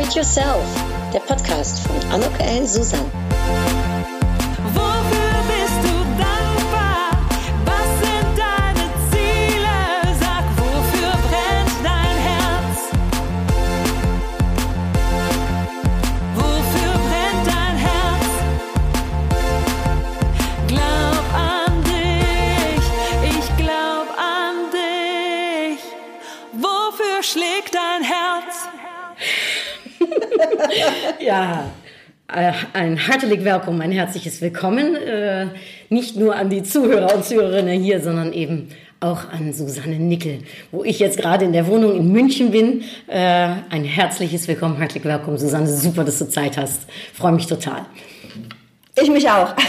It 0.00 0.14
Yourself, 0.14 0.64
der 1.12 1.20
Podcast 1.20 1.80
von 1.80 1.96
Anok 2.10 2.32
L. 2.40 2.66
Susan. 2.66 3.19
Ja, 31.30 31.70
äh, 32.26 32.50
ein 32.72 32.96
herzlich 32.96 33.44
Willkommen, 33.44 33.80
ein 33.82 33.92
herzliches 33.92 34.40
Willkommen. 34.40 34.96
äh, 34.96 35.46
Nicht 35.88 36.16
nur 36.16 36.34
an 36.34 36.50
die 36.50 36.64
Zuhörer 36.64 37.14
und 37.14 37.24
Zuhörerinnen 37.24 37.80
hier, 37.80 38.00
sondern 38.00 38.32
eben 38.32 38.70
auch 38.98 39.30
an 39.30 39.52
Susanne 39.52 39.94
Nickel, 40.00 40.38
wo 40.72 40.82
ich 40.82 40.98
jetzt 40.98 41.18
gerade 41.18 41.44
in 41.44 41.52
der 41.52 41.68
Wohnung 41.68 41.96
in 41.96 42.10
München 42.10 42.50
bin. 42.50 42.82
Äh, 43.06 43.18
Ein 43.70 43.84
herzliches 43.84 44.48
Willkommen, 44.48 44.76
herzlich 44.78 45.04
Willkommen, 45.04 45.38
Susanne. 45.38 45.68
Super, 45.68 46.02
dass 46.02 46.18
du 46.18 46.28
Zeit 46.28 46.56
hast. 46.56 46.80
Freue 47.14 47.30
mich 47.30 47.46
total. 47.46 47.82
Ich 49.00 49.08
mich 49.08 49.30
auch. 49.30 49.54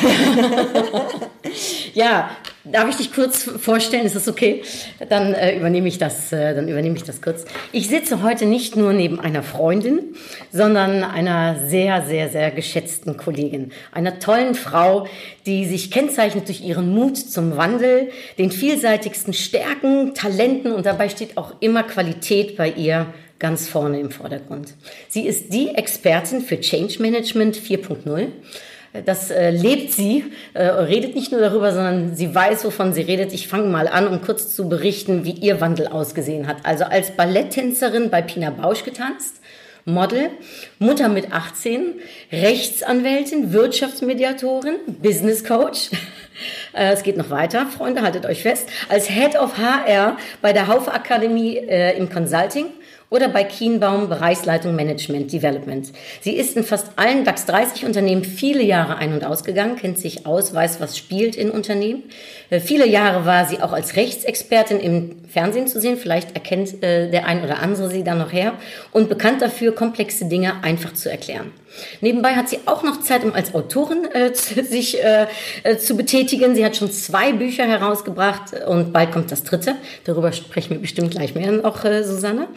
Ja, 1.93 2.29
darf 2.63 2.89
ich 2.89 2.95
dich 2.97 3.13
kurz 3.13 3.43
vorstellen? 3.43 4.05
Ist 4.05 4.15
das 4.15 4.27
okay? 4.27 4.63
Dann 5.09 5.33
äh, 5.33 5.57
übernehme 5.57 5.87
ich 5.87 5.97
das, 5.97 6.31
äh, 6.31 6.53
dann 6.53 6.67
übernehme 6.67 6.95
ich 6.95 7.03
das 7.03 7.21
kurz. 7.21 7.45
Ich 7.71 7.87
sitze 7.89 8.21
heute 8.21 8.45
nicht 8.45 8.75
nur 8.75 8.93
neben 8.93 9.19
einer 9.19 9.43
Freundin, 9.43 10.15
sondern 10.51 11.03
einer 11.03 11.67
sehr, 11.67 12.05
sehr, 12.05 12.29
sehr 12.29 12.51
geschätzten 12.51 13.17
Kollegin, 13.17 13.71
einer 13.91 14.19
tollen 14.19 14.55
Frau, 14.55 15.07
die 15.45 15.65
sich 15.65 15.91
kennzeichnet 15.91 16.47
durch 16.47 16.61
ihren 16.61 16.93
Mut 16.93 17.17
zum 17.17 17.57
Wandel, 17.57 18.11
den 18.37 18.51
vielseitigsten 18.51 19.33
Stärken, 19.33 20.13
Talenten 20.13 20.71
und 20.71 20.85
dabei 20.85 21.09
steht 21.09 21.37
auch 21.37 21.55
immer 21.59 21.83
Qualität 21.83 22.57
bei 22.57 22.69
ihr 22.69 23.07
ganz 23.39 23.67
vorne 23.67 23.99
im 23.99 24.11
Vordergrund. 24.11 24.75
Sie 25.09 25.25
ist 25.25 25.51
die 25.51 25.69
Expertin 25.69 26.41
für 26.41 26.59
Change 26.59 27.01
Management 27.01 27.57
4.0. 27.57 28.27
Das 29.05 29.31
äh, 29.31 29.51
lebt 29.51 29.93
sie, 29.93 30.25
äh, 30.53 30.63
redet 30.63 31.15
nicht 31.15 31.31
nur 31.31 31.39
darüber, 31.39 31.73
sondern 31.73 32.15
sie 32.15 32.35
weiß, 32.35 32.65
wovon 32.65 32.93
sie 32.93 33.01
redet. 33.01 33.31
Ich 33.31 33.47
fange 33.47 33.67
mal 33.67 33.87
an, 33.87 34.07
um 34.07 34.21
kurz 34.21 34.53
zu 34.53 34.67
berichten, 34.67 35.23
wie 35.23 35.31
ihr 35.31 35.61
Wandel 35.61 35.87
ausgesehen 35.87 36.45
hat. 36.45 36.57
Also 36.63 36.83
als 36.83 37.11
Balletttänzerin 37.11 38.09
bei 38.09 38.21
Pina 38.21 38.49
Bausch 38.49 38.83
getanzt, 38.83 39.35
Model, 39.85 40.29
Mutter 40.77 41.07
mit 41.07 41.31
18, 41.31 41.95
Rechtsanwältin, 42.31 43.53
Wirtschaftsmediatorin, 43.53 44.75
Business 45.01 45.43
Coach. 45.43 45.89
Äh, 46.73 46.93
Es 46.93 47.03
geht 47.03 47.17
noch 47.17 47.29
weiter, 47.29 47.67
Freunde, 47.67 48.01
haltet 48.01 48.25
euch 48.25 48.41
fest. 48.41 48.67
Als 48.89 49.07
Head 49.07 49.37
of 49.37 49.59
HR 49.59 50.17
bei 50.41 50.53
der 50.53 50.67
Haufe 50.67 50.91
Akademie 50.91 51.57
äh, 51.57 51.95
im 51.97 52.09
Consulting 52.09 52.67
oder 53.11 53.27
bei 53.27 53.43
Kienbaum 53.43 54.07
Bereichsleitung 54.09 54.73
Management 54.73 55.31
Development. 55.31 55.91
Sie 56.21 56.35
ist 56.35 56.55
in 56.55 56.63
fast 56.63 56.87
allen 56.95 57.25
DAX 57.25 57.45
30 57.45 57.85
Unternehmen 57.85 58.23
viele 58.23 58.63
Jahre 58.63 58.95
ein- 58.95 59.13
und 59.13 59.25
ausgegangen, 59.25 59.75
kennt 59.75 59.99
sich 59.99 60.25
aus, 60.25 60.53
weiß, 60.53 60.79
was 60.79 60.97
spielt 60.97 61.35
in 61.35 61.51
Unternehmen. 61.51 62.03
Äh, 62.49 62.61
viele 62.61 62.87
Jahre 62.87 63.25
war 63.25 63.45
sie 63.45 63.61
auch 63.61 63.73
als 63.73 63.97
Rechtsexpertin 63.97 64.79
im 64.79 65.17
Fernsehen 65.27 65.67
zu 65.67 65.81
sehen. 65.81 65.97
Vielleicht 65.97 66.33
erkennt 66.33 66.81
äh, 66.81 67.11
der 67.11 67.27
ein 67.27 67.43
oder 67.43 67.59
andere 67.59 67.89
sie 67.89 68.05
dann 68.05 68.17
noch 68.17 68.31
her. 68.31 68.53
Und 68.93 69.09
bekannt 69.09 69.41
dafür, 69.41 69.75
komplexe 69.75 70.25
Dinge 70.25 70.63
einfach 70.63 70.93
zu 70.93 71.11
erklären. 71.11 71.51
Nebenbei 72.01 72.35
hat 72.35 72.49
sie 72.49 72.59
auch 72.65 72.83
noch 72.83 73.01
Zeit, 73.01 73.23
um 73.23 73.33
als 73.33 73.53
Autorin 73.53 74.05
äh, 74.13 74.33
zu, 74.33 74.63
sich 74.63 75.01
äh, 75.03 75.27
äh, 75.63 75.77
zu 75.77 75.95
betätigen. 75.95 76.55
Sie 76.55 76.65
hat 76.65 76.75
schon 76.75 76.91
zwei 76.91 77.33
Bücher 77.33 77.65
herausgebracht 77.65 78.53
und 78.67 78.93
bald 78.93 79.11
kommt 79.11 79.31
das 79.31 79.43
dritte. 79.43 79.75
Darüber 80.03 80.31
sprechen 80.31 80.71
wir 80.71 80.79
bestimmt 80.79 81.11
gleich 81.11 81.35
mehr 81.35 81.51
noch, 81.51 81.83
äh, 81.85 82.03
Susanne. 82.03 82.47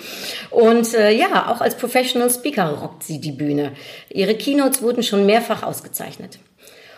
Und 0.51 0.95
äh, 0.95 1.11
ja, 1.11 1.51
auch 1.51 1.61
als 1.61 1.77
Professional 1.77 2.31
Speaker 2.31 2.69
rockt 2.69 3.03
sie 3.03 3.21
die 3.21 3.33
Bühne. 3.33 3.73
Ihre 4.11 4.35
Keynotes 4.35 4.83
wurden 4.83 5.03
schon 5.03 5.27
mehrfach 5.27 5.63
ausgezeichnet. 5.63 6.39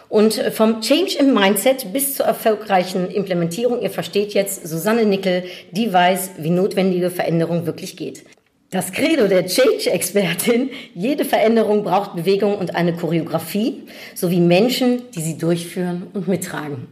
Und 0.08 0.38
äh, 0.38 0.50
vom 0.50 0.80
Change 0.80 1.16
im 1.18 1.34
Mindset 1.34 1.92
bis 1.92 2.14
zur 2.14 2.26
erfolgreichen 2.26 3.10
Implementierung, 3.10 3.82
ihr 3.82 3.90
versteht 3.90 4.34
jetzt, 4.34 4.66
Susanne 4.66 5.04
Nickel, 5.04 5.44
die 5.72 5.92
weiß, 5.92 6.32
wie 6.38 6.50
notwendige 6.50 7.10
Veränderung 7.10 7.66
wirklich 7.66 7.96
geht. 7.96 8.24
Das 8.70 8.90
Credo 8.90 9.28
der 9.28 9.46
Change-Expertin, 9.46 10.70
jede 10.92 11.24
Veränderung 11.24 11.84
braucht 11.84 12.16
Bewegung 12.16 12.58
und 12.58 12.74
eine 12.74 12.94
Choreografie, 12.94 13.84
sowie 14.14 14.40
Menschen, 14.40 15.02
die 15.14 15.20
sie 15.20 15.38
durchführen 15.38 16.08
und 16.14 16.26
mittragen. 16.26 16.88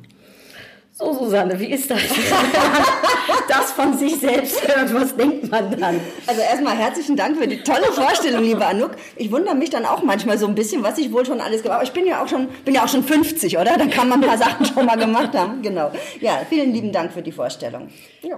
So, 1.04 1.12
Susanne, 1.24 1.58
wie 1.60 1.66
ist 1.66 1.90
das? 1.90 2.00
das 3.48 3.72
von 3.72 3.96
sich 3.98 4.16
selbst 4.16 4.66
hört, 4.66 4.94
was 4.94 5.14
denkt 5.14 5.50
man 5.50 5.78
dann? 5.78 6.00
Also 6.26 6.40
erstmal 6.40 6.76
herzlichen 6.76 7.14
Dank 7.14 7.36
für 7.36 7.46
die 7.46 7.58
tolle 7.62 7.92
Vorstellung, 7.92 8.42
liebe 8.42 8.64
Anouk. 8.64 8.92
Ich 9.16 9.30
wundere 9.30 9.54
mich 9.54 9.68
dann 9.68 9.84
auch 9.84 10.02
manchmal 10.02 10.38
so 10.38 10.46
ein 10.46 10.54
bisschen, 10.54 10.82
was 10.82 10.96
ich 10.96 11.12
wohl 11.12 11.26
schon 11.26 11.42
alles 11.42 11.62
gemacht 11.62 11.76
habe. 11.76 11.84
Ich 11.84 11.92
bin 11.92 12.06
ja 12.06 12.22
auch 12.22 12.28
schon, 12.28 12.48
bin 12.64 12.74
ja 12.74 12.84
auch 12.84 12.88
schon 12.88 13.04
50, 13.04 13.58
oder? 13.58 13.76
Dann 13.76 13.90
kann 13.90 14.08
man 14.08 14.22
ein 14.22 14.26
paar 14.28 14.38
Sachen 14.38 14.64
schon 14.64 14.86
mal 14.86 14.96
gemacht 14.96 15.34
haben. 15.34 15.60
Genau. 15.60 15.90
Ja, 16.22 16.40
vielen 16.48 16.72
lieben 16.72 16.90
Dank 16.90 17.12
für 17.12 17.20
die 17.22 17.32
Vorstellung. 17.32 17.88
Ja. 18.22 18.36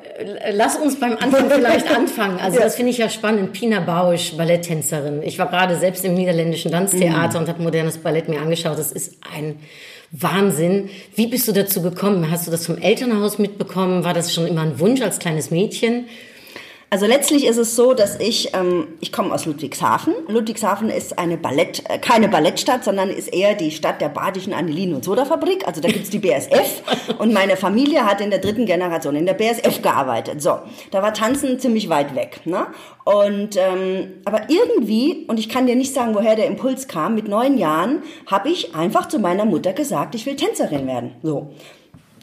Lass 0.50 0.74
uns 0.76 0.98
beim 0.98 1.16
Anfang 1.18 1.48
vielleicht 1.48 1.88
anfangen. 1.94 2.40
Also 2.40 2.58
Ja. 2.58 2.64
das 2.64 2.74
finde 2.74 2.90
ich 2.90 2.98
ja 2.98 3.08
spannend. 3.08 3.52
Pina 3.52 3.78
Bausch, 3.78 4.36
Balletttänzerin. 4.36 5.22
Ich 5.22 5.38
war 5.38 5.46
gerade 5.46 5.76
selbst 5.76 6.04
im 6.04 6.14
niederländischen 6.14 6.72
Tanztheater 6.72 7.38
und 7.38 7.48
habe 7.48 7.62
modernes 7.62 7.98
Ballett 7.98 8.28
mir 8.28 8.40
angeschaut. 8.40 8.76
Das 8.76 8.90
ist 8.90 9.18
ein 9.32 9.60
Wahnsinn. 10.18 10.88
Wie 11.14 11.26
bist 11.26 11.46
du 11.46 11.52
dazu 11.52 11.82
gekommen? 11.82 12.30
Hast 12.30 12.46
du 12.46 12.50
das 12.50 12.66
vom 12.66 12.78
Elternhaus 12.78 13.38
mitbekommen? 13.38 14.04
War 14.04 14.14
das 14.14 14.32
schon 14.32 14.46
immer 14.46 14.62
ein 14.62 14.78
Wunsch 14.80 15.02
als 15.02 15.18
kleines 15.18 15.50
Mädchen? 15.50 16.06
Also 16.88 17.04
letztlich 17.06 17.46
ist 17.46 17.56
es 17.56 17.74
so, 17.74 17.94
dass 17.94 18.20
ich, 18.20 18.54
ähm, 18.54 18.86
ich 19.00 19.10
komme 19.10 19.34
aus 19.34 19.44
Ludwigshafen. 19.44 20.14
Ludwigshafen 20.28 20.88
ist 20.88 21.18
eine 21.18 21.36
Ballett, 21.36 21.82
äh, 21.88 21.98
keine 21.98 22.28
Ballettstadt, 22.28 22.84
sondern 22.84 23.10
ist 23.10 23.26
eher 23.34 23.54
die 23.54 23.72
Stadt 23.72 24.00
der 24.00 24.08
badischen 24.08 24.52
Anilin- 24.52 24.94
und 24.94 25.04
Sodafabrik. 25.04 25.66
Also 25.66 25.80
da 25.80 25.88
gibt's 25.88 26.10
die 26.10 26.20
BSF 26.20 26.82
und 27.18 27.32
meine 27.32 27.56
Familie 27.56 28.06
hat 28.06 28.20
in 28.20 28.30
der 28.30 28.38
dritten 28.38 28.66
Generation 28.66 29.16
in 29.16 29.26
der 29.26 29.34
BSF 29.34 29.82
gearbeitet. 29.82 30.40
So, 30.40 30.60
da 30.92 31.02
war 31.02 31.12
Tanzen 31.12 31.58
ziemlich 31.58 31.88
weit 31.88 32.14
weg. 32.14 32.42
Ne? 32.44 32.68
Und 33.04 33.56
ähm, 33.56 34.20
aber 34.24 34.42
irgendwie, 34.48 35.26
und 35.26 35.40
ich 35.40 35.48
kann 35.48 35.66
dir 35.66 35.74
nicht 35.74 35.92
sagen, 35.92 36.14
woher 36.14 36.36
der 36.36 36.46
Impuls 36.46 36.86
kam, 36.86 37.16
mit 37.16 37.26
neun 37.26 37.58
Jahren 37.58 38.04
habe 38.26 38.48
ich 38.48 38.76
einfach 38.76 39.08
zu 39.08 39.18
meiner 39.18 39.44
Mutter 39.44 39.72
gesagt, 39.72 40.14
ich 40.14 40.24
will 40.24 40.36
Tänzerin 40.36 40.86
werden. 40.86 41.16
So 41.24 41.50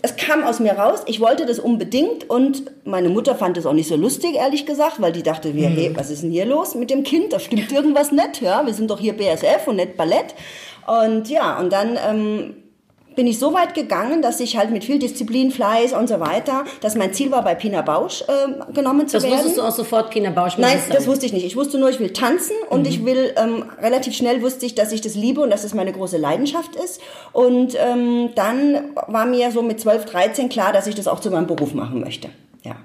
es 0.05 0.17
kam 0.17 0.43
aus 0.43 0.59
mir 0.59 0.73
raus, 0.73 1.01
ich 1.05 1.21
wollte 1.21 1.45
das 1.45 1.59
unbedingt 1.59 2.29
und 2.29 2.63
meine 2.83 3.07
Mutter 3.07 3.35
fand 3.35 3.57
es 3.57 3.65
auch 3.65 3.71
nicht 3.71 3.87
so 3.87 3.95
lustig, 3.95 4.35
ehrlich 4.35 4.65
gesagt, 4.65 5.01
weil 5.01 5.13
die 5.13 5.23
dachte, 5.23 5.55
wir, 5.55 5.69
hey, 5.69 5.95
was 5.95 6.09
ist 6.09 6.23
denn 6.23 6.31
hier 6.31 6.45
los 6.45 6.75
mit 6.75 6.89
dem 6.89 7.03
Kind? 7.03 7.31
Da 7.31 7.39
stimmt 7.39 7.71
irgendwas 7.71 8.11
nicht, 8.11 8.41
ja, 8.41 8.65
wir 8.65 8.73
sind 8.73 8.91
doch 8.91 8.99
hier 8.99 9.13
BSF 9.13 9.65
und 9.65 9.77
nicht 9.77 9.95
Ballett. 9.95 10.35
Und 10.85 11.29
ja, 11.29 11.57
und 11.57 11.71
dann 11.71 11.97
ähm, 12.05 12.62
bin 13.16 13.28
ich 13.28 13.40
so 13.40 13.53
weit 13.53 13.74
gegangen, 13.74 14.22
dass 14.22 14.40
ich 14.40 14.57
halt 14.57 14.72
mit 14.72 14.84
viel 14.84 15.00
Disziplin, 15.00 15.51
Fleiß 15.51 15.94
und 15.94 16.07
so 16.07 16.19
weiter, 16.19 16.66
dass 16.81 16.96
mein 16.96 17.13
Ziel 17.13 17.31
war, 17.31 17.44
bei 17.44 17.56
Pina 17.56 17.81
Bausch 17.81 18.22
äh, 18.24 18.74
genommen 18.74 19.07
zu 19.07 19.18
Das 19.18 19.24
werden. 19.24 19.35
wusstest 19.35 19.57
du 19.57 19.62
auch 19.62 19.72
sofort, 19.72 20.09
Pina 20.12 20.29
Bausch. 20.31 20.57
Nein, 20.57 20.79
sein. 20.79 20.91
das 20.96 21.07
wusste 21.07 21.25
ich 21.25 21.34
nicht. 21.34 21.46
Ich 21.46 21.56
wusste 21.56 21.78
nur, 21.78 21.90
ich 21.90 22.00
will 22.00 22.12
tanzen 22.12 22.56
und 22.69 22.88
ich 22.88 23.06
will 23.06 23.34
ähm, 23.38 23.66
relativ 23.81 24.16
schnell 24.16 24.41
wusste 24.41 24.66
ich, 24.66 24.75
dass 24.75 24.91
ich 24.91 25.01
das 25.01 25.16
liebe 25.16 25.41
und 25.41 25.50
dass 25.50 25.63
es 25.63 25.74
meine 25.74 25.91
große 25.94 26.18
Leidenschaft 26.18 26.75
ist. 26.75 27.01
Und 27.31 27.75
ähm, 27.79 28.29
dann 28.35 28.91
war 29.07 29.25
mir 29.25 29.51
so 29.51 29.62
mit 29.62 29.80
12, 29.80 30.06
13 30.06 30.50
klar, 30.50 30.74
dass 30.74 30.88
ich 30.88 30.95
das 30.95 31.07
auch 31.07 31.19
zu 31.19 31.30
meinem 31.31 31.47
Beruf 31.47 31.74
machen 31.74 32.00
möchte. 32.00 32.30
Ja. 32.63 32.75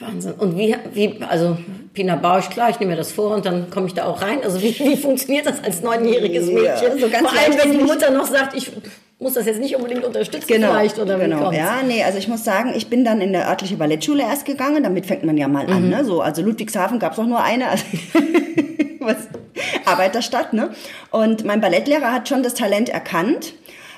Wahnsinn. 0.00 0.32
Und 0.34 0.58
wie, 0.58 0.74
wie, 0.92 1.20
also 1.28 1.56
Pina 1.92 2.16
Bausch, 2.16 2.50
klar, 2.50 2.70
ich 2.70 2.80
nehme 2.80 2.92
mir 2.92 2.96
das 2.96 3.12
vor 3.12 3.34
und 3.34 3.46
dann 3.46 3.70
komme 3.70 3.86
ich 3.86 3.94
da 3.94 4.06
auch 4.06 4.20
rein. 4.22 4.42
Also 4.42 4.60
wie, 4.62 4.76
wie 4.78 4.96
funktioniert 4.96 5.46
das 5.46 5.62
als 5.62 5.82
neunjähriges 5.82 6.48
Ja, 6.48 6.54
Mädchen? 6.54 6.98
so 7.00 7.08
ganz 7.08 7.28
Vor 7.28 7.38
allem, 7.38 7.54
wenn 7.62 7.78
die. 7.78 7.84
Mutter 7.84 8.10
noch 8.10 8.26
sagt, 8.26 8.56
ich 8.56 8.72
muss 9.20 9.34
das 9.34 9.46
jetzt 9.46 9.60
nicht 9.60 9.76
unbedingt 9.76 10.04
unterstützen 10.04 10.46
vielleicht 10.48 10.98
oder 10.98 11.18
genau. 11.18 11.44
kommt's? 11.44 11.56
Ja, 11.58 11.80
nee, 11.86 12.02
also 12.02 12.18
ich 12.18 12.26
muss 12.28 12.42
sagen, 12.44 12.72
ich 12.76 12.88
bin 12.88 13.04
dann 13.04 13.20
in 13.20 13.32
der 13.32 13.48
örtliche 13.48 13.76
Ballettschule 13.76 14.22
erst 14.22 14.44
gegangen, 14.44 14.82
damit 14.82 15.06
fängt 15.06 15.22
man 15.24 15.36
ja 15.36 15.46
mal 15.48 15.66
Mhm. 15.66 15.72
an. 15.72 15.88
Ne? 15.88 16.04
So, 16.04 16.20
also 16.20 16.42
Ludwigshafen 16.42 16.98
gab 16.98 17.12
es 17.12 17.18
auch 17.20 17.26
nur 17.26 17.42
eine, 17.42 17.68
also 17.68 17.84
was, 19.00 19.16
Arbeiterstadt. 19.84 20.52
Ne? 20.52 20.70
Und 21.10 21.44
mein 21.44 21.60
Ballettlehrer 21.60 22.12
hat 22.12 22.28
schon 22.28 22.42
das 22.42 22.54
Talent 22.54 22.88
erkannt. 22.88 23.54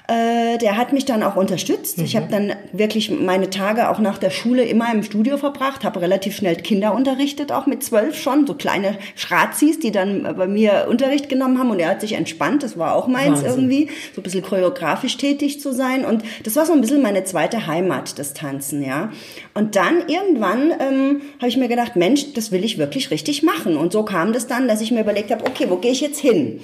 Äh, 0.08 0.58
der 0.58 0.76
hat 0.76 0.92
mich 0.92 1.04
dann 1.04 1.24
auch 1.24 1.34
unterstützt. 1.34 1.98
Ich 2.00 2.14
habe 2.14 2.28
dann 2.30 2.52
wirklich 2.72 3.10
meine 3.10 3.50
Tage 3.50 3.90
auch 3.90 3.98
nach 3.98 4.18
der 4.18 4.30
Schule 4.30 4.62
immer 4.62 4.92
im 4.92 5.02
Studio 5.02 5.36
verbracht, 5.36 5.82
habe 5.82 6.00
relativ 6.00 6.36
schnell 6.36 6.54
Kinder 6.56 6.94
unterrichtet, 6.94 7.50
auch 7.50 7.66
mit 7.66 7.82
zwölf 7.82 8.16
schon, 8.16 8.46
so 8.46 8.54
kleine 8.54 8.98
Schrazis, 9.16 9.80
die 9.80 9.90
dann 9.90 10.22
bei 10.36 10.46
mir 10.46 10.86
Unterricht 10.88 11.28
genommen 11.28 11.58
haben 11.58 11.70
und 11.70 11.80
er 11.80 11.90
hat 11.90 12.00
sich 12.00 12.12
entspannt, 12.12 12.62
das 12.62 12.78
war 12.78 12.94
auch 12.94 13.08
meins 13.08 13.42
Wahnsinn. 13.42 13.46
irgendwie, 13.46 13.90
so 14.14 14.20
ein 14.20 14.22
bisschen 14.22 14.42
choreografisch 14.42 15.16
tätig 15.16 15.60
zu 15.60 15.72
sein 15.72 16.04
und 16.04 16.22
das 16.44 16.54
war 16.54 16.66
so 16.66 16.72
ein 16.72 16.80
bisschen 16.80 17.02
meine 17.02 17.24
zweite 17.24 17.66
Heimat, 17.66 18.16
das 18.18 18.32
Tanzen, 18.32 18.84
ja. 18.84 19.10
Und 19.54 19.74
dann 19.74 20.06
irgendwann 20.06 20.72
ähm, 20.78 21.22
habe 21.38 21.48
ich 21.48 21.56
mir 21.56 21.68
gedacht, 21.68 21.96
Mensch, 21.96 22.32
das 22.34 22.52
will 22.52 22.64
ich 22.64 22.78
wirklich 22.78 23.10
richtig 23.10 23.42
machen 23.42 23.76
und 23.76 23.92
so 23.92 24.04
kam 24.04 24.32
das 24.32 24.46
dann, 24.46 24.68
dass 24.68 24.80
ich 24.80 24.92
mir 24.92 25.00
überlegt 25.00 25.32
habe, 25.32 25.44
okay, 25.44 25.66
wo 25.68 25.76
gehe 25.76 25.90
ich 25.90 26.00
jetzt 26.00 26.20
hin? 26.20 26.60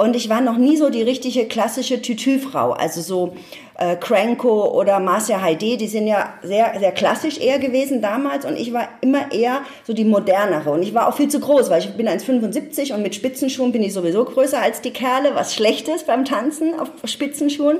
Und 0.00 0.16
ich 0.16 0.30
war 0.30 0.40
noch 0.40 0.56
nie 0.56 0.78
so 0.78 0.88
die 0.88 1.02
richtige 1.02 1.44
klassische 1.44 2.00
Tütü-Frau. 2.00 2.70
Also 2.70 3.02
so 3.02 3.34
äh, 3.80 3.96
Cranko 3.96 4.78
oder 4.78 5.00
Marcia 5.00 5.40
Heide, 5.40 5.78
die 5.78 5.88
sind 5.88 6.06
ja 6.06 6.34
sehr, 6.42 6.74
sehr 6.78 6.92
klassisch 6.92 7.38
eher 7.38 7.58
gewesen 7.58 8.02
damals. 8.02 8.44
Und 8.44 8.56
ich 8.56 8.72
war 8.74 8.88
immer 9.00 9.32
eher 9.32 9.62
so 9.84 9.94
die 9.94 10.04
modernere. 10.04 10.70
Und 10.70 10.82
ich 10.82 10.92
war 10.92 11.08
auch 11.08 11.16
viel 11.16 11.28
zu 11.28 11.40
groß, 11.40 11.70
weil 11.70 11.80
ich 11.80 11.90
bin 11.94 12.06
1,75 12.06 12.94
und 12.94 13.02
mit 13.02 13.14
Spitzenschuhen 13.14 13.72
bin 13.72 13.82
ich 13.82 13.94
sowieso 13.94 14.24
größer 14.24 14.60
als 14.60 14.82
die 14.82 14.92
Kerle, 14.92 15.34
was 15.34 15.54
schlecht 15.54 15.88
ist 15.88 16.06
beim 16.06 16.26
Tanzen 16.26 16.78
auf 16.78 16.90
Spitzenschuhen. 17.04 17.78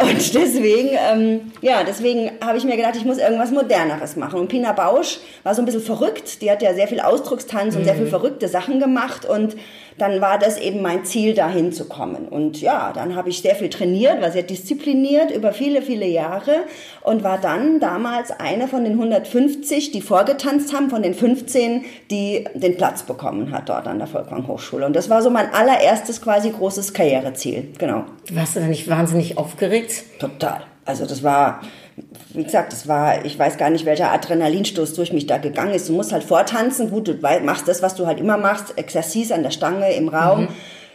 Und 0.00 0.34
deswegen, 0.34 0.90
ähm, 1.10 1.52
ja, 1.60 1.84
deswegen 1.84 2.32
habe 2.44 2.58
ich 2.58 2.64
mir 2.64 2.76
gedacht, 2.76 2.96
ich 2.96 3.04
muss 3.04 3.18
irgendwas 3.18 3.52
Moderneres 3.52 4.16
machen. 4.16 4.40
Und 4.40 4.48
Pina 4.48 4.72
Bausch 4.72 5.20
war 5.44 5.54
so 5.54 5.62
ein 5.62 5.66
bisschen 5.66 5.82
verrückt. 5.82 6.42
Die 6.42 6.50
hat 6.50 6.62
ja 6.62 6.74
sehr 6.74 6.88
viel 6.88 7.00
Ausdruckstanz 7.00 7.76
und 7.76 7.84
sehr 7.84 7.94
viel 7.94 8.08
verrückte 8.08 8.48
Sachen 8.48 8.80
gemacht. 8.80 9.24
Und 9.24 9.54
dann 9.98 10.20
war 10.20 10.38
das 10.38 10.58
eben 10.58 10.82
mein 10.82 11.04
Ziel, 11.04 11.34
dahin 11.34 11.72
zu 11.72 11.84
kommen. 11.84 12.26
Und 12.26 12.60
ja, 12.60 12.92
dann 12.92 13.14
habe 13.14 13.28
ich 13.28 13.40
sehr 13.40 13.54
viel 13.54 13.68
trainiert, 13.68 14.20
war 14.20 14.32
sehr 14.32 14.42
diszipliniert 14.42 15.11
über 15.30 15.52
viele, 15.52 15.82
viele 15.82 16.06
Jahre 16.06 16.64
und 17.02 17.24
war 17.24 17.38
dann 17.38 17.80
damals 17.80 18.30
eine 18.30 18.68
von 18.68 18.84
den 18.84 18.94
150, 18.94 19.90
die 19.90 20.00
vorgetanzt 20.00 20.74
haben, 20.74 20.90
von 20.90 21.02
den 21.02 21.14
15, 21.14 21.84
die 22.10 22.44
den 22.54 22.76
Platz 22.76 23.02
bekommen 23.02 23.52
hat 23.52 23.68
dort 23.68 23.86
an 23.86 23.98
der 23.98 24.08
Volkwang 24.08 24.46
Hochschule. 24.46 24.86
Und 24.86 24.94
das 24.94 25.10
war 25.10 25.22
so 25.22 25.30
mein 25.30 25.52
allererstes 25.52 26.20
quasi 26.20 26.50
großes 26.50 26.94
Karriereziel. 26.94 27.68
Genau. 27.78 28.04
Warst 28.32 28.56
du 28.56 28.60
da 28.60 28.66
nicht 28.66 28.88
wahnsinnig 28.88 29.38
aufgeregt? 29.38 30.04
Total. 30.18 30.62
Also 30.84 31.06
das 31.06 31.22
war, 31.22 31.60
wie 32.32 32.42
gesagt, 32.42 32.72
das 32.72 32.88
war, 32.88 33.24
ich 33.24 33.38
weiß 33.38 33.56
gar 33.56 33.70
nicht, 33.70 33.84
welcher 33.84 34.10
Adrenalinstoß 34.12 34.94
durch 34.94 35.12
mich 35.12 35.26
da 35.26 35.38
gegangen 35.38 35.74
ist. 35.74 35.88
Du 35.88 35.92
musst 35.92 36.12
halt 36.12 36.24
vortanzen, 36.24 36.90
gut, 36.90 37.06
du 37.06 37.14
machst 37.44 37.68
das, 37.68 37.82
was 37.82 37.94
du 37.94 38.06
halt 38.06 38.18
immer 38.18 38.36
machst, 38.36 38.76
Exercise 38.76 39.34
an 39.34 39.42
der 39.42 39.50
Stange, 39.50 39.92
im 39.92 40.08
Raum. 40.08 40.48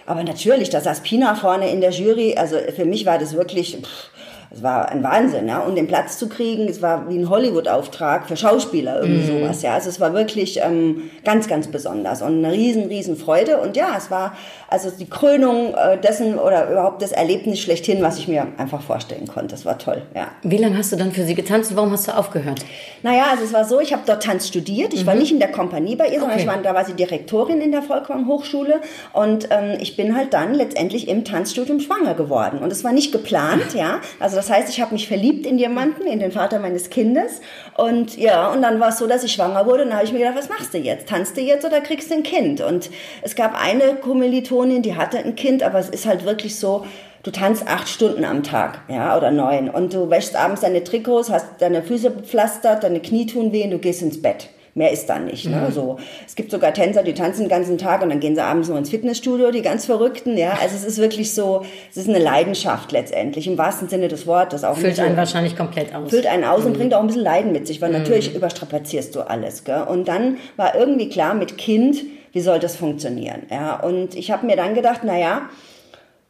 Aber 0.07 0.23
natürlich, 0.23 0.69
da 0.69 0.79
saß 0.79 1.01
Pina 1.01 1.35
vorne 1.35 1.69
in 1.69 1.81
der 1.81 1.91
Jury. 1.91 2.35
Also 2.37 2.57
für 2.73 2.85
mich 2.85 3.05
war 3.05 3.19
das 3.19 3.33
wirklich, 3.33 3.75
pff, 3.75 4.09
es 4.49 4.63
war 4.63 4.89
ein 4.89 5.03
Wahnsinn, 5.03 5.47
ja. 5.47 5.59
Und 5.59 5.75
den 5.75 5.87
Platz 5.87 6.17
zu 6.17 6.29
kriegen, 6.29 6.67
es 6.67 6.81
war 6.81 7.09
wie 7.09 7.17
ein 7.17 7.29
Hollywood-Auftrag 7.29 8.27
für 8.27 8.37
Schauspieler, 8.37 9.01
irgendwie 9.01 9.25
sowas, 9.25 9.61
ja. 9.61 9.73
Also 9.73 9.89
es 9.89 9.99
war 9.99 10.13
wirklich 10.13 10.59
ähm, 10.63 11.09
ganz, 11.25 11.47
ganz 11.47 11.67
besonders 11.67 12.21
und 12.21 12.43
eine 12.43 12.53
riesen, 12.53 12.85
riesen 12.85 13.17
Freude. 13.17 13.57
Und 13.59 13.75
ja, 13.75 13.95
es 13.97 14.09
war 14.09 14.33
also 14.69 14.89
die 14.89 15.09
Krönung 15.09 15.73
äh, 15.73 15.97
dessen 15.97 16.39
oder 16.39 16.69
überhaupt 16.71 17.01
das 17.01 17.11
Erlebnis 17.11 17.59
schlechthin, 17.59 18.01
was 18.01 18.17
ich 18.17 18.27
mir 18.27 18.47
einfach 18.57 18.81
vorstellen 18.81 19.27
konnte. 19.27 19.55
Das 19.55 19.65
war 19.65 19.77
toll, 19.77 20.01
ja. 20.15 20.27
Wie 20.43 20.57
lange 20.57 20.77
hast 20.77 20.91
du 20.91 20.95
dann 20.95 21.11
für 21.11 21.23
sie 21.23 21.35
getanzt 21.35 21.71
und 21.71 21.77
warum 21.77 21.91
hast 21.91 22.07
du 22.07 22.15
aufgehört? 22.17 22.59
Naja, 23.03 23.25
also 23.31 23.43
es 23.43 23.53
war 23.53 23.65
so, 23.65 23.79
ich 23.79 23.91
habe 23.93 24.03
dort 24.05 24.23
Tanz 24.23 24.47
studiert. 24.47 24.93
Ich 24.93 25.05
war 25.05 25.15
nicht 25.15 25.31
in 25.31 25.39
der 25.39 25.51
Kompanie 25.51 25.95
bei 25.95 26.05
ihr, 26.07 26.19
sondern 26.19 26.37
Okay. 26.37 26.41
ich 26.41 26.47
war, 26.47 26.57
da 26.61 26.73
war 26.73 26.85
sie 26.85 26.93
Direktorin 26.93 27.61
in 27.61 27.71
der 27.71 27.81
Volkwang 27.81 28.27
Hochschule. 28.27 28.81
Und 29.13 29.47
ähm, 29.49 29.77
ich 29.79 29.95
bin 29.97 30.15
halt 30.15 30.33
dann 30.33 30.53
letztendlich 30.53 31.07
im 31.07 31.23
Tanzstudium 31.25 31.79
schwanger 31.79 32.13
geworden. 32.13 32.59
Und 32.59 32.71
es 32.71 32.83
war 32.83 32.91
nicht 32.91 33.11
geplant, 33.11 33.73
ja. 33.73 34.01
Also 34.19 34.36
das 34.37 34.49
heißt, 34.49 34.69
ich 34.69 34.79
habe 34.79 34.93
mich 34.93 35.07
verliebt 35.07 35.45
in 35.45 35.57
jemanden, 35.57 36.07
in 36.07 36.19
den 36.19 36.31
Vater 36.31 36.59
meines 36.59 36.89
Kindes. 36.89 37.41
Und 37.75 38.17
ja, 38.17 38.47
und 38.51 38.61
dann 38.61 38.79
war 38.79 38.89
es 38.89 38.97
so, 38.97 39.07
dass 39.07 39.23
ich 39.23 39.33
schwanger 39.33 39.65
wurde. 39.65 39.83
Und 39.83 39.89
dann 39.89 39.97
habe 39.97 40.05
ich 40.05 40.13
mir 40.13 40.19
gedacht, 40.19 40.37
was 40.37 40.49
machst 40.49 40.73
du 40.73 40.77
jetzt? 40.77 41.09
Tanzt 41.09 41.35
du 41.35 41.41
jetzt 41.41 41.65
oder 41.65 41.81
kriegst 41.81 42.09
du 42.09 42.15
ein 42.15 42.23
Kind? 42.23 42.61
Und 42.61 42.89
es 43.21 43.35
gab 43.35 43.59
eine 43.61 43.95
Kommilitonin, 43.95 44.81
die 44.81 44.95
hatte 44.95 45.17
ein 45.17 45.35
Kind, 45.35 45.63
aber 45.63 45.79
es 45.79 45.89
ist 45.89 46.05
halt 46.05 46.23
wirklich 46.25 46.57
so, 46.57 46.85
du 47.23 47.31
tanzt 47.31 47.67
acht 47.67 47.89
Stunden 47.89 48.23
am 48.23 48.43
Tag, 48.43 48.81
ja, 48.87 49.17
oder 49.17 49.31
neun. 49.31 49.69
Und 49.69 49.93
du 49.93 50.09
wäschst 50.09 50.35
abends 50.35 50.61
deine 50.61 50.83
Trikots, 50.83 51.29
hast 51.29 51.45
deine 51.59 51.83
Füße 51.83 52.11
bepflastert, 52.11 52.83
deine 52.83 53.01
Knie 53.01 53.25
tun 53.25 53.51
weh 53.51 53.63
und 53.63 53.71
du 53.71 53.79
gehst 53.79 54.01
ins 54.01 54.21
Bett. 54.21 54.49
Mehr 54.77 54.91
ist 54.91 55.07
da 55.07 55.17
nicht. 55.17 55.49
Ne? 55.49 55.71
So, 55.71 55.97
es 56.27 56.35
gibt 56.35 56.51
sogar 56.51 56.71
Tänzer, 56.71 57.01
die 57.01 57.15
tanzen 57.15 57.45
den 57.45 57.49
ganzen 57.49 57.79
Tag 57.79 58.03
und 58.03 58.09
dann 58.09 58.19
gehen 58.19 58.35
sie 58.35 58.43
abends 58.43 58.69
noch 58.69 58.77
ins 58.77 58.91
Fitnessstudio, 58.91 59.49
die 59.49 59.63
ganz 59.63 59.87
Verrückten. 59.87 60.37
Ja, 60.37 60.51
also 60.61 60.75
es 60.75 60.83
ist 60.83 60.99
wirklich 60.99 61.33
so, 61.33 61.65
es 61.89 61.97
ist 61.97 62.07
eine 62.07 62.19
Leidenschaft 62.19 62.91
letztendlich 62.91 63.47
im 63.47 63.57
wahrsten 63.57 63.89
Sinne 63.89 64.07
des 64.07 64.27
Wortes. 64.27 64.63
Auch 64.63 64.77
Füllt 64.77 64.99
einen 64.99 65.17
wahrscheinlich 65.17 65.55
komplett 65.57 65.95
aus. 65.95 66.11
füllt 66.11 66.27
einen 66.27 66.43
aus 66.43 66.63
und 66.63 66.73
bringt 66.73 66.93
auch 66.93 67.01
ein 67.01 67.07
bisschen 67.07 67.23
Leiden 67.23 67.51
mit 67.53 67.65
sich, 67.65 67.81
weil 67.81 67.91
natürlich 67.91 68.35
überstrapazierst 68.35 69.15
du 69.15 69.21
alles. 69.21 69.63
Gell? 69.63 69.81
Und 69.81 70.07
dann 70.07 70.37
war 70.57 70.75
irgendwie 70.75 71.09
klar 71.09 71.33
mit 71.33 71.57
Kind, 71.57 72.03
wie 72.31 72.41
soll 72.41 72.59
das 72.59 72.75
funktionieren? 72.75 73.47
Ja? 73.49 73.79
Und 73.79 74.13
ich 74.13 74.29
habe 74.29 74.45
mir 74.45 74.55
dann 74.55 74.75
gedacht, 74.75 75.03
naja, 75.03 75.49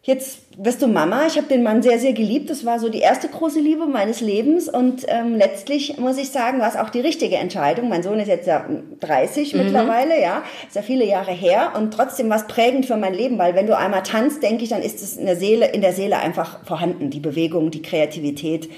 jetzt 0.07 0.39
wirst 0.57 0.81
du 0.81 0.87
Mama. 0.87 1.27
Ich 1.27 1.35
habe 1.35 1.47
den 1.47 1.63
Mann 1.63 1.83
sehr, 1.83 1.99
sehr 1.99 2.13
geliebt. 2.13 2.49
Das 2.49 2.65
war 2.65 2.79
so 2.79 2.87
die 2.87 2.99
erste 2.99 3.27
große 3.27 3.59
Liebe 3.59 3.87
meines 3.87 4.21
Lebens. 4.21 4.69
Und 4.69 5.05
ähm, 5.09 5.35
letztlich 5.35 5.97
muss 5.97 6.17
ich 6.17 6.29
sagen, 6.29 6.59
war 6.61 6.69
es 6.69 6.77
auch 6.77 6.89
die 6.89 7.01
richtige 7.01 7.35
Entscheidung. 7.35 7.89
Mein 7.89 8.03
Sohn 8.03 8.17
ist 8.17 8.29
jetzt 8.29 8.47
ja 8.47 8.65
30 9.01 9.53
mittlerweile, 9.53 10.19
ja, 10.19 10.43
ist 10.65 10.77
ja 10.77 10.81
viele 10.81 11.05
Jahre 11.05 11.33
her. 11.33 11.73
Und 11.75 11.93
trotzdem 11.93 12.29
war 12.29 12.37
es 12.37 12.47
prägend 12.47 12.85
für 12.85 12.95
mein 12.95 13.13
Leben, 13.13 13.37
weil 13.37 13.53
wenn 13.53 13.67
du 13.67 13.77
einmal 13.77 14.01
tanzt, 14.01 14.41
denke 14.41 14.63
ich, 14.63 14.69
dann 14.69 14.81
ist 14.81 15.03
es 15.03 15.17
in 15.17 15.25
der 15.25 15.35
Seele, 15.35 15.67
in 15.67 15.81
der 15.81 15.93
Seele 15.93 16.17
einfach 16.19 16.65
vorhanden. 16.65 17.09
Die 17.09 17.19
Bewegung, 17.19 17.69
die 17.69 17.81
Kreativität. 17.81 18.69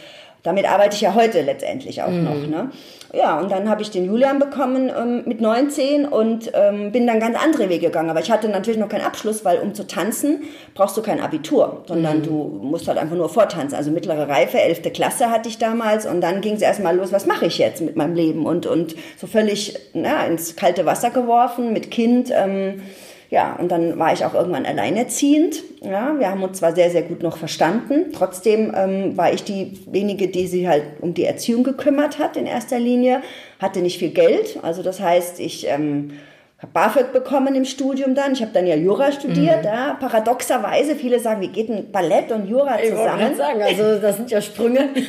Damit 0.44 0.70
arbeite 0.70 0.96
ich 0.96 1.02
ja 1.02 1.16
heute 1.16 1.42
letztendlich 1.42 2.02
auch 2.02 2.12
noch. 2.12 2.48
Ne? 2.48 2.72
Ja, 3.12 3.40
und 3.40 3.52
dann 3.52 3.68
habe 3.70 3.82
ich 3.82 3.90
den 3.90 4.06
Julian 4.06 4.40
bekommen 4.40 4.92
ähm, 4.96 5.24
mit 5.26 5.42
19 5.42 6.06
und 6.06 6.52
ähm, 6.54 6.92
bin 6.92 7.08
dann 7.08 7.20
ganz 7.20 7.38
andere 7.44 7.68
Wege 7.68 7.88
gegangen. 7.88 8.10
Aber 8.10 8.20
ich 8.20 8.32
hatte 8.32 8.48
natürlich 8.50 8.80
noch 8.80 8.88
keinen 8.88 9.06
Abschluss, 9.06 9.44
weil 9.44 9.60
um 9.60 9.74
zu 9.74 9.88
tanzen 9.88 10.44
brauchst 10.76 10.96
du 10.96 11.02
kein 11.02 11.20
Abitur, 11.20 11.84
sondern 11.88 12.22
du 12.22 12.60
musst 12.62 12.88
halt 12.88 13.00
einfach 13.00 13.16
nur 13.16 13.28
vortanzen. 13.28 13.76
Also 13.76 13.90
mittlere 13.90 14.30
Reife, 14.30 14.60
11. 14.62 14.94
Klasse 14.94 15.32
hatte 15.32 15.50
ich 15.50 15.58
damals 15.58 16.06
und 16.06 16.22
dann 16.22 16.42
ging 16.42 16.54
es 16.54 16.62
erstmal 16.62 16.96
los, 16.96 17.12
was 17.12 17.26
mache 17.26 17.48
ich 17.48 17.58
jetzt 17.58 17.82
mit 17.82 17.96
meinem 17.96 18.14
Leben? 18.14 18.46
Und, 18.46 18.68
und 18.68 18.96
so 19.18 19.26
völlig 19.26 19.78
na, 19.94 20.26
ins 20.26 20.56
kalte 20.56 20.86
Wasser 20.86 21.10
geworfen 21.10 21.74
mit 21.74 21.90
Kind. 21.90 22.32
Ähm, 22.32 22.82
ja, 23.30 23.56
und 23.58 23.70
dann 23.72 24.00
war 24.00 24.12
ich 24.12 24.26
auch 24.26 24.34
irgendwann 24.34 24.66
alleinerziehend. 24.66 25.62
Ja, 25.82 26.18
wir 26.18 26.32
haben 26.32 26.42
uns 26.42 26.58
zwar 26.58 26.74
sehr, 26.74 26.90
sehr 26.90 27.04
gut 27.04 27.22
noch 27.22 27.38
verstanden. 27.38 28.12
Trotzdem 28.12 28.74
ähm, 28.76 29.16
war 29.18 29.32
ich 29.32 29.44
diejenige, 29.44 30.30
die 30.30 30.48
sich 30.48 30.66
halt 30.66 30.84
um 31.00 31.14
die 31.14 31.26
Erziehung 31.26 31.64
gekümmert 31.64 32.18
hat 32.18 32.38
in 32.38 32.48
erster 32.48 32.80
Linie. 32.80 33.22
Hatte 33.60 33.82
nicht 33.82 34.00
viel 34.00 34.10
Geld. 34.10 34.58
Also 34.64 34.82
das 34.82 35.00
heißt, 35.00 35.40
ich 35.40 35.68
ähm, 35.68 36.14
habe 36.62 36.72
BAföG 36.74 37.14
bekommen 37.14 37.56
im 37.56 37.66
Studium 37.66 38.16
dann. 38.16 38.34
Ich 38.34 38.42
habe 38.42 38.52
dann 38.54 38.68
ja 38.68 38.76
Jura 38.76 39.12
studiert. 39.12 39.64
Ja. 39.64 39.96
Paradoxerweise, 40.00 40.96
viele 40.96 41.20
sagen, 41.20 41.42
wie 41.42 41.48
geht 41.48 41.70
ein 41.70 41.92
Ballett 41.92 42.32
und 42.32 42.48
Jura 42.48 42.78
Ich 42.82 42.90
zusammen? 42.90 43.18
gerade 43.20 43.36
sagen, 43.36 43.62
also 43.64 44.00
das 44.00 44.18
sind 44.18 44.30
ja 44.32 44.42
Sprünge. 44.42 44.90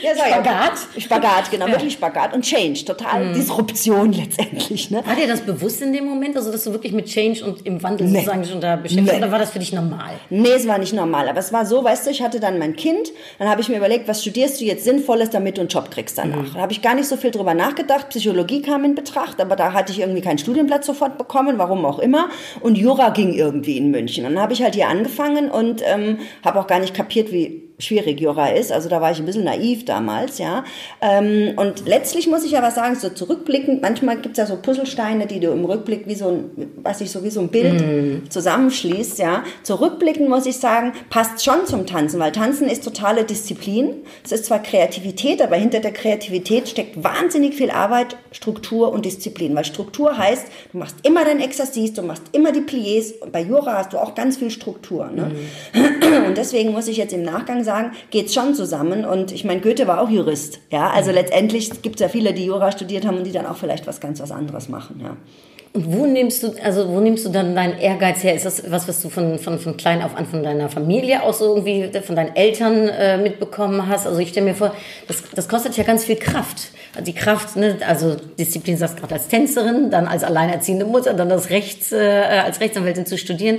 Ja, 0.00 0.12
ja. 0.16 0.26
Spagat. 0.32 0.72
Spagat, 0.96 1.50
genau, 1.50 1.66
wirklich 1.66 1.92
Spagat 1.94 2.32
und 2.32 2.42
Change. 2.44 2.84
Total 2.84 3.32
Disruption 3.32 4.12
letztendlich. 4.12 4.90
Ne? 4.92 5.02
War 5.04 5.16
dir 5.16 5.26
das 5.26 5.40
bewusst 5.40 5.82
in 5.82 5.92
dem 5.92 6.04
Moment, 6.06 6.36
also 6.36 6.52
dass 6.52 6.62
du 6.64 6.70
wirklich 6.72 6.92
mit 6.92 7.06
Change 7.06 7.44
und 7.44 7.66
im 7.66 7.82
Wandel 7.82 8.06
Nee. 8.06 8.20
sozusagen 8.20 8.44
schon 8.44 8.60
da 8.60 8.76
beschäftigt 8.76 9.10
Nee. 9.12 9.18
oder 9.18 9.32
war 9.32 9.40
das 9.40 9.50
für 9.50 9.58
dich 9.58 9.72
normal? 9.72 10.12
Nee, 10.30 10.52
es 10.52 10.68
war 10.68 10.78
nicht 10.78 10.92
normal. 10.92 11.28
Aber 11.28 11.40
es 11.40 11.52
war 11.52 11.66
so, 11.66 11.82
weißt 11.82 12.06
du, 12.06 12.10
ich 12.10 12.22
hatte 12.22 12.38
dann 12.38 12.60
mein 12.60 12.76
Kind. 12.76 13.10
Dann 13.40 13.48
habe 13.48 13.60
ich 13.60 13.68
mir 13.68 13.76
überlegt, 13.76 14.06
was 14.06 14.22
studierst 14.22 14.60
du 14.60 14.64
jetzt 14.66 14.84
Sinnvolles, 14.84 15.30
damit 15.30 15.56
du 15.56 15.62
einen 15.62 15.68
Job 15.68 15.90
kriegst 15.90 16.16
danach. 16.16 16.54
Da 16.54 16.60
habe 16.60 16.72
ich 16.72 16.80
gar 16.80 16.94
nicht 16.94 17.08
so 17.08 17.16
viel 17.16 17.32
drüber 17.32 17.54
nachgedacht. 17.54 18.08
Psychologie 18.10 18.62
kam 18.62 18.84
in 18.84 18.94
Betracht, 18.94 19.40
aber 19.40 19.56
da 19.56 19.72
hatte 19.72 19.90
ich 19.90 19.98
irgendwie 19.98 20.22
keinen 20.22 20.38
Studienplatz 20.68 20.86
sofort 20.86 21.18
bekommen, 21.18 21.58
warum 21.58 21.84
auch 21.84 21.98
immer. 21.98 22.28
Und 22.60 22.76
Jura 22.76 23.10
ging 23.10 23.32
irgendwie 23.32 23.78
in 23.78 23.90
München. 23.90 24.26
Und 24.26 24.34
dann 24.34 24.42
habe 24.42 24.52
ich 24.52 24.62
halt 24.62 24.74
hier 24.74 24.88
angefangen 24.88 25.50
und 25.50 25.82
ähm, 25.84 26.18
habe 26.44 26.60
auch 26.60 26.66
gar 26.66 26.78
nicht 26.78 26.94
kapiert, 26.94 27.32
wie 27.32 27.67
schwierig 27.78 28.20
Jura 28.20 28.48
ist. 28.48 28.72
Also 28.72 28.88
da 28.88 29.00
war 29.00 29.12
ich 29.12 29.18
ein 29.18 29.26
bisschen 29.26 29.44
naiv 29.44 29.84
damals, 29.84 30.38
ja. 30.38 30.64
Ähm, 31.00 31.52
und 31.56 31.86
letztlich 31.86 32.26
muss 32.26 32.44
ich 32.44 32.58
aber 32.58 32.70
sagen, 32.70 32.96
so 32.96 33.08
zurückblickend, 33.08 33.82
manchmal 33.82 34.16
gibt 34.16 34.32
es 34.32 34.38
ja 34.38 34.46
so 34.46 34.56
Puzzlesteine, 34.60 35.26
die 35.26 35.38
du 35.38 35.50
im 35.52 35.64
Rückblick 35.64 36.06
wie 36.06 36.16
so 36.16 36.28
ein, 36.28 36.70
weiß 36.82 37.00
ich, 37.02 37.10
so 37.10 37.22
wie 37.22 37.30
so 37.30 37.40
ein 37.40 37.48
Bild 37.48 38.32
zusammenschließt, 38.32 39.18
ja. 39.18 39.44
Zurückblickend 39.62 40.28
muss 40.28 40.46
ich 40.46 40.56
sagen, 40.56 40.92
passt 41.08 41.44
schon 41.44 41.66
zum 41.66 41.86
Tanzen, 41.86 42.18
weil 42.18 42.32
Tanzen 42.32 42.68
ist 42.68 42.84
totale 42.84 43.24
Disziplin. 43.24 43.94
Es 44.24 44.32
ist 44.32 44.46
zwar 44.46 44.60
Kreativität, 44.60 45.40
aber 45.40 45.56
hinter 45.56 45.78
der 45.80 45.92
Kreativität 45.92 46.68
steckt 46.68 47.02
wahnsinnig 47.04 47.54
viel 47.54 47.70
Arbeit, 47.70 48.16
Struktur 48.32 48.92
und 48.92 49.04
Disziplin. 49.04 49.54
Weil 49.54 49.64
Struktur 49.64 50.18
heißt, 50.18 50.46
du 50.72 50.78
machst 50.78 50.96
immer 51.04 51.24
dein 51.24 51.40
Exercice, 51.40 51.92
du 51.92 52.02
machst 52.02 52.24
immer 52.32 52.50
die 52.50 52.60
Pliés 52.60 53.18
und 53.20 53.30
bei 53.30 53.42
Jura 53.42 53.74
hast 53.78 53.92
du 53.92 53.98
auch 53.98 54.14
ganz 54.14 54.36
viel 54.36 54.50
Struktur. 54.50 55.10
Ne? 55.14 55.30
Und 56.26 56.36
deswegen 56.36 56.72
muss 56.72 56.88
ich 56.88 56.96
jetzt 56.96 57.12
im 57.12 57.22
Nachgang 57.22 57.62
sagen, 57.62 57.67
sagen, 57.68 57.92
geht's 58.10 58.32
schon 58.32 58.54
zusammen. 58.54 59.04
Und 59.04 59.30
ich 59.30 59.44
meine, 59.44 59.60
Goethe 59.60 59.86
war 59.86 60.00
auch 60.00 60.08
Jurist. 60.08 60.60
Ja, 60.70 60.90
also 60.90 61.10
letztendlich 61.10 61.82
gibt 61.82 61.96
es 61.96 62.00
ja 62.00 62.08
viele, 62.08 62.32
die 62.32 62.46
Jura 62.46 62.72
studiert 62.72 63.06
haben 63.06 63.18
und 63.18 63.24
die 63.24 63.32
dann 63.32 63.46
auch 63.46 63.56
vielleicht 63.56 63.86
was 63.86 64.00
ganz 64.00 64.20
was 64.20 64.32
anderes 64.32 64.68
machen. 64.70 65.00
Ja. 65.02 65.16
Und 65.74 65.92
wo 65.92 66.06
nimmst 66.06 66.42
du, 66.42 66.52
also 66.64 66.88
wo 66.88 66.98
nimmst 66.98 67.26
du 67.26 67.28
dann 67.28 67.54
deinen 67.54 67.78
Ehrgeiz 67.78 68.24
her? 68.24 68.34
Ist 68.34 68.46
das 68.46 68.70
was, 68.70 68.88
was 68.88 69.02
du 69.02 69.10
von, 69.10 69.38
von, 69.38 69.58
von 69.58 69.76
klein 69.76 70.02
auf 70.02 70.16
an 70.16 70.24
von 70.24 70.42
deiner 70.42 70.70
Familie 70.70 71.22
aus 71.22 71.40
so 71.40 71.56
irgendwie, 71.56 71.90
von 72.00 72.16
deinen 72.16 72.34
Eltern 72.34 72.88
äh, 72.88 73.18
mitbekommen 73.18 73.86
hast? 73.86 74.06
Also 74.06 74.18
ich 74.18 74.30
stelle 74.30 74.46
mir 74.46 74.54
vor, 74.54 74.74
das, 75.06 75.22
das 75.34 75.46
kostet 75.46 75.76
ja 75.76 75.84
ganz 75.84 76.04
viel 76.04 76.16
Kraft. 76.16 76.70
Die 77.06 77.12
Kraft, 77.12 77.56
ne, 77.56 77.76
also 77.86 78.16
Disziplin 78.38 78.78
sagst 78.78 78.96
gerade 78.96 79.14
als 79.14 79.28
Tänzerin, 79.28 79.90
dann 79.90 80.08
als 80.08 80.24
alleinerziehende 80.24 80.86
Mutter, 80.86 81.12
dann 81.12 81.28
das 81.28 81.50
Rechts, 81.50 81.92
äh, 81.92 81.98
als 81.98 82.60
Rechtsanwältin 82.60 83.04
zu 83.04 83.18
studieren. 83.18 83.58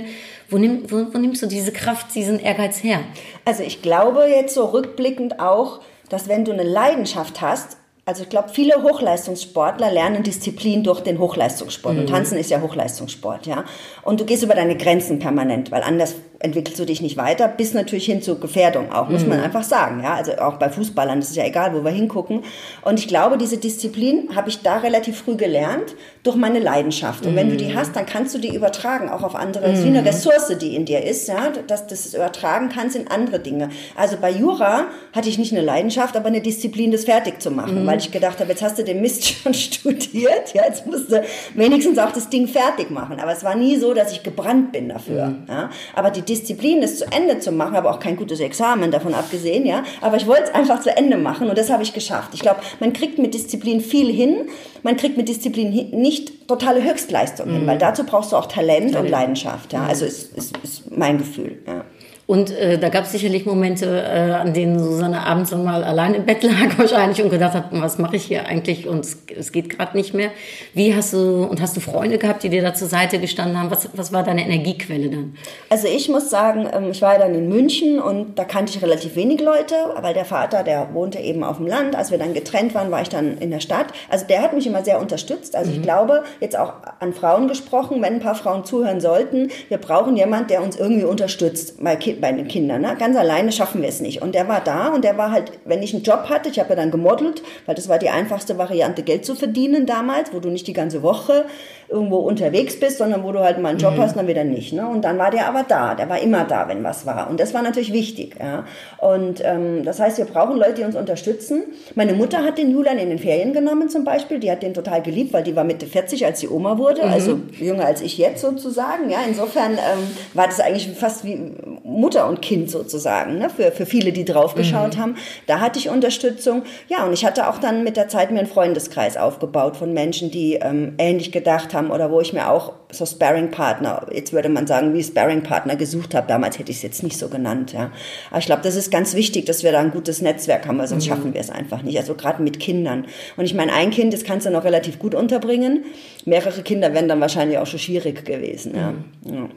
Wo, 0.50 0.58
nimm, 0.58 0.90
wo, 0.90 1.06
wo 1.12 1.18
nimmst 1.18 1.42
du 1.42 1.46
diese 1.46 1.72
Kraft, 1.72 2.14
diesen 2.14 2.40
Ehrgeiz 2.40 2.82
her? 2.82 3.00
Also 3.44 3.62
ich 3.62 3.82
glaube 3.82 4.26
jetzt 4.28 4.54
so 4.54 4.66
rückblickend 4.66 5.40
auch, 5.40 5.80
dass 6.08 6.28
wenn 6.28 6.44
du 6.44 6.52
eine 6.52 6.64
Leidenschaft 6.64 7.40
hast, 7.40 7.76
also 8.04 8.24
ich 8.24 8.28
glaube, 8.28 8.48
viele 8.48 8.82
Hochleistungssportler 8.82 9.92
lernen 9.92 10.24
Disziplin 10.24 10.82
durch 10.82 11.00
den 11.00 11.20
Hochleistungssport. 11.20 11.96
Und 11.96 12.08
Tanzen 12.08 12.38
ist 12.38 12.50
ja 12.50 12.60
Hochleistungssport, 12.60 13.46
ja. 13.46 13.64
Und 14.02 14.20
du 14.20 14.24
gehst 14.24 14.42
über 14.42 14.54
deine 14.54 14.76
Grenzen 14.76 15.20
permanent, 15.20 15.70
weil 15.70 15.84
anders 15.84 16.16
entwickelst 16.42 16.80
du 16.80 16.86
dich 16.86 17.02
nicht 17.02 17.18
weiter, 17.18 17.48
bis 17.48 17.74
natürlich 17.74 18.06
hin 18.06 18.22
zur 18.22 18.40
Gefährdung 18.40 18.90
auch, 18.90 19.10
muss 19.10 19.26
man 19.26 19.40
einfach 19.40 19.62
sagen, 19.62 20.02
ja. 20.02 20.14
Also 20.14 20.32
auch 20.38 20.54
bei 20.54 20.70
Fußballern, 20.70 21.20
das 21.20 21.30
ist 21.30 21.36
ja 21.36 21.44
egal, 21.44 21.74
wo 21.74 21.84
wir 21.84 21.90
hingucken. 21.90 22.42
Und 22.82 22.98
ich 22.98 23.08
glaube, 23.08 23.36
diese 23.36 23.58
Disziplin 23.58 24.30
habe 24.34 24.48
ich 24.48 24.62
da 24.62 24.78
relativ 24.78 25.18
früh 25.18 25.36
gelernt 25.36 25.94
durch 26.22 26.36
meine 26.36 26.58
Leidenschaft. 26.58 27.26
Und 27.26 27.36
wenn 27.36 27.50
du 27.50 27.56
die 27.56 27.74
hast, 27.74 27.94
dann 27.94 28.06
kannst 28.06 28.34
du 28.34 28.38
die 28.38 28.54
übertragen, 28.54 29.10
auch 29.10 29.22
auf 29.22 29.34
andere. 29.34 29.68
Das 29.68 29.80
ist 29.80 29.84
wie 29.84 29.88
eine 29.88 30.04
Ressource, 30.04 30.56
die 30.60 30.74
in 30.74 30.86
dir 30.86 31.04
ist, 31.04 31.28
ja, 31.28 31.50
dass 31.66 31.86
du 31.86 31.90
das 31.90 32.14
übertragen 32.14 32.70
kannst 32.74 32.96
in 32.96 33.08
andere 33.08 33.38
Dinge. 33.38 33.68
Also 33.94 34.16
bei 34.18 34.30
Jura 34.30 34.86
hatte 35.12 35.28
ich 35.28 35.38
nicht 35.38 35.52
eine 35.52 35.62
Leidenschaft, 35.62 36.16
aber 36.16 36.28
eine 36.28 36.40
Disziplin, 36.40 36.90
das 36.90 37.04
fertig 37.04 37.42
zu 37.42 37.50
machen, 37.50 37.86
weil 37.86 37.98
ich 37.98 38.10
gedacht 38.10 38.40
habe, 38.40 38.50
jetzt 38.50 38.62
hast 38.62 38.78
du 38.78 38.84
den 38.84 39.02
Mist 39.02 39.28
schon 39.42 39.52
studiert, 39.52 40.54
ja, 40.54 40.64
jetzt 40.66 40.86
musst 40.86 41.12
du 41.12 41.22
wenigstens 41.54 41.98
auch 41.98 42.12
das 42.12 42.30
Ding 42.30 42.48
fertig 42.48 42.90
machen. 42.90 43.20
Aber 43.20 43.32
es 43.32 43.44
war 43.44 43.54
nie 43.54 43.76
so, 43.76 43.92
dass 43.92 44.12
ich 44.12 44.22
gebrannt 44.22 44.72
bin 44.72 44.88
dafür. 44.88 45.34
Ja. 45.46 45.70
Aber 45.94 46.10
die 46.10 46.29
Disziplin, 46.30 46.82
es 46.82 46.98
zu 46.98 47.06
Ende 47.10 47.40
zu 47.40 47.52
machen, 47.52 47.74
habe 47.74 47.90
auch 47.90 47.98
kein 47.98 48.16
gutes 48.16 48.40
Examen 48.40 48.90
davon 48.90 49.14
abgesehen, 49.14 49.66
ja. 49.66 49.82
Aber 50.00 50.16
ich 50.16 50.26
wollte 50.26 50.44
es 50.44 50.54
einfach 50.54 50.80
zu 50.80 50.96
Ende 50.96 51.16
machen 51.16 51.50
und 51.50 51.58
das 51.58 51.70
habe 51.70 51.82
ich 51.82 51.92
geschafft. 51.92 52.30
Ich 52.34 52.40
glaube, 52.40 52.60
man 52.78 52.92
kriegt 52.92 53.18
mit 53.18 53.34
Disziplin 53.34 53.80
viel 53.80 54.12
hin. 54.12 54.48
Man 54.82 54.96
kriegt 54.96 55.16
mit 55.16 55.28
Disziplin 55.28 55.90
nicht 55.90 56.48
totale 56.48 56.82
Höchstleistung 56.82 57.50
hin, 57.50 57.66
weil 57.66 57.78
dazu 57.78 58.04
brauchst 58.04 58.32
du 58.32 58.36
auch 58.36 58.46
Talent, 58.46 58.96
und 58.96 59.08
Leidenschaft, 59.08 59.72
ja. 59.72 59.84
Also 59.84 60.04
ist, 60.06 60.36
ist, 60.36 60.56
ist 60.62 60.96
mein 60.96 61.18
Gefühl, 61.18 61.58
ja. 61.66 61.84
Und 62.30 62.52
äh, 62.52 62.78
da 62.78 62.90
gab 62.90 63.06
es 63.06 63.10
sicherlich 63.10 63.44
Momente, 63.44 63.86
äh, 63.86 64.30
an 64.30 64.54
denen 64.54 64.78
Susanne 64.78 65.26
abends 65.26 65.50
dann 65.50 65.64
mal 65.64 65.82
allein 65.82 66.14
im 66.14 66.26
Bett 66.26 66.44
lag 66.44 66.52
wahrscheinlich 66.78 67.20
und 67.20 67.28
gedacht 67.28 67.54
hat, 67.54 67.64
was 67.72 67.98
mache 67.98 68.14
ich 68.14 68.22
hier 68.22 68.46
eigentlich 68.46 68.86
und 68.86 69.00
es, 69.00 69.18
es 69.36 69.50
geht 69.50 69.68
gerade 69.68 69.96
nicht 69.96 70.14
mehr. 70.14 70.30
Wie 70.72 70.94
hast 70.94 71.12
du 71.12 71.42
und 71.42 71.60
hast 71.60 71.76
du 71.76 71.80
Freunde 71.80 72.18
gehabt, 72.18 72.44
die 72.44 72.48
dir 72.48 72.62
da 72.62 72.72
zur 72.72 72.86
Seite 72.86 73.18
gestanden 73.18 73.58
haben? 73.58 73.72
Was, 73.72 73.88
was 73.94 74.12
war 74.12 74.22
deine 74.22 74.44
Energiequelle 74.44 75.10
dann? 75.10 75.34
Also 75.70 75.88
ich 75.88 76.08
muss 76.08 76.30
sagen, 76.30 76.68
ähm, 76.72 76.92
ich 76.92 77.02
war 77.02 77.14
ja 77.14 77.18
dann 77.18 77.34
in 77.34 77.48
München 77.48 77.98
und 77.98 78.38
da 78.38 78.44
kannte 78.44 78.76
ich 78.76 78.80
relativ 78.80 79.16
wenig 79.16 79.40
Leute, 79.40 79.74
weil 80.00 80.14
der 80.14 80.24
Vater, 80.24 80.62
der 80.62 80.94
wohnte 80.94 81.18
eben 81.18 81.42
auf 81.42 81.56
dem 81.56 81.66
Land. 81.66 81.96
Als 81.96 82.12
wir 82.12 82.18
dann 82.18 82.32
getrennt 82.32 82.76
waren, 82.76 82.92
war 82.92 83.02
ich 83.02 83.08
dann 83.08 83.38
in 83.38 83.50
der 83.50 83.58
Stadt. 83.58 83.86
Also 84.08 84.24
der 84.28 84.42
hat 84.42 84.52
mich 84.52 84.68
immer 84.68 84.84
sehr 84.84 85.00
unterstützt. 85.00 85.56
Also 85.56 85.72
ich 85.72 85.82
glaube, 85.82 86.22
jetzt 86.38 86.56
auch 86.56 86.74
an 87.00 87.12
Frauen 87.12 87.48
gesprochen, 87.48 88.00
wenn 88.02 88.14
ein 88.14 88.20
paar 88.20 88.36
Frauen 88.36 88.64
zuhören 88.64 89.00
sollten, 89.00 89.48
wir 89.68 89.78
brauchen 89.78 90.16
jemand, 90.16 90.50
der 90.50 90.62
uns 90.62 90.76
irgendwie 90.76 91.02
unterstützt 91.02 91.74
Ki 91.98 92.19
bei 92.20 92.32
den 92.32 92.48
Kindern. 92.48 92.82
Ne? 92.82 92.96
Ganz 92.98 93.16
alleine 93.16 93.52
schaffen 93.52 93.82
wir 93.82 93.88
es 93.88 94.00
nicht. 94.00 94.22
Und 94.22 94.34
der 94.34 94.48
war 94.48 94.60
da 94.60 94.88
und 94.88 95.04
der 95.04 95.16
war 95.16 95.30
halt, 95.30 95.52
wenn 95.64 95.82
ich 95.82 95.94
einen 95.94 96.02
Job 96.02 96.26
hatte, 96.28 96.48
ich 96.48 96.58
habe 96.58 96.70
ja 96.70 96.76
dann 96.76 96.90
gemodelt, 96.90 97.42
weil 97.66 97.74
das 97.74 97.88
war 97.88 97.98
die 97.98 98.10
einfachste 98.10 98.58
Variante, 98.58 99.02
Geld 99.02 99.24
zu 99.24 99.34
verdienen 99.34 99.86
damals, 99.86 100.32
wo 100.32 100.40
du 100.40 100.48
nicht 100.48 100.66
die 100.66 100.72
ganze 100.72 101.02
Woche 101.02 101.44
irgendwo 101.90 102.18
unterwegs 102.18 102.78
bist, 102.78 102.98
sondern 102.98 103.24
wo 103.24 103.32
du 103.32 103.40
halt 103.40 103.58
mal 103.58 103.70
einen 103.70 103.78
Job 103.78 103.94
hast, 103.98 104.16
dann 104.16 104.28
wieder 104.28 104.44
nicht. 104.44 104.72
Ne? 104.72 104.86
Und 104.86 105.04
dann 105.04 105.18
war 105.18 105.30
der 105.30 105.48
aber 105.48 105.64
da, 105.64 105.94
der 105.94 106.08
war 106.08 106.20
immer 106.20 106.44
da, 106.44 106.68
wenn 106.68 106.84
was 106.84 107.04
war. 107.04 107.28
Und 107.28 107.40
das 107.40 107.52
war 107.52 107.62
natürlich 107.62 107.92
wichtig. 107.92 108.36
Ja? 108.38 108.64
Und 108.98 109.42
ähm, 109.44 109.84
das 109.84 109.98
heißt, 109.98 110.18
wir 110.18 110.24
brauchen 110.24 110.56
Leute, 110.56 110.74
die 110.74 110.82
uns 110.84 110.94
unterstützen. 110.94 111.64
Meine 111.96 112.12
Mutter 112.12 112.44
hat 112.44 112.58
den 112.58 112.70
Julian 112.70 112.98
in 112.98 113.08
den 113.08 113.18
Ferien 113.18 113.52
genommen 113.52 113.88
zum 113.88 114.04
Beispiel, 114.04 114.38
die 114.38 114.50
hat 114.50 114.62
den 114.62 114.72
total 114.72 115.02
geliebt, 115.02 115.32
weil 115.32 115.42
die 115.42 115.56
war 115.56 115.64
Mitte 115.64 115.86
40, 115.86 116.24
als 116.24 116.40
sie 116.40 116.48
Oma 116.48 116.78
wurde, 116.78 117.02
also 117.02 117.40
jünger 117.58 117.86
als 117.86 118.02
ich 118.02 118.18
jetzt 118.18 118.40
sozusagen. 118.40 119.10
Ja? 119.10 119.18
Insofern 119.26 119.72
ähm, 119.72 120.06
war 120.34 120.46
das 120.46 120.60
eigentlich 120.60 120.90
fast 120.96 121.24
wie 121.24 121.52
Mutter 122.00 122.28
und 122.28 122.42
Kind 122.42 122.70
sozusagen, 122.70 123.38
ne? 123.38 123.50
für, 123.50 123.70
für 123.72 123.86
viele, 123.86 124.12
die 124.12 124.24
drauf 124.24 124.54
geschaut 124.54 124.96
haben. 124.96 125.16
Da 125.46 125.60
hatte 125.60 125.78
ich 125.78 125.88
Unterstützung. 125.88 126.62
Ja, 126.88 127.04
und 127.04 127.12
ich 127.12 127.24
hatte 127.24 127.48
auch 127.48 127.58
dann 127.58 127.84
mit 127.84 127.96
der 127.96 128.08
Zeit 128.08 128.30
mir 128.30 128.38
einen 128.38 128.48
Freundeskreis 128.48 129.16
aufgebaut 129.16 129.76
von 129.76 129.92
Menschen, 129.92 130.30
die 130.30 130.54
ähm, 130.54 130.94
ähnlich 130.98 131.32
gedacht 131.32 131.74
haben 131.74 131.90
oder 131.90 132.10
wo 132.10 132.20
ich 132.20 132.32
mir 132.32 132.50
auch 132.50 132.72
so 132.90 133.06
Sparring-Partner, 133.06 134.06
jetzt 134.12 134.32
würde 134.32 134.48
man 134.48 134.66
sagen, 134.66 134.94
wie 134.94 135.02
Sparring-Partner 135.02 135.76
gesucht 135.76 136.14
habe. 136.14 136.26
Damals 136.26 136.58
hätte 136.58 136.70
ich 136.70 136.78
es 136.78 136.82
jetzt 136.82 137.02
nicht 137.02 137.18
so 137.18 137.28
genannt. 137.28 137.72
Ja. 137.72 137.90
Aber 138.30 138.38
ich 138.38 138.46
glaube, 138.46 138.62
das 138.62 138.76
ist 138.76 138.90
ganz 138.90 139.14
wichtig, 139.14 139.46
dass 139.46 139.62
wir 139.62 139.72
da 139.72 139.80
ein 139.80 139.90
gutes 139.90 140.22
Netzwerk 140.22 140.66
haben, 140.66 140.78
weil 140.78 140.88
sonst 140.88 141.06
schaffen 141.06 141.34
wir 141.34 141.40
es 141.40 141.50
einfach 141.50 141.82
nicht. 141.82 141.98
Also 141.98 142.14
gerade 142.14 142.42
mit 142.42 142.58
Kindern. 142.60 143.06
Und 143.36 143.44
ich 143.44 143.54
meine, 143.54 143.72
ein 143.72 143.90
Kind, 143.90 144.12
das 144.12 144.24
kannst 144.24 144.46
du 144.46 144.50
noch 144.50 144.64
relativ 144.64 144.98
gut 144.98 145.14
unterbringen. 145.14 145.84
Mehrere 146.24 146.62
Kinder 146.62 146.92
wären 146.94 147.08
dann 147.08 147.20
wahrscheinlich 147.20 147.58
auch 147.58 147.66
schon 147.66 147.78
schwierig 147.78 148.24
gewesen. 148.24 148.74
Ja. 148.74 148.94
Ja. 149.32 149.48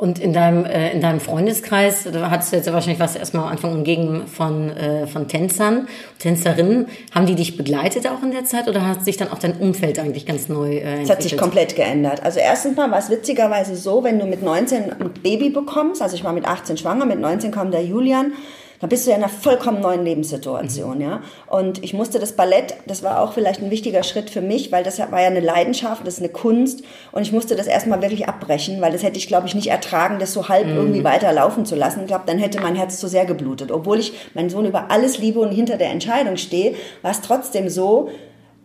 Und 0.00 0.18
in 0.18 0.32
deinem, 0.32 0.64
äh, 0.64 0.92
in 0.92 1.02
deinem 1.02 1.20
Freundeskreis, 1.20 2.08
da 2.10 2.30
hattest 2.30 2.52
du 2.52 2.56
jetzt 2.56 2.64
ja 2.64 2.72
wahrscheinlich 2.72 3.00
was 3.00 3.16
erstmal 3.16 3.44
am 3.44 3.50
Anfang 3.50 3.72
umgegen 3.72 4.26
von, 4.28 4.70
äh, 4.70 5.06
von 5.06 5.28
Tänzern, 5.28 5.88
Tänzerinnen. 6.18 6.86
Haben 7.14 7.26
die 7.26 7.34
dich 7.34 7.58
begleitet 7.58 8.06
auch 8.06 8.22
in 8.22 8.30
der 8.30 8.46
Zeit 8.46 8.66
oder 8.66 8.86
hat 8.86 9.04
sich 9.04 9.18
dann 9.18 9.30
auch 9.30 9.36
dein 9.36 9.58
Umfeld 9.58 9.98
eigentlich 9.98 10.24
ganz 10.24 10.48
neu 10.48 10.70
äh, 10.70 10.78
entwickelt? 10.78 11.02
Es 11.02 11.10
hat 11.10 11.22
sich 11.22 11.36
komplett 11.36 11.76
geändert. 11.76 12.22
Also 12.22 12.40
erstens 12.40 12.78
mal 12.78 12.90
war 12.90 12.98
es 12.98 13.10
witzigerweise 13.10 13.76
so, 13.76 14.02
wenn 14.02 14.18
du 14.18 14.24
mit 14.24 14.42
19 14.42 14.84
ein 14.84 15.10
Baby 15.22 15.50
bekommst, 15.50 16.00
also 16.00 16.16
ich 16.16 16.24
war 16.24 16.32
mit 16.32 16.46
18 16.46 16.78
schwanger, 16.78 17.04
mit 17.04 17.20
19 17.20 17.50
kam 17.50 17.70
der 17.70 17.84
Julian, 17.84 18.32
dann 18.80 18.88
bist 18.88 19.06
du 19.06 19.10
ja 19.10 19.16
in 19.16 19.22
einer 19.22 19.32
vollkommen 19.32 19.80
neuen 19.80 20.04
Lebenssituation, 20.04 21.00
ja. 21.00 21.20
Und 21.46 21.84
ich 21.84 21.92
musste 21.92 22.18
das 22.18 22.32
Ballett, 22.32 22.74
das 22.86 23.02
war 23.02 23.20
auch 23.20 23.34
vielleicht 23.34 23.62
ein 23.62 23.70
wichtiger 23.70 24.02
Schritt 24.02 24.30
für 24.30 24.40
mich, 24.40 24.72
weil 24.72 24.82
das 24.82 24.98
war 24.98 25.20
ja 25.20 25.26
eine 25.26 25.40
Leidenschaft, 25.40 26.06
das 26.06 26.14
ist 26.14 26.20
eine 26.20 26.30
Kunst 26.30 26.82
und 27.12 27.22
ich 27.22 27.32
musste 27.32 27.56
das 27.56 27.66
erstmal 27.66 28.00
wirklich 28.00 28.28
abbrechen, 28.28 28.80
weil 28.80 28.92
das 28.92 29.02
hätte 29.02 29.18
ich, 29.18 29.28
glaube 29.28 29.46
ich, 29.46 29.54
nicht 29.54 29.68
ertragen, 29.68 30.18
das 30.18 30.32
so 30.32 30.48
halb 30.48 30.66
irgendwie 30.66 31.04
weiterlaufen 31.04 31.66
zu 31.66 31.76
lassen. 31.76 32.00
Ich 32.00 32.06
glaube, 32.06 32.24
dann 32.26 32.38
hätte 32.38 32.60
mein 32.60 32.74
Herz 32.74 32.98
zu 32.98 33.08
sehr 33.08 33.26
geblutet. 33.26 33.70
Obwohl 33.70 33.98
ich 33.98 34.12
meinen 34.34 34.50
Sohn 34.50 34.64
über 34.64 34.90
alles 34.90 35.18
liebe 35.18 35.40
und 35.40 35.52
hinter 35.52 35.76
der 35.76 35.90
Entscheidung 35.90 36.36
stehe, 36.36 36.74
war 37.02 37.10
es 37.10 37.20
trotzdem 37.20 37.68
so, 37.68 38.08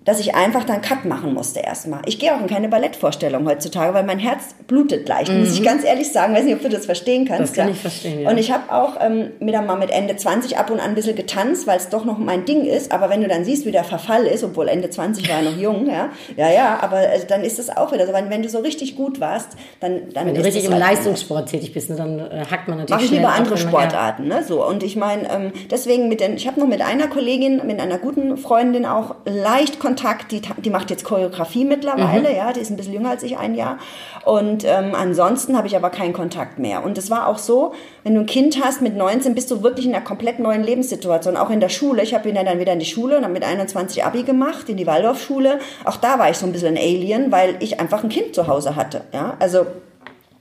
dass 0.06 0.20
ich 0.20 0.36
einfach 0.36 0.64
dann 0.64 0.82
Cut 0.82 1.06
machen 1.06 1.34
musste 1.34 1.60
erstmal. 1.60 2.02
Ich 2.06 2.20
gehe 2.20 2.34
auch 2.34 2.40
in 2.40 2.48
keine 2.48 2.70
Ballettvorstellung 2.70 3.48
heutzutage, 3.48 3.94
weil 3.94 4.04
mein 4.04 4.20
Herz 4.20 4.56
blutet 4.68 5.08
leicht, 5.08 5.32
muss 5.32 5.54
ich 5.54 5.64
ganz 5.64 5.84
ehrlich 5.84 6.12
sagen. 6.12 6.34
Weiß 6.36 6.44
nicht, 6.44 6.56
ob 6.56 6.62
du 6.62 6.70
das 6.70 6.86
verstehen 6.86 7.26
kannst. 7.26 7.42
Mhm. 7.42 7.46
Das 7.46 7.54
kann 7.54 7.68
ja. 7.68 7.74
ich 7.74 7.80
verstehen, 7.80 8.22
ja. 8.22 8.30
Und 8.30 8.38
ich 8.38 8.52
habe 8.52 8.72
auch 8.72 8.98
ähm, 9.02 9.32
mit 9.40 9.56
mal 9.56 9.78
mit 9.78 9.90
Ende 9.90 10.16
20 10.16 10.58
ab 10.58 10.70
und 10.70 10.80
an 10.80 10.90
ein 10.90 10.96
bisschen 10.96 11.16
getanzt, 11.16 11.66
weil 11.66 11.78
es 11.78 11.90
doch 11.90 12.06
noch 12.06 12.18
mein 12.18 12.46
Ding 12.46 12.66
ist. 12.66 12.92
Aber 12.92 13.10
wenn 13.10 13.22
du 13.22 13.28
dann 13.28 13.46
siehst, 13.46 13.66
wie 13.66 13.72
der 13.72 13.84
Verfall 13.84 14.26
ist, 14.26 14.44
obwohl 14.44 14.68
Ende 14.68 14.90
20 14.90 15.30
war 15.30 15.42
noch 15.42 15.58
jung, 15.58 15.88
ja, 15.88 16.10
ja, 16.38 16.52
ja, 16.52 16.80
aber 16.82 17.02
äh, 17.02 17.26
dann 17.28 17.42
ist 17.42 17.58
es 17.58 17.76
auch 17.76 17.92
wieder 17.92 18.06
so. 18.06 18.14
Wenn, 18.14 18.30
wenn 18.30 18.44
du 18.44 18.50
so 18.50 18.60
richtig 18.60 18.96
gut 18.96 19.20
warst, 19.20 19.50
dann 19.80 19.96
dann 20.14 20.28
Wenn 20.28 20.36
du 20.36 20.44
richtig 20.44 20.66
im 20.66 20.74
halt 20.74 20.84
anders. 20.84 20.98
Leistungssport 20.98 21.50
tätig 21.50 21.74
bist, 21.74 21.90
ne, 21.90 21.96
dann 21.96 22.20
äh, 22.20 22.46
hackt 22.50 22.68
man 22.68 22.78
natürlich 22.78 22.90
Mache 22.90 23.06
ich 23.06 23.12
lieber 23.12 23.30
andere 23.30 23.56
ja. 23.56 23.62
Sportarten, 23.62 24.28
ne? 24.28 24.44
So 24.44 24.66
und 24.66 24.84
ich 24.84 24.96
meine, 24.96 25.30
ähm, 25.30 25.52
deswegen 25.72 26.10
mit 26.10 26.20
den, 26.20 26.36
ich 26.36 26.48
habe 26.48 26.60
noch 26.60 26.68
mit 26.68 26.82
einer 26.82 27.08
Kollegin, 27.08 27.66
mit 27.66 27.80
einer 27.80 27.98
guten 27.98 28.38
Freundin 28.38 28.86
auch 28.86 29.16
leicht 29.26 29.80
Kontakt. 29.96 30.32
Die, 30.32 30.42
die 30.58 30.70
macht 30.70 30.90
jetzt 30.90 31.06
Choreografie 31.06 31.64
mittlerweile, 31.66 32.30
Mhm. 32.30 32.36
ja, 32.36 32.52
die 32.54 32.60
ist 32.60 32.70
ein 32.70 32.78
bisschen 32.78 32.94
jünger 32.94 33.12
als 33.12 33.24
ich, 33.24 33.38
ein 33.38 33.56
Jahr. 33.56 33.78
Und 34.26 34.64
ähm, 34.66 34.94
ansonsten 34.94 35.58
habe 35.58 35.68
ich 35.68 35.76
aber 35.76 35.90
keinen 35.90 36.14
Kontakt 36.14 36.60
mehr. 36.60 36.84
Und 36.84 36.98
es 36.98 37.10
war 37.10 37.28
auch 37.28 37.38
so, 37.38 37.74
wenn 38.04 38.14
du 38.16 38.22
ein 38.22 38.26
Kind 38.26 38.64
hast 38.64 38.82
mit 38.82 38.96
19, 38.98 39.36
bist 39.36 39.50
du 39.52 39.64
wirklich 39.64 39.86
in 39.86 39.96
einer 39.96 40.04
komplett 40.04 40.40
neuen 40.40 40.64
Lebenssituation, 40.64 41.38
auch 41.38 41.50
in 41.50 41.60
der 41.60 41.70
Schule. 41.70 42.04
Ich 42.04 42.14
habe 42.14 42.28
ihn 42.30 42.36
ja 42.36 42.44
dann 42.44 42.60
wieder 42.60 42.74
in 42.74 42.80
die 42.80 42.86
Schule 42.86 43.18
und 43.18 43.24
habe 43.24 43.34
mit 43.34 43.44
21 43.44 44.04
Abi 44.04 44.24
gemacht 44.24 44.68
in 44.70 44.78
die 44.78 44.88
Waldorfschule. 44.88 45.60
Auch 45.86 45.98
da 45.98 46.20
war 46.20 46.30
ich 46.30 46.38
so 46.38 46.46
ein 46.46 46.52
bisschen 46.52 46.76
ein 46.76 46.78
Alien, 46.78 47.32
weil 47.32 47.56
ich 47.60 47.80
einfach 47.80 48.04
ein 48.04 48.10
Kind 48.10 48.36
zu 48.36 48.48
Hause 48.48 48.76
hatte, 48.76 49.02
ja, 49.14 49.36
also 49.40 49.66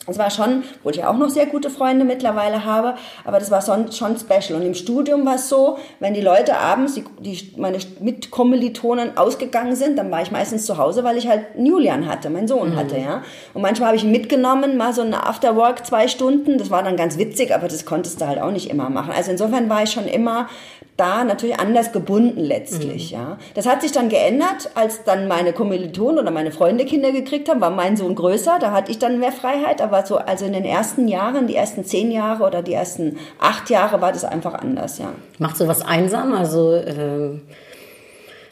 es 0.06 0.18
war 0.18 0.30
schon, 0.30 0.64
wo 0.82 0.90
ich 0.90 1.04
auch 1.04 1.16
noch 1.16 1.30
sehr 1.30 1.46
gute 1.46 1.70
Freunde 1.70 2.04
mittlerweile 2.04 2.64
habe, 2.64 2.94
aber 3.25 3.38
das 3.38 3.50
war 3.50 3.62
schon, 3.62 3.90
schon 3.92 4.16
special. 4.18 4.61
Und 4.61 4.66
im 4.66 4.75
Studium 4.75 5.25
war 5.25 5.37
es 5.37 5.49
so, 5.49 5.78
wenn 6.00 6.14
die 6.14 6.20
Leute 6.20 6.56
abends, 6.58 6.94
die, 6.94 7.04
die, 7.20 7.54
meine 7.56 7.78
Mitkommilitonen 8.00 9.16
ausgegangen 9.16 9.76
sind, 9.76 9.96
dann 9.96 10.11
war 10.11 10.23
ich 10.23 10.30
meistens 10.30 10.66
zu 10.66 10.76
Hause, 10.76 11.04
weil 11.04 11.16
ich 11.16 11.28
halt 11.28 11.46
Julian 11.56 12.06
hatte, 12.06 12.28
meinen 12.28 12.49
Sohn 12.49 12.76
hatte, 12.76 12.99
ja. 12.99 13.23
Und 13.54 13.62
manchmal 13.62 13.88
habe 13.88 13.96
ich 13.96 14.04
ihn 14.04 14.12
mitgenommen, 14.12 14.76
mal 14.76 14.92
so 14.92 15.02
eine 15.02 15.26
Afterwork, 15.26 15.87
zwei 15.87 16.08
Stunden. 16.08 16.58
Das 16.58 16.70
war 16.70 16.82
dann 16.82 16.96
ganz 16.96 17.18
witzig, 17.18 17.54
aber 17.54 17.68
das 17.68 17.87
konntest 17.87 18.20
du 18.20 18.26
halt 18.26 18.40
auch 18.40 18.50
nicht 18.50 18.70
immer 18.70 18.90
machen. 18.90 19.12
Also 19.16 19.30
insofern 19.30 19.68
war 19.70 19.82
ich 19.82 19.92
schon 19.92 20.06
immer 20.06 20.49
da 20.96 21.25
natürlich 21.25 21.58
anders 21.58 21.92
gebunden 21.92 22.40
letztlich, 22.40 23.11
ja. 23.11 23.37
Das 23.54 23.66
hat 23.66 23.82
sich 23.82 23.90
dann 23.90 24.08
geändert, 24.08 24.70
als 24.75 25.02
dann 25.02 25.26
meine 25.26 25.52
Kommilitonen 25.52 26.20
oder 26.20 26.30
meine 26.30 26.52
Freunde 26.52 26.84
Kinder 26.84 27.11
gekriegt 27.11 27.49
haben, 27.49 27.61
war 27.61 27.70
mein 27.70 27.96
Sohn 27.96 28.14
größer, 28.14 28.58
da 28.61 28.70
hatte 28.70 28.92
ich 28.92 28.99
dann 28.99 29.18
mehr 29.18 29.32
Freiheit, 29.32 29.82
aber 29.82 29.94
aber 29.95 30.07
so, 30.07 30.17
also 30.17 30.45
in 30.45 30.53
den 30.53 30.65
ersten 30.65 31.09
Jahren, 31.09 31.47
die 31.47 31.55
ersten 31.55 31.85
zehn 31.85 32.11
Jahre 32.11 32.45
oder 32.45 32.63
die 32.63 32.73
ersten 32.73 33.19
acht 33.39 33.71
Jahre 33.71 34.01
war 34.01 34.13
das 34.13 34.25
einfach 34.25 34.55
anders, 34.55 34.99
ja. 34.99 35.13
Macht 35.39 35.57
sowas 35.57 35.83
einsam? 35.83 36.35
Also 36.35 36.75
äh, 36.75 37.39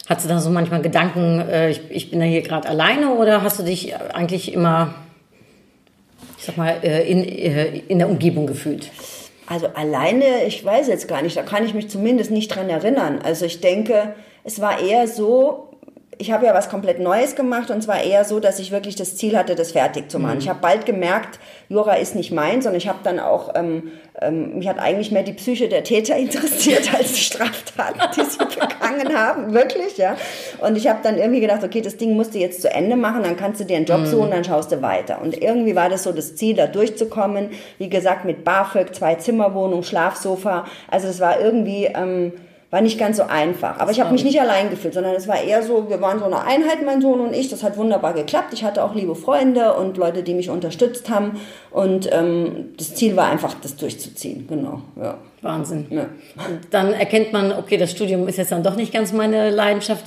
hast 0.07 0.23
du 0.23 0.29
da 0.29 0.39
so 0.39 0.49
manchmal 0.49 0.81
Gedanken, 0.81 1.41
äh, 1.41 1.69
ich, 1.71 1.81
ich 1.89 2.11
bin 2.11 2.19
da 2.19 2.25
hier 2.25 2.41
gerade 2.41 2.69
alleine 2.69 3.13
oder 3.15 3.43
hast 3.43 3.59
du 3.59 3.63
dich 3.63 3.95
eigentlich 3.95 4.53
immer, 4.53 4.95
ich 6.37 6.45
sag 6.45 6.57
mal, 6.57 6.77
äh, 6.81 7.09
in, 7.09 7.23
äh, 7.23 7.79
in 7.87 7.99
der 7.99 8.09
Umgebung 8.09 8.47
gefühlt? 8.47 8.91
Also 9.47 9.67
alleine, 9.67 10.45
ich 10.47 10.63
weiß 10.63 10.87
jetzt 10.87 11.07
gar 11.07 11.21
nicht, 11.21 11.35
da 11.35 11.43
kann 11.43 11.65
ich 11.65 11.73
mich 11.73 11.89
zumindest 11.89 12.31
nicht 12.31 12.55
dran 12.55 12.69
erinnern. 12.69 13.19
Also 13.21 13.45
ich 13.45 13.59
denke, 13.59 14.15
es 14.45 14.61
war 14.61 14.79
eher 14.79 15.07
so, 15.07 15.72
ich 16.17 16.31
habe 16.31 16.45
ja 16.45 16.53
was 16.53 16.69
komplett 16.69 16.99
Neues 16.99 17.35
gemacht 17.35 17.71
und 17.71 17.81
zwar 17.81 18.01
eher 18.01 18.25
so, 18.25 18.39
dass 18.39 18.59
ich 18.59 18.71
wirklich 18.71 18.95
das 18.95 19.15
Ziel 19.15 19.37
hatte, 19.37 19.55
das 19.55 19.71
fertig 19.71 20.11
zu 20.11 20.19
machen. 20.19 20.37
Ich 20.39 20.49
habe 20.49 20.59
bald 20.61 20.85
gemerkt, 20.85 21.39
Jura 21.69 21.95
ist 21.95 22.15
nicht 22.15 22.31
meins 22.31 22.65
und 22.65 22.75
ich 22.75 22.87
habe 22.87 22.99
dann 23.03 23.19
auch, 23.19 23.53
ähm, 23.55 23.91
ähm, 24.21 24.57
mich 24.57 24.67
hat 24.67 24.79
eigentlich 24.79 25.11
mehr 25.11 25.23
die 25.23 25.33
Psyche 25.33 25.69
der 25.69 25.83
Täter 25.83 26.15
interessiert 26.17 26.93
als 26.93 27.13
die 27.13 27.21
Straftaten, 27.21 27.99
die 28.15 28.25
sie 28.25 28.37
begangen 28.59 29.17
haben, 29.17 29.53
wirklich, 29.53 29.97
ja. 29.97 30.15
Und 30.61 30.77
ich 30.77 30.87
habe 30.87 30.99
dann 31.03 31.17
irgendwie 31.17 31.41
gedacht, 31.41 31.63
okay, 31.63 31.81
das 31.81 31.97
Ding 31.97 32.15
musst 32.15 32.35
du 32.35 32.39
jetzt 32.39 32.61
zu 32.61 32.69
Ende 32.69 32.95
machen, 32.95 33.23
dann 33.23 33.37
kannst 33.37 33.61
du 33.61 33.65
dir 33.65 33.77
einen 33.77 33.85
Job 33.85 34.05
suchen, 34.05 34.31
dann 34.31 34.43
schaust 34.43 34.71
du 34.71 34.81
weiter. 34.81 35.21
Und 35.21 35.41
irgendwie 35.41 35.75
war 35.75 35.89
das 35.89 36.03
so 36.03 36.11
das 36.11 36.35
Ziel, 36.35 36.55
da 36.55 36.67
durchzukommen. 36.67 37.49
Wie 37.77 37.89
gesagt, 37.89 38.25
mit 38.25 38.43
BAföG, 38.43 38.93
zwei 38.93 39.15
Zimmerwohnung, 39.15 39.83
Schlafsofa. 39.83 40.65
Also 40.89 41.07
das 41.07 41.19
war 41.19 41.39
irgendwie... 41.39 41.85
Ähm, 41.85 42.33
war 42.73 42.81
nicht 42.81 42.97
ganz 42.97 43.17
so 43.17 43.23
einfach. 43.23 43.77
Aber 43.77 43.91
ich 43.91 43.99
habe 43.99 44.11
mich 44.11 44.23
nicht 44.23 44.41
allein 44.41 44.71
gefühlt, 44.71 44.95
sondern 44.95 45.13
es 45.13 45.27
war 45.27 45.39
eher 45.39 45.61
so, 45.61 45.91
wir 45.91 46.01
waren 46.01 46.17
so 46.17 46.25
eine 46.25 46.41
Einheit, 46.43 46.83
mein 46.83 47.03
Sohn 47.03 47.19
und 47.19 47.31
ich. 47.31 47.47
Das 47.49 47.61
hat 47.61 47.77
wunderbar 47.77 48.13
geklappt. 48.15 48.51
Ich 48.51 48.63
hatte 48.63 48.83
auch 48.83 48.95
liebe 48.95 49.13
Freunde 49.13 49.75
und 49.75 49.95
Leute, 49.95 50.23
die 50.23 50.33
mich 50.33 50.49
unterstützt 50.49 51.07
haben. 51.07 51.39
Und 51.69 52.09
ähm, 52.11 52.73
das 52.75 52.95
Ziel 52.95 53.15
war 53.15 53.27
einfach, 53.29 53.53
das 53.61 53.75
durchzuziehen. 53.75 54.47
Genau, 54.47 54.81
ja. 54.99 55.19
Wahnsinn. 55.43 55.85
ja. 55.91 56.07
Und 56.35 56.61
dann 56.71 56.93
erkennt 56.93 57.31
man, 57.31 57.51
okay, 57.51 57.77
das 57.77 57.91
Studium 57.91 58.27
ist 58.27 58.37
jetzt 58.37 58.51
dann 58.51 58.63
doch 58.63 58.75
nicht 58.75 58.91
ganz 58.91 59.13
meine 59.13 59.51
Leidenschaft. 59.51 60.05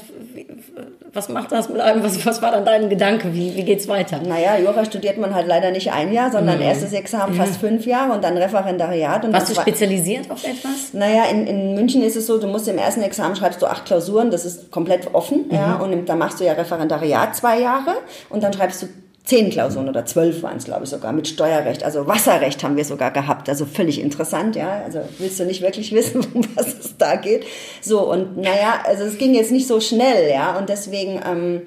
Was 1.17 1.31
macht 1.31 1.51
das 1.51 1.71
mit 1.71 1.81
einem? 1.81 2.05
Was, 2.05 2.27
was 2.27 2.43
war 2.43 2.53
dann 2.53 2.67
dein 2.67 2.91
Gedanke? 2.91 3.33
Wie, 3.33 3.57
wie 3.57 3.65
geht's 3.65 3.89
weiter? 3.89 4.21
Naja, 4.23 4.59
Jura 4.59 4.85
studiert 4.85 5.17
man 5.17 5.35
halt 5.35 5.47
leider 5.47 5.71
nicht 5.71 5.91
ein 5.91 6.13
Jahr, 6.13 6.31
sondern 6.31 6.61
erstes 6.61 6.93
Examen 6.93 7.35
fast 7.35 7.57
fünf 7.57 7.87
Jahre 7.87 8.13
und 8.13 8.23
dann 8.23 8.37
Referendariat. 8.37 9.25
Und 9.25 9.33
Warst 9.33 9.49
du 9.49 9.55
spezialisiert 9.59 10.31
auf 10.31 10.45
etwas? 10.45 10.93
Naja, 10.93 11.25
in, 11.31 11.47
in 11.47 11.75
München 11.75 12.03
ist 12.03 12.17
es 12.17 12.27
so, 12.27 12.39
du 12.39 12.47
musst 12.47 12.69
im 12.69 12.77
ersten 12.77 13.01
Examen 13.01 13.35
schreibst 13.35 13.63
du 13.63 13.67
acht 13.67 13.87
Klausuren, 13.87 14.31
das 14.31 14.45
ist 14.45 14.71
komplett 14.71 15.15
offen, 15.15 15.47
ja, 15.51 15.77
und 15.77 16.07
dann 16.07 16.19
machst 16.19 16.39
du 16.39 16.45
ja 16.45 16.53
Referendariat 16.53 17.35
zwei 17.35 17.61
Jahre 17.61 17.95
und 18.29 18.43
dann 18.43 18.53
schreibst 18.53 18.83
du 18.83 18.87
zehn 19.27 19.51
Klausuren 19.51 19.89
oder 19.89 20.07
zwölf 20.07 20.43
waren 20.43 20.57
es, 20.57 20.65
glaube 20.65 20.85
ich, 20.85 20.91
sogar, 20.91 21.13
mit 21.13 21.29
Steuerrecht, 21.29 21.85
also 21.85 22.07
Wasserrecht 22.07 22.63
haben 22.65 22.77
wir 22.77 22.85
sogar 22.85 23.11
gehabt, 23.11 23.49
also 23.49 23.67
völlig 23.67 24.01
interessant, 24.01 24.57
ja, 24.57 24.83
also 24.85 25.01
willst 25.19 25.39
du 25.39 25.45
nicht 25.45 25.61
wirklich 25.61 25.93
wissen, 25.93 26.25
um 26.35 26.43
was 26.55 26.69
es 26.69 26.97
da 26.97 27.17
geht. 27.17 27.45
So, 27.83 28.11
und 28.11 28.39
naja, 28.39 28.81
also 28.85 29.05
es 29.05 29.19
ging 29.19 29.35
jetzt 29.35 29.53
nicht 29.53 29.67
so 29.67 29.81
schnell, 29.81 30.31
ja, 30.31 30.57
und 30.57 30.71
deswegen... 30.71 31.21
Ähm, 31.27 31.63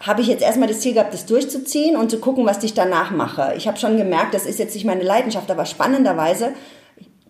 habe 0.00 0.20
ich 0.20 0.28
jetzt 0.28 0.44
erstmal 0.44 0.68
das 0.68 0.78
Ziel 0.78 0.94
gehabt, 0.94 1.12
das 1.12 1.26
durchzuziehen 1.26 1.96
und 1.96 2.08
zu 2.08 2.20
gucken, 2.20 2.46
was 2.46 2.62
ich 2.62 2.72
danach 2.72 3.10
mache. 3.10 3.54
Ich 3.56 3.66
habe 3.66 3.78
schon 3.78 3.96
gemerkt, 3.96 4.32
das 4.32 4.46
ist 4.46 4.60
jetzt 4.60 4.74
nicht 4.74 4.84
meine 4.84 5.02
Leidenschaft, 5.02 5.50
aber 5.50 5.66
spannenderweise 5.66 6.52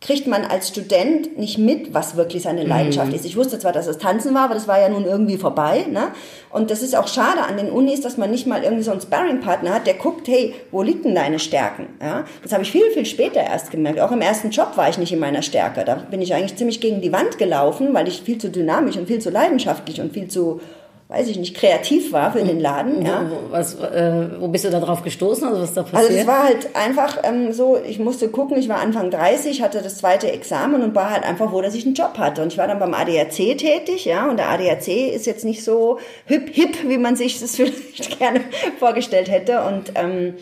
kriegt 0.01 0.27
man 0.27 0.45
als 0.45 0.69
Student 0.69 1.39
nicht 1.39 1.59
mit, 1.59 1.93
was 1.93 2.17
wirklich 2.17 2.43
seine 2.43 2.65
Leidenschaft 2.65 3.13
ist. 3.13 3.25
Ich 3.25 3.37
wusste 3.37 3.59
zwar, 3.59 3.73
dass 3.73 3.87
es 3.87 3.99
Tanzen 3.99 4.35
war, 4.35 4.45
aber 4.45 4.55
das 4.55 4.69
war 4.69 4.81
ja 4.81 4.89
nun 4.89 5.05
irgendwie 5.05 5.37
vorbei. 5.37 5.87
Ne? 5.91 6.09
Und 6.51 6.71
das 6.71 6.83
ist 6.83 6.97
auch 6.97 7.09
schade 7.09 7.43
an 7.43 7.57
den 7.57 7.71
Unis, 7.71 8.01
dass 8.01 8.17
man 8.17 8.31
nicht 8.31 8.47
mal 8.47 8.63
irgendwie 8.63 8.85
so 8.85 8.93
einen 8.93 9.01
Sparring-Partner 9.01 9.75
hat, 9.75 9.87
der 9.87 9.95
guckt, 9.95 10.29
hey, 10.29 10.55
wo 10.71 10.83
liegen 10.83 11.03
denn 11.03 11.15
deine 11.17 11.39
Stärken? 11.39 11.89
Ja? 12.01 12.25
Das 12.43 12.53
habe 12.53 12.63
ich 12.63 12.71
viel, 12.71 12.91
viel 12.93 13.07
später 13.07 13.41
erst 13.41 13.71
gemerkt. 13.71 13.99
Auch 13.99 14.13
im 14.13 14.21
ersten 14.21 14.51
Job 14.51 14.77
war 14.77 14.89
ich 14.89 14.99
nicht 14.99 15.13
in 15.13 15.19
meiner 15.19 15.43
Stärke. 15.43 15.85
Da 15.85 15.97
bin 15.97 16.23
ich 16.23 16.33
eigentlich 16.33 16.57
ziemlich 16.57 16.81
gegen 16.81 17.01
die 17.01 17.13
Wand 17.13 17.39
gelaufen, 17.39 17.93
weil 17.93 18.07
ich 18.07 18.23
viel 18.23 18.39
zu 18.39 18.51
dynamisch 18.51 18.97
und 18.97 19.09
viel 19.09 19.21
zu 19.21 19.31
leidenschaftlich 19.31 20.01
und 20.01 20.13
viel 20.13 20.29
zu, 20.29 20.61
weiß 21.09 21.29
ich 21.29 21.39
nicht, 21.39 21.57
kreativ 21.57 22.13
war 22.13 22.33
für 22.33 22.45
den 22.45 22.61
Laden. 22.61 23.05
Ja? 23.05 23.31
Wo, 23.31 23.51
was, 23.51 23.77
äh, 23.77 24.29
wo 24.39 24.49
bist 24.49 24.67
du 24.67 24.71
da 24.71 24.79
drauf 24.79 25.03
gestoßen? 25.03 25.49
Also 25.49 25.63
was 25.63 25.73
da 25.73 25.83
passiert? 25.83 26.11
Also 26.11 26.21
es 26.21 26.27
war 26.27 26.45
halt 26.45 26.77
einfach 26.77 27.19
ähm, 27.23 27.53
so, 27.53 27.79
ich 27.83 27.99
musste 27.99 28.29
gucken, 28.29 28.59
ich 28.59 28.69
war 28.69 28.79
Anfang 28.81 29.11
30, 29.11 29.63
hatte 29.63 29.81
das 29.81 29.97
zweite 29.97 30.31
Examen 30.31 30.83
und 30.83 30.95
war 30.95 31.11
halt 31.11 31.25
einfach 31.25 31.51
froh, 31.51 31.63
dass 31.63 31.75
ich 31.75 31.87
einen 31.87 31.95
Job 31.95 32.19
hatte. 32.19 32.43
Und 32.43 32.53
ich 32.53 32.59
war 32.59 32.67
dann 32.67 32.79
beim 32.79 32.93
ADAC 32.93 33.57
tätig, 33.57 34.05
ja, 34.05 34.29
und 34.29 34.37
der 34.37 34.51
ADAC 34.51 34.89
ist 35.15 35.25
jetzt 35.25 35.47
nicht 35.47 35.65
so 35.65 35.99
hip, 36.27 36.51
hip, 36.53 36.77
wie 36.87 36.99
man 36.99 37.17
sich 37.17 37.41
das 37.41 37.57
vielleicht 37.57 38.19
gerne 38.19 38.43
vorgestellt 38.79 39.31
hätte. 39.31 39.63
Und 39.63 39.93
ähm, 39.95 40.35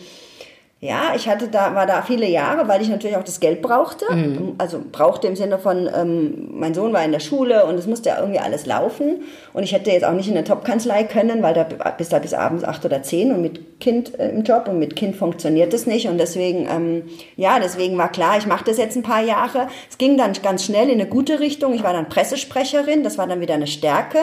ja, 0.79 1.13
ich 1.15 1.27
hatte 1.27 1.47
da, 1.47 1.73
war 1.73 1.87
da 1.87 2.03
viele 2.03 2.27
Jahre, 2.27 2.67
weil 2.67 2.83
ich 2.83 2.89
natürlich 2.89 3.17
auch 3.17 3.23
das 3.23 3.39
Geld 3.39 3.63
brauchte. 3.63 4.05
Also 4.59 4.79
brauchte 4.91 5.25
im 5.25 5.35
Sinne 5.35 5.57
von, 5.57 5.89
ähm, 5.91 6.49
mein 6.51 6.75
Sohn 6.75 6.93
war 6.93 7.03
in 7.03 7.11
der 7.11 7.19
Schule 7.19 7.65
und 7.65 7.79
es 7.79 7.87
musste 7.87 8.09
ja 8.09 8.19
irgendwie 8.19 8.39
alles 8.39 8.67
laufen. 8.67 9.23
Und 9.53 9.63
ich 9.63 9.73
hätte 9.73 9.89
jetzt 9.89 10.05
auch 10.05 10.13
nicht 10.13 10.27
in 10.27 10.37
eine 10.37 10.43
Top-Kanzlei 10.43 11.03
können, 11.05 11.41
weil 11.41 11.55
da 11.55 11.63
bis 11.63 12.09
da 12.09 12.19
bis 12.19 12.35
abends 12.35 12.63
acht 12.63 12.85
oder 12.85 13.01
zehn 13.01 13.31
und 13.31 13.41
mit 13.41 13.79
Kind 13.79 14.19
äh, 14.19 14.29
im 14.29 14.43
Job 14.43 14.67
und 14.67 14.77
mit 14.77 14.95
Kind 14.95 15.15
funktioniert 15.15 15.73
das 15.73 15.87
nicht. 15.87 16.07
Und 16.07 16.19
deswegen, 16.19 16.67
ähm, 16.69 17.03
ja, 17.35 17.59
deswegen 17.59 17.97
war 17.97 18.11
klar, 18.11 18.37
ich 18.37 18.45
mache 18.45 18.65
das 18.65 18.77
jetzt 18.77 18.95
ein 18.95 19.03
paar 19.03 19.23
Jahre. 19.23 19.69
Es 19.89 19.97
ging 19.97 20.15
dann 20.15 20.33
ganz 20.43 20.63
schnell 20.63 20.89
in 20.89 20.99
eine 20.99 21.09
gute 21.09 21.39
Richtung. 21.39 21.73
Ich 21.73 21.81
war 21.83 21.93
dann 21.93 22.07
Pressesprecherin, 22.07 23.03
das 23.03 23.17
war 23.17 23.25
dann 23.25 23.41
wieder 23.41 23.55
eine 23.55 23.67
Stärke, 23.67 24.19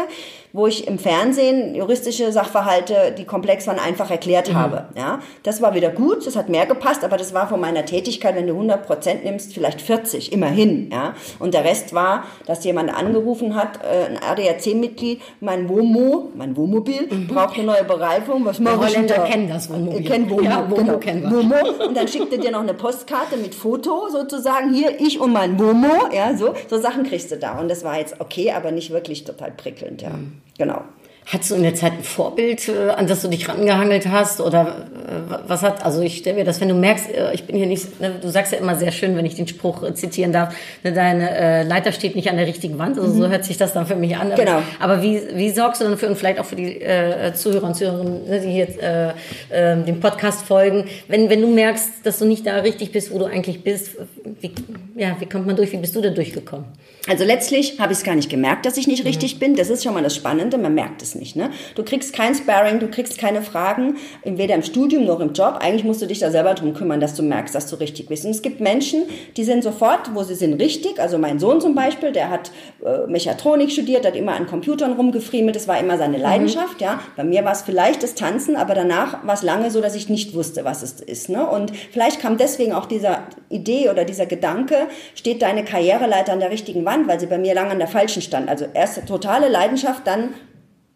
wo 0.53 0.69
ich 0.69 0.87
im 0.87 1.01
Fernsehen 1.01 1.75
juristische 1.75 2.31
Sachverhalte, 2.31 3.13
die 3.19 3.25
komplex 3.25 3.67
waren, 3.67 3.81
einfach 3.81 4.11
erklärt 4.13 4.55
habe. 4.55 4.87
Ja, 4.97 5.19
das 5.43 5.61
war 5.61 5.75
wieder 5.75 5.91
gut, 5.91 6.25
das 6.25 6.37
hat 6.37 6.44
mehr 6.49 6.67
gepasst, 6.67 7.05
aber 7.05 7.17
das 7.17 7.35
war 7.35 7.49
von 7.49 7.61
meiner 7.61 7.85
Tätigkeit, 7.85 8.35
wenn 8.37 8.47
du 8.47 8.55
100 8.55 8.87
Prozent 8.87 9.25
nimmst, 9.25 9.53
vielleicht 9.55 9.81
40, 9.81 10.33
immerhin. 10.33 10.91
Ja, 10.93 11.15
und 11.39 11.55
der 11.55 11.65
Rest 11.65 11.95
war, 11.95 12.25
dass 12.47 12.65
jemand 12.65 12.95
angerufen 12.95 13.55
hat, 13.55 13.81
äh, 13.83 14.07
ein 14.11 14.19
ADAC-Mitglied, 14.23 15.21
mein 15.41 15.69
Womo, 15.69 16.31
mein 16.35 16.57
Wohnmobil, 16.57 17.09
braucht 17.29 17.55
eine 17.57 17.65
neue 17.65 17.85
Bereifung, 17.85 18.45
was 18.45 18.59
mache 18.61 18.75
ich 18.89 18.95
Holländer 18.97 19.17
da? 19.17 19.25
kennen 19.25 19.49
das 19.49 19.71
Wohnmobil. 19.71 20.01
Ihr 20.03 20.11
kennt 20.11 20.31
Womo, 20.31 20.43
Ja, 20.43 20.71
Womo 20.71 20.77
genau. 20.77 20.99
kennen 20.99 21.23
wir. 21.23 21.31
Womo. 21.31 21.85
Und 21.87 21.97
dann 21.97 22.09
schickt 22.09 22.33
er 22.33 22.39
dir 22.39 22.51
noch 22.51 22.61
eine 22.61 22.75
Postkarte 22.75 23.37
mit 23.37 23.55
Foto 23.55 24.09
sozusagen, 24.11 24.73
hier, 24.73 25.01
ich 25.01 25.21
und 25.21 25.33
mein 25.33 25.59
Womo, 25.59 26.09
ja, 26.13 26.37
so, 26.37 26.55
so 26.69 26.79
Sachen 26.79 27.05
kriegst 27.05 27.31
du 27.31 27.37
da. 27.37 27.59
Und 27.59 27.69
das 27.71 27.85
war 27.85 27.99
jetzt 27.99 28.21
okay, 28.21 28.53
aber 28.53 28.71
nicht 28.73 28.91
wirklich 28.91 29.25
total 29.25 29.51
prickelnd, 29.53 30.03
ja. 30.03 30.11
Mhm. 30.11 30.41
Genau. 30.59 30.83
Hattest 31.27 31.53
du 31.53 31.55
in 31.55 31.63
der 31.63 31.75
Zeit 31.75 31.93
ein 31.93 32.03
Vorbild, 32.03 32.69
äh, 32.69 32.91
an 32.91 33.07
das 33.07 33.23
du 33.23 33.29
dich 33.29 33.49
rangehangelt 33.49 34.07
hast? 34.09 34.43
Oder 34.43 34.87
äh, 35.09 35.35
was 35.47 35.63
hat, 35.63 35.83
also 35.83 36.03
ich 36.03 36.19
stelle 36.19 36.37
mir 36.37 36.45
das, 36.45 36.61
wenn 36.61 36.69
du 36.69 36.75
merkst, 36.75 37.09
äh, 37.11 37.33
ich 37.33 37.45
bin 37.45 37.57
hier 37.57 37.67
nicht, 37.67 37.99
ne, 37.99 38.17
du 38.21 38.29
sagst 38.29 38.53
ja 38.53 38.59
immer 38.59 38.77
sehr 38.77 38.93
schön, 38.93 39.17
wenn 39.17 39.25
ich 39.25 39.35
den 39.35 39.49
Spruch 39.49 39.91
zitieren 39.95 40.33
darf, 40.33 40.55
ne, 40.83 40.93
deine 40.93 41.31
äh, 41.31 41.63
Leiter 41.63 41.93
steht 41.93 42.15
nicht 42.15 42.29
an 42.29 42.37
der 42.37 42.47
richtigen 42.47 42.79
Wand, 42.79 42.99
also 42.99 43.11
so 43.11 43.29
hört 43.29 43.47
sich 43.47 43.57
das 43.57 43.73
dann 43.73 43.87
für 43.87 43.97
mich 43.97 44.17
an. 44.17 44.29
Mhm. 44.29 44.35
Genau. 44.35 44.63
Aber 44.79 45.03
wie, 45.03 45.23
wie 45.35 45.49
sorgst 45.49 45.81
du 45.81 45.87
dann 45.87 45.97
für, 45.97 46.09
und 46.09 46.17
vielleicht 46.17 46.39
auch 46.39 46.45
für 46.45 46.57
die 46.57 46.83
äh, 46.83 47.33
Zuhörer 47.33 47.69
und 47.69 47.75
Zuhörerinnen, 47.75 48.29
ne, 48.29 48.41
die 48.41 48.51
hier 48.51 48.69
äh, 48.83 49.73
äh, 49.73 49.83
dem 49.83 50.01
Podcast 50.01 50.43
folgen, 50.47 50.85
wenn, 51.09 51.31
wenn 51.31 51.41
du 51.41 51.49
merkst, 51.49 51.91
dass 52.05 52.19
du 52.19 52.27
nicht 52.27 52.47
da 52.47 52.57
richtig 52.57 52.93
bist, 52.93 53.11
wo 53.11 53.19
du 53.19 53.25
eigentlich 53.25 53.63
bist, 53.63 53.97
wie, 54.43 54.53
ja, 54.95 55.17
wie 55.19 55.27
kommt 55.27 55.47
man 55.47 55.57
durch, 55.57 55.73
wie 55.73 55.79
bist 55.79 55.97
du 55.97 56.03
da 56.03 56.11
durchgekommen? 56.11 56.67
Also 57.07 57.23
letztlich 57.25 57.79
habe 57.79 57.93
ich 57.93 57.99
es 57.99 58.05
gar 58.05 58.15
nicht 58.15 58.31
gemerkt, 58.31 58.65
dass 58.65 58.79
ich 58.79 58.87
nicht 58.87 59.05
richtig 59.05 59.39
bin. 59.39 59.57
Das 59.57 59.69
ist 59.69 59.85
schon 59.85 59.93
mal 59.93 60.03
das 60.03 60.17
Spannende, 60.17 60.57
man 60.57 60.75
merkt 60.75 61.03
es 61.03 61.15
nicht. 61.15 61.37
Ne? 61.37 61.51
Du 61.75 61.85
kriegst 61.85 62.15
kein 62.15 62.35
Sparring, 62.35 62.79
du 62.79 62.89
kriegst 62.89 63.19
keine 63.19 63.43
Fragen, 63.43 63.99
weder 64.25 64.55
im 64.55 64.63
Studium 64.63 65.05
noch 65.05 65.21
im 65.21 65.35
Job. 65.35 65.59
Eigentlich 65.61 65.85
musst 65.85 66.01
du 66.01 66.07
dich 66.07 66.21
da 66.21 66.31
selber 66.31 66.55
drum 66.55 66.73
kümmern, 66.73 67.01
dass 67.01 67.15
du 67.15 67.23
merkst, 67.23 67.55
dass 67.55 67.67
du 67.67 67.77
richtig 67.77 68.09
bist. 68.09 68.25
Und 68.25 68.31
es 68.31 68.41
gibt 68.41 68.61
Menschen, 68.61 69.03
die 69.37 69.45
sind 69.45 69.63
sofort, 69.63 70.15
wo 70.15 70.23
sie 70.23 70.35
sind, 70.35 70.55
richtig. 70.55 70.99
Also 70.99 71.19
mein 71.19 71.39
Sohn 71.39 71.61
zum 71.61 71.75
Beispiel, 71.75 72.11
der 72.11 72.31
hat 72.31 72.51
äh, 72.83 73.07
Mechatronik 73.07 73.71
studiert, 73.71 74.07
hat 74.07 74.17
immer 74.17 74.33
an 74.33 74.47
Computern 74.47 74.95
rumgefriemelt, 74.95 75.57
das 75.57 75.69
war 75.69 75.79
immer 75.79 75.99
seine 75.99 76.17
Leidenschaft. 76.17 76.81
Ja? 76.81 77.01
Bei 77.17 77.25
mir 77.25 77.45
war 77.45 77.53
es 77.53 77.61
vielleicht 77.61 78.03
das 78.03 78.15
Tanzen, 78.15 78.57
aber 78.57 78.75
danach 78.75 79.27
war 79.27 79.35
es 79.35 79.43
lange 79.43 79.71
so, 79.71 79.83
dass 79.83 79.95
ich 79.95 80.09
nicht 80.09 80.35
wusste, 80.35 80.65
was 80.65 80.83
es 80.83 81.03
ist. 81.03 81.29
Ne? 81.29 81.47
Und 81.47 81.71
vielleicht 81.93 82.21
kam 82.21 82.39
deswegen 82.39 82.73
auch 82.73 82.87
dieser 82.87 83.25
Idee 83.51 83.91
oder 83.91 84.07
dieser 84.07 84.25
Gedanke, 84.25 84.89
steht 85.15 85.43
deine 85.43 85.65
Karriereleiter 85.65 86.33
an 86.33 86.41
der 86.41 86.51
richtigen 86.51 86.83
Wand, 86.95 87.09
weil 87.09 87.21
sie 87.21 87.27
bei 87.27 87.39
mir 87.39 87.55
lange 87.55 87.71
an 87.71 87.79
der 87.79 87.89
falschen 87.89 88.23
stand. 88.23 88.49
Also 88.49 88.67
erst 88.73 89.07
totale 89.07 89.49
Leidenschaft, 89.49 90.07
dann 90.07 90.35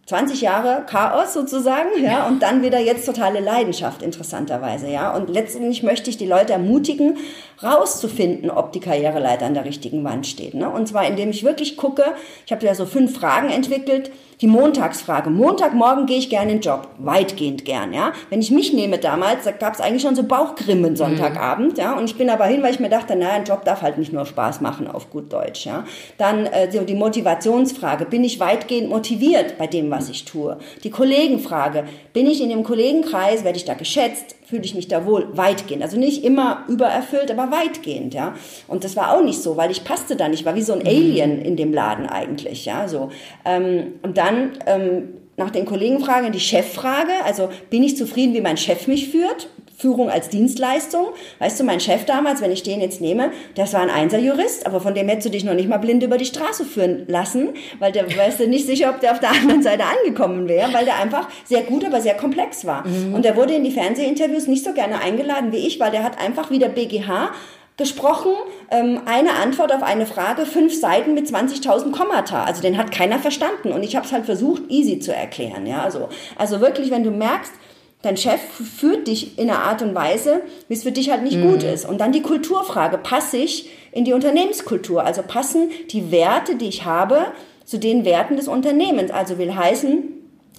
20 0.07 0.41
Jahre 0.41 0.87
Chaos 0.89 1.35
sozusagen, 1.35 1.91
ja, 2.03 2.27
und 2.27 2.43
dann 2.43 2.63
wieder 2.63 2.79
jetzt 2.79 3.05
totale 3.05 3.41
Leidenschaft, 3.41 4.03
interessanterweise, 4.03 4.89
ja. 4.89 5.15
Und 5.15 5.29
letztendlich 5.29 5.83
möchte 5.83 6.09
ich 6.09 6.17
die 6.17 6.27
Leute 6.27 6.55
ermutigen, 6.55 7.19
rauszufinden, 7.63 8.51
ob 8.51 8.73
die 8.73 8.81
Karriereleiter 8.81 9.45
an 9.45 9.53
der 9.53 9.67
richtigen 9.67 10.03
Wand 10.05 10.27
steht, 10.27 10.55
ne. 10.55 10.71
Und 10.71 10.89
zwar, 10.89 11.07
indem 11.07 11.29
ich 11.29 11.45
wirklich 11.45 11.77
gucke, 11.77 12.15
ich 12.47 12.53
habe 12.53 12.65
ja 12.65 12.75
so 12.75 12.87
fünf 12.87 13.19
Fragen 13.19 13.51
entwickelt, 13.51 14.11
die 14.41 14.47
Montagsfrage. 14.47 15.31
Montagmorgen 15.31 16.07
gehe 16.07 16.19
ich 16.19 16.31
gerne 16.31 16.53
in 16.53 16.59
den 16.59 16.63
Job. 16.63 16.89
Weitgehend 16.99 17.65
gern, 17.65 17.93
ja. 17.93 18.13
Wenn 18.31 18.41
ich 18.41 18.51
mich 18.51 18.73
nehme 18.73 18.99
damals, 18.99 19.45
da 19.45 19.51
gab 19.51 19.75
es 19.75 19.81
eigentlich 19.81 20.03
schon 20.03 20.15
so 20.15 20.23
Bauchgrimmen 20.23 20.97
Sonntagabend, 20.97 21.79
ja. 21.79 21.97
Und 21.97 22.05
ich 22.05 22.17
bin 22.17 22.31
aber 22.31 22.45
hin, 22.47 22.63
weil 22.63 22.73
ich 22.73 22.81
mir 22.81 22.89
dachte, 22.89 23.17
naja, 23.17 23.35
ein 23.35 23.45
Job 23.45 23.65
darf 23.65 23.83
halt 23.83 23.99
nicht 23.99 24.13
nur 24.13 24.27
Spaß 24.27 24.61
machen, 24.61 24.87
auf 24.87 25.11
gut 25.11 25.33
Deutsch, 25.33 25.67
ja. 25.67 25.85
Dann 26.19 26.47
äh, 26.47 26.71
so 26.71 26.83
die 26.83 26.95
Motivationsfrage. 26.95 28.05
Bin 28.05 28.23
ich 28.25 28.39
weitgehend 28.39 28.91
motiviert 28.91 29.59
bei 29.59 29.67
dem, 29.67 29.91
was 29.91 30.09
ich 30.09 30.25
tue? 30.25 30.59
Die 30.85 30.91
Kollegenfrage. 30.91 31.85
Bin 32.19 32.27
ich 32.27 32.43
in 32.43 32.49
dem 32.49 32.65
Kollegenkreis, 32.65 33.45
werde 33.45 33.59
ich 33.59 33.65
da 33.65 33.75
geschätzt, 33.75 34.35
fühle 34.45 34.65
ich 34.65 34.75
mich 34.75 34.89
da 34.89 35.07
wohl 35.07 35.29
weitgehend. 35.37 35.85
Also 35.85 35.97
nicht 35.97 36.25
immer 36.25 36.65
übererfüllt, 36.67 37.31
aber 37.31 37.53
weitgehend, 37.53 38.13
ja. 38.13 38.35
Und 38.67 38.83
das 38.83 38.97
war 38.97 39.13
auch 39.13 39.23
nicht 39.23 39.41
so, 39.41 39.57
weil 39.57 39.71
ich 39.71 39.85
passte 39.85 40.17
da 40.17 40.27
nicht, 40.27 40.45
war 40.45 40.57
wie 40.57 40.63
so 40.63 40.73
ein 40.73 40.85
Alien 40.85 41.41
in 41.41 41.55
dem 41.55 41.73
Laden 41.73 42.07
eigentlich, 42.07 42.65
ja, 42.65 42.89
so. 42.89 43.11
Ähm, 43.45 43.93
und 44.03 44.19
dann 44.19 44.59
ähm, 44.67 45.11
nach 45.37 45.51
den 45.51 45.65
Kollegenfragen 45.65 46.33
die 46.33 46.41
Cheffrage, 46.41 47.13
also 47.25 47.51
bin 47.71 47.85
ich 47.85 47.97
zufrieden, 47.97 48.35
wie 48.35 48.41
mein 48.41 48.57
Chef 48.57 48.89
mich 48.89 49.11
führt? 49.11 49.49
Führung 49.79 50.11
als 50.11 50.29
Dienstleistung. 50.29 51.07
Weißt 51.39 51.59
du, 51.59 51.65
mein 51.65 51.81
Chef 51.81 52.05
damals, 52.05 52.43
wenn 52.43 52.51
ich 52.51 52.65
den 52.65 52.81
jetzt 52.81 53.01
nehme, 53.01 53.31
das 53.55 53.73
war 53.73 53.81
ein 53.81 53.91
Einser-Jurist, 53.91 54.67
aber 54.67 54.81
von 54.81 54.95
dem 54.95 55.09
hättest 55.09 55.27
du 55.27 55.31
dich 55.31 55.45
noch 55.45 55.55
nicht 55.55 55.69
mal 55.69 55.79
blind 55.79 56.03
über 56.03 56.19
die 56.19 56.25
Straße 56.25 56.65
führen 56.65 57.05
lassen, 57.07 57.51
weil 57.79 57.93
der 57.93 58.05
weißt 58.05 58.41
du 58.41 58.49
nicht 58.49 58.67
sicher, 58.67 58.91
ob 58.91 59.01
der 59.01 59.13
auf 59.13 59.21
der 59.21 59.31
anderen 59.31 59.63
Seite 59.63 59.85
angekommen 59.85 60.49
wäre, 60.49 60.73
weil 60.73 60.85
der 60.85 60.97
einfach 60.97 61.29
sehr 61.45 61.63
gut, 61.63 61.85
aber 61.85 62.01
sehr 62.01 62.15
komplex 62.15 62.67
war. 62.67 62.85
Und 63.15 63.25
der 63.25 63.37
wurde 63.37 63.55
in 63.55 63.65
die 63.65 63.71
Fernsehinterviews 63.71 64.49
nicht 64.49 64.65
so 64.65 64.73
gerne 64.73 65.01
eingeladen 65.01 65.53
wie 65.53 65.67
ich, 65.67 65.79
weil 65.79 65.93
der 65.93 66.03
hat 66.03 66.19
einfach 66.21 66.51
wie 66.51 66.59
der 66.59 66.69
BGH 66.69 67.31
gesprochen, 67.77 68.33
ähm, 68.71 69.01
eine 69.07 69.35
Antwort 69.35 69.73
auf 69.73 69.85
eine 69.85 70.05
Frage, 70.05 70.45
fünf 70.45 70.79
Seiten 70.79 71.15
mit 71.15 71.27
20.000 71.27 71.93
Kommata. 71.93 72.43
Also 72.43 72.61
den 72.61 72.77
hat 72.77 72.91
keiner 72.91 73.21
verstanden 73.21 73.73
und 73.73 73.85
ich 73.85 73.95
habe 73.95 74.05
es 74.05 74.13
halt 74.13 74.27
versucht, 74.27 74.63
easy 74.69 74.99
zu 74.99 75.15
erklären. 75.15 75.65
Ja, 75.65 75.83
also, 75.83 76.09
also 76.37 76.61
wirklich, 76.61 76.91
wenn 76.91 77.05
du 77.05 77.13
merkst, 77.13 77.53
dein 78.03 78.17
Chef 78.17 78.41
führt 78.41 79.09
dich 79.09 79.39
in 79.39 79.51
einer 79.51 79.65
Art 79.65 79.83
und 79.83 79.95
Weise, 79.95 80.43
wie 80.69 80.75
es 80.75 80.85
für 80.85 80.93
dich 80.93 81.11
halt 81.11 81.23
nicht 81.23 81.41
gut 81.41 81.63
ist. 81.63 81.89
Und 81.89 82.01
dann 82.01 82.13
die 82.13 82.23
Kulturfrage, 82.23 82.99
passe 82.99 83.39
ich 83.39 83.71
in 83.93 84.05
die 84.05 84.13
Unternehmenskultur? 84.13 85.05
Also 85.05 85.23
passen 85.23 85.71
die 85.91 86.11
Werte, 86.11 86.57
die 86.57 86.69
ich 86.69 86.85
habe, 86.85 87.27
zu 87.65 87.79
den 87.79 88.05
Werten 88.05 88.37
des 88.37 88.49
Unternehmens? 88.49 89.11
Also 89.11 89.39
will 89.39 89.55
heißen, 89.55 90.05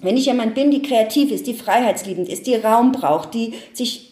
wenn 0.02 0.16
ich 0.16 0.26
jemand 0.26 0.54
bin, 0.54 0.70
die 0.70 0.82
kreativ 0.82 1.30
ist, 1.30 1.46
die 1.46 1.54
freiheitsliebend 1.54 2.28
ist, 2.28 2.46
die 2.46 2.54
Raum 2.56 2.92
braucht, 2.92 3.34
die 3.34 3.54
sich 3.72 4.09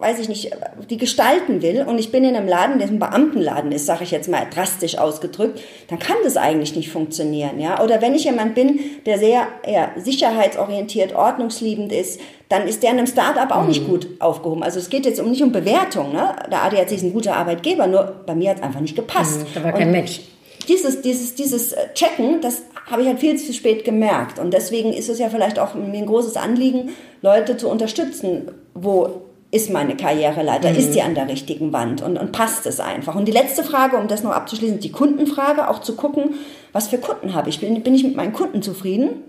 weiß 0.00 0.20
ich 0.20 0.28
nicht, 0.28 0.50
die 0.90 0.96
gestalten 0.96 1.62
will 1.62 1.84
und 1.86 1.98
ich 1.98 2.12
bin 2.12 2.24
in 2.24 2.36
einem 2.36 2.48
Laden, 2.48 2.78
der 2.78 2.88
ein 2.88 2.98
Beamtenladen 2.98 3.72
ist, 3.72 3.86
sage 3.86 4.04
ich 4.04 4.10
jetzt 4.10 4.28
mal 4.28 4.46
drastisch 4.52 4.98
ausgedrückt, 4.98 5.60
dann 5.88 5.98
kann 5.98 6.16
das 6.24 6.36
eigentlich 6.36 6.76
nicht 6.76 6.90
funktionieren, 6.90 7.58
ja. 7.58 7.82
Oder 7.82 8.00
wenn 8.00 8.14
ich 8.14 8.24
jemand 8.24 8.54
bin, 8.54 8.80
der 9.06 9.18
sehr 9.18 9.46
ja, 9.66 9.90
sicherheitsorientiert, 9.96 11.14
ordnungsliebend 11.14 11.92
ist, 11.92 12.20
dann 12.48 12.66
ist 12.66 12.82
der 12.82 12.92
in 12.92 12.98
einem 12.98 13.06
Start-up 13.06 13.50
auch 13.50 13.66
nicht 13.66 13.86
gut 13.86 14.06
aufgehoben. 14.20 14.62
Also 14.62 14.78
es 14.78 14.88
geht 14.88 15.04
jetzt 15.04 15.20
um 15.20 15.30
nicht 15.30 15.42
um 15.42 15.52
Bewertung, 15.52 16.12
ne? 16.12 16.34
Der 16.50 16.62
ADAC 16.64 16.92
ist 16.92 17.02
ein 17.02 17.12
guter 17.12 17.36
Arbeitgeber, 17.36 17.86
nur 17.86 18.22
bei 18.24 18.34
mir 18.34 18.50
hat 18.50 18.58
es 18.58 18.62
einfach 18.62 18.80
nicht 18.80 18.96
gepasst. 18.96 19.44
Da 19.54 19.62
war 19.62 19.72
kein 19.72 19.88
Und 19.88 19.92
Match. 19.92 20.20
dieses, 20.66 21.02
dieses, 21.02 21.34
dieses 21.34 21.72
äh, 21.72 21.92
Checken, 21.94 22.40
das 22.40 22.62
habe 22.90 23.02
ich 23.02 23.08
halt 23.08 23.18
viel 23.18 23.36
zu 23.36 23.52
spät 23.52 23.84
gemerkt. 23.84 24.38
Und 24.38 24.54
deswegen 24.54 24.92
ist 24.92 25.10
es 25.10 25.18
ja 25.18 25.28
vielleicht 25.28 25.58
auch 25.58 25.74
mir 25.74 25.98
ein 25.98 26.06
großes 26.06 26.36
Anliegen, 26.36 26.90
Leute 27.20 27.56
zu 27.56 27.68
unterstützen, 27.68 28.50
wo 28.74 29.22
ist 29.50 29.70
meine 29.70 29.96
Karriereleiter, 29.96 30.70
ist 30.70 30.94
die 30.94 31.00
an 31.00 31.14
der 31.14 31.28
richtigen 31.28 31.72
Wand 31.72 32.02
und, 32.02 32.18
und 32.18 32.32
passt 32.32 32.66
es 32.66 32.80
einfach. 32.80 33.14
Und 33.14 33.26
die 33.26 33.32
letzte 33.32 33.64
Frage, 33.64 33.96
um 33.96 34.06
das 34.06 34.22
noch 34.22 34.32
abzuschließen, 34.32 34.78
die 34.78 34.92
Kundenfrage, 34.92 35.68
auch 35.68 35.80
zu 35.80 35.96
gucken, 35.96 36.34
was 36.72 36.88
für 36.88 36.98
Kunden 36.98 37.32
habe 37.32 37.48
ich. 37.48 37.58
Bin, 37.58 37.82
bin 37.82 37.94
ich 37.94 38.04
mit 38.04 38.14
meinen 38.14 38.34
Kunden 38.34 38.60
zufrieden? 38.60 39.24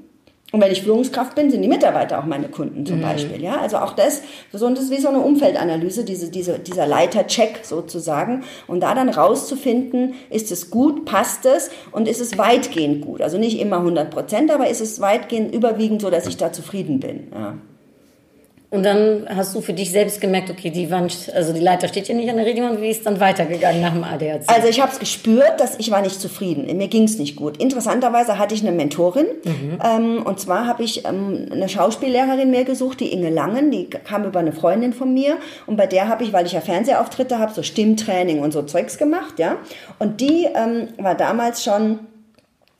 Und 0.51 0.61
wenn 0.61 0.71
ich 0.71 0.81
Führungskraft 0.81 1.35
bin, 1.35 1.51
sind 1.51 1.61
die 1.61 1.67
Mitarbeiter 1.67 2.19
auch 2.19 2.25
meine 2.25 2.49
Kunden 2.49 2.83
zum 2.83 3.01
Beispiel. 3.01 3.41
Ja, 3.41 3.61
also 3.61 3.77
auch 3.77 3.93
das, 3.93 4.23
so 4.51 4.65
und 4.65 4.75
das 4.77 4.85
ist 4.85 4.91
wie 4.91 4.99
so 4.99 5.07
eine 5.07 5.19
Umfeldanalyse, 5.19 6.03
diese, 6.03 6.31
diese, 6.31 6.57
dieser 6.57 6.87
Leitercheck 6.87 7.59
sozusagen. 7.63 8.43
Und 8.65 8.81
da 8.81 8.95
dann 8.95 9.09
rauszufinden, 9.09 10.15
ist 10.31 10.51
es 10.51 10.71
gut, 10.71 11.05
passt 11.05 11.45
es 11.45 11.69
und 11.91 12.07
ist 12.07 12.19
es 12.19 12.39
weitgehend 12.39 13.05
gut. 13.05 13.21
Also 13.21 13.37
nicht 13.37 13.59
immer 13.59 13.77
100 13.77 14.09
Prozent, 14.09 14.51
aber 14.51 14.69
ist 14.69 14.81
es 14.81 14.99
weitgehend 14.99 15.53
überwiegend 15.53 16.01
so, 16.01 16.09
dass 16.09 16.25
ich 16.25 16.37
da 16.37 16.51
zufrieden 16.51 16.99
bin. 16.99 17.27
Ja. 17.31 17.57
Und 18.71 18.83
dann 18.83 19.25
hast 19.35 19.55
du 19.55 19.61
für 19.61 19.73
dich 19.73 19.91
selbst 19.91 20.21
gemerkt, 20.21 20.51
okay, 20.51 20.69
die 20.69 20.91
Wand, 20.91 21.31
also 21.33 21.53
die 21.53 21.59
Leiter 21.59 21.87
steht 21.87 22.05
hier 22.05 22.13
nicht 22.13 22.29
an 22.29 22.37
der 22.37 22.45
Wand. 22.45 22.79
Wie 22.81 22.89
ist 22.89 23.03
dann 23.03 23.19
weitergegangen 23.19 23.81
nach 23.81 23.93
dem 23.93 24.03
ADAC? 24.03 24.43
Also 24.45 24.67
ich 24.67 24.79
habe 24.79 24.91
es 24.91 24.99
gespürt, 24.99 25.59
dass 25.59 25.79
ich 25.79 25.89
war 25.89 26.03
nicht 26.03 26.21
zufrieden. 26.21 26.77
Mir 26.77 26.87
ging 26.87 27.05
es 27.05 27.17
nicht 27.17 27.35
gut. 27.35 27.57
Interessanterweise 27.57 28.37
hatte 28.37 28.53
ich 28.53 28.61
eine 28.61 28.71
Mentorin. 28.71 29.25
Ähm, 29.83 30.21
und 30.23 30.39
zwar 30.39 30.67
habe 30.67 30.83
ich 30.83 31.03
ähm, 31.05 31.47
eine 31.51 31.67
Schauspiellehrerin 31.67 32.51
mir 32.51 32.63
gesucht, 32.63 32.99
die 32.99 33.11
Inge 33.11 33.31
Langen. 33.31 33.71
Die 33.71 33.89
kam 33.89 34.25
über 34.25 34.39
eine 34.39 34.53
Freundin 34.53 34.93
von 34.93 35.11
mir. 35.15 35.37
Und 35.65 35.75
bei 35.75 35.87
der 35.87 36.07
habe 36.07 36.23
ich, 36.23 36.31
weil 36.31 36.45
ich 36.45 36.51
ja 36.51 36.61
Fernsehauftritte 36.61 37.39
habe, 37.39 37.51
so 37.51 37.63
Stimmtraining 37.63 38.39
und 38.39 38.51
so 38.51 38.61
Zeugs 38.61 38.99
gemacht. 38.99 39.39
ja. 39.39 39.57
Und 39.97 40.21
die 40.21 40.47
ähm, 40.53 40.89
war 40.97 41.15
damals 41.15 41.63
schon 41.63 41.99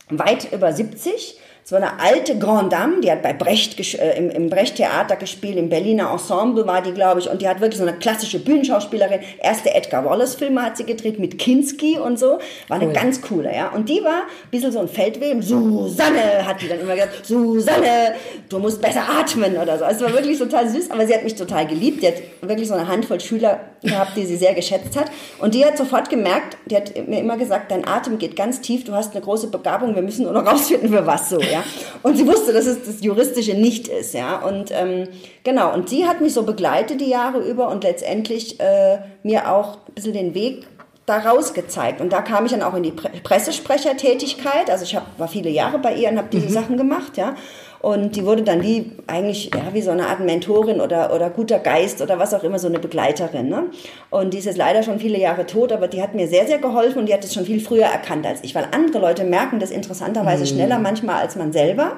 weit 0.10 0.52
über 0.52 0.71
70 0.71 1.39
so 1.69 1.75
eine 1.75 1.99
alte 1.99 2.36
Grande 2.39 2.75
Dame, 2.75 2.99
die 2.99 3.12
hat 3.12 3.21
bei 3.21 3.32
Brecht 3.32 3.79
äh, 3.79 4.17
im, 4.17 4.32
im 4.32 4.49
Brecht-Theater 4.49 5.17
gespielt, 5.17 5.55
im 5.55 5.69
Berliner 5.69 6.10
Ensemble 6.12 6.65
war 6.65 6.82
die, 6.82 6.93
glaube 6.93 7.19
ich, 7.19 7.29
und 7.29 7.43
die 7.43 7.47
hat 7.47 7.62
wirklich 7.62 7.77
so 7.77 7.86
eine 7.88 7.95
klassische 7.95 8.39
Bühnenschauspielerin. 8.39 9.19
Erste 9.39 9.75
Edgar 9.75 10.03
Wallace-Filme 10.03 10.63
hat 10.63 10.77
sie 10.77 10.84
gedreht 10.84 11.19
mit 11.19 11.38
Kinski 11.38 11.99
und 11.99 12.17
so. 12.17 12.39
War 12.69 12.77
eine 12.77 12.88
Cool. 12.88 12.93
ganz 12.93 13.21
coole, 13.21 13.53
ja. 13.53 13.69
Und 13.69 13.88
die 13.88 14.03
war 14.03 14.23
ein 14.23 14.49
bisschen 14.49 14.71
so 14.71 14.79
ein 14.79 14.88
Feldweben. 14.88 15.43
Susanne, 15.43 16.43
hat 16.43 16.60
die 16.60 16.69
dann 16.69 16.79
immer 16.79 16.95
gesagt, 16.95 17.23
Susanne, 17.23 18.15
du 18.49 18.58
musst 18.58 18.82
besser 18.82 19.03
atmen 19.08 19.55
oder 19.55 19.77
so. 19.77 19.86
Also 19.86 20.05
Es 20.05 20.12
war 20.12 20.19
wirklich 20.19 20.39
total 20.39 20.67
süß, 20.67 20.89
aber 20.89 21.05
sie 21.05 21.13
hat 21.13 21.23
mich 21.23 21.36
total 21.36 21.67
geliebt. 21.67 22.01
Die 22.01 22.08
hat 22.08 22.15
wirklich 22.41 22.67
so 22.67 22.73
eine 22.73 22.88
Handvoll 22.88 23.19
Schüler 23.19 23.60
gehabt, 23.84 24.17
die 24.17 24.25
sie 24.25 24.38
sehr 24.38 24.55
geschätzt 24.55 24.97
hat. 24.97 25.12
Und 25.39 25.53
die 25.53 25.63
hat 25.63 25.77
sofort 25.77 26.10
gemerkt, 26.10 26.58
die 26.65 26.75
hat 26.75 27.08
mir 27.08 27.19
immer 27.19 27.38
gesagt, 27.38 27.71
dein 27.71 27.88
Atem 27.88 28.17
geht 28.17 28.36
ganz 28.36 28.60
tief, 28.62 28.84
du 28.86 28.93
hast 28.93 29.12
eine 29.15 29.23
große 29.23 29.47
Begabung, 29.47 29.93
wir 29.93 30.01
müssen 30.01 30.23
nur 30.23 30.34
noch 30.34 30.45
rausfinden, 30.45 30.89
für 30.89 31.05
was 31.05 31.29
so, 31.29 31.39
ja. 31.39 31.59
Und 32.04 32.17
sie 32.17 32.28
wusste, 32.28 32.54
dass 32.54 32.65
es 32.65 32.84
das 32.84 33.04
Juristische 33.04 33.54
nicht 33.54 33.88
ist, 33.88 34.13
ja. 34.13 34.39
Und 34.39 34.72
ähm, 34.72 35.08
genau, 35.43 35.74
und 35.74 35.89
sie 35.89 36.06
hat 36.06 36.22
mich 36.22 36.34
so 36.34 36.43
begleitet 36.43 37.02
die 37.02 37.10
Jahre 37.10 37.39
über 37.39 37.69
und 37.69 37.84
letztendlich 37.84 38.60
äh, 38.60 39.00
mir 39.24 39.52
auch 39.52 39.78
ein 39.88 39.93
bisschen 39.93 40.13
den 40.13 40.34
Weg 40.34 40.65
daraus 41.06 41.54
gezeigt. 41.54 42.02
Und 42.02 42.13
da 42.13 42.22
kam 42.22 42.45
ich 42.45 42.52
dann 42.52 42.62
auch 42.62 42.76
in 42.76 42.84
die 42.84 42.91
Pre 42.91 43.10
Pressesprechertätigkeit. 43.24 44.69
Also 44.69 44.84
ich 44.84 44.95
hab, 44.95 45.17
war 45.19 45.28
viele 45.28 45.50
Jahre 45.50 45.80
bei 45.80 45.95
ihr 45.95 46.10
und 46.10 46.17
habe 46.17 46.30
diese 46.32 46.50
Sachen 46.50 46.78
gemacht, 46.78 47.17
ja. 47.17 47.36
Und 47.82 48.18
die 48.18 48.26
wurde 48.26 48.44
dann 48.44 48.62
wie 48.62 48.92
eigentlich 49.08 49.52
ja, 49.54 49.74
wie 49.74 49.82
so 49.82 49.92
eine 49.92 50.08
Art 50.08 50.20
Mentorin 50.20 50.82
oder, 50.82 51.13
oder 51.13 51.30
guter 51.30 51.60
Geist 51.60 52.02
oder 52.02 52.20
was 52.20 52.34
auch 52.34 52.44
immer, 52.44 52.60
so 52.60 52.68
eine 52.68 52.80
Begleiterin. 52.80 53.48
Ne? 53.48 53.68
Und 54.10 54.34
die 54.34 54.38
ist 54.38 54.46
jetzt 54.46 54.58
leider 54.58 54.84
schon 54.84 55.00
viele 55.00 55.18
Jahre 55.18 55.46
tot, 55.46 55.72
aber 55.72 55.88
die 55.88 56.02
hat 56.02 56.13
mir 56.13 56.28
sehr, 56.28 56.46
sehr 56.46 56.58
geholfen 56.58 57.00
und 57.00 57.06
die 57.06 57.13
hat 57.13 57.24
es 57.24 57.34
schon 57.34 57.46
viel 57.46 57.62
früher 57.62 57.86
erkannt 57.86 58.26
als 58.26 58.44
ich, 58.44 58.54
weil 58.54 58.68
andere 58.72 59.00
Leute 59.00 59.24
merken 59.24 59.60
das 59.60 59.72
interessanterweise 59.72 60.46
schneller 60.46 60.78
manchmal 60.78 61.22
als 61.22 61.38
man 61.38 61.54
selber. 61.54 61.94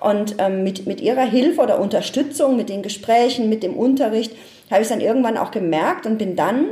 Und 0.00 0.36
ähm, 0.38 0.64
mit, 0.64 0.86
mit 0.86 1.02
ihrer 1.02 1.24
Hilfe 1.24 1.60
oder 1.60 1.80
Unterstützung, 1.80 2.56
mit 2.56 2.70
den 2.70 2.82
Gesprächen, 2.82 3.50
mit 3.50 3.62
dem 3.62 3.74
Unterricht, 3.74 4.32
habe 4.70 4.80
ich 4.80 4.86
es 4.86 4.88
dann 4.88 5.00
irgendwann 5.00 5.36
auch 5.36 5.50
gemerkt 5.50 6.06
und 6.06 6.16
bin 6.16 6.34
dann 6.34 6.68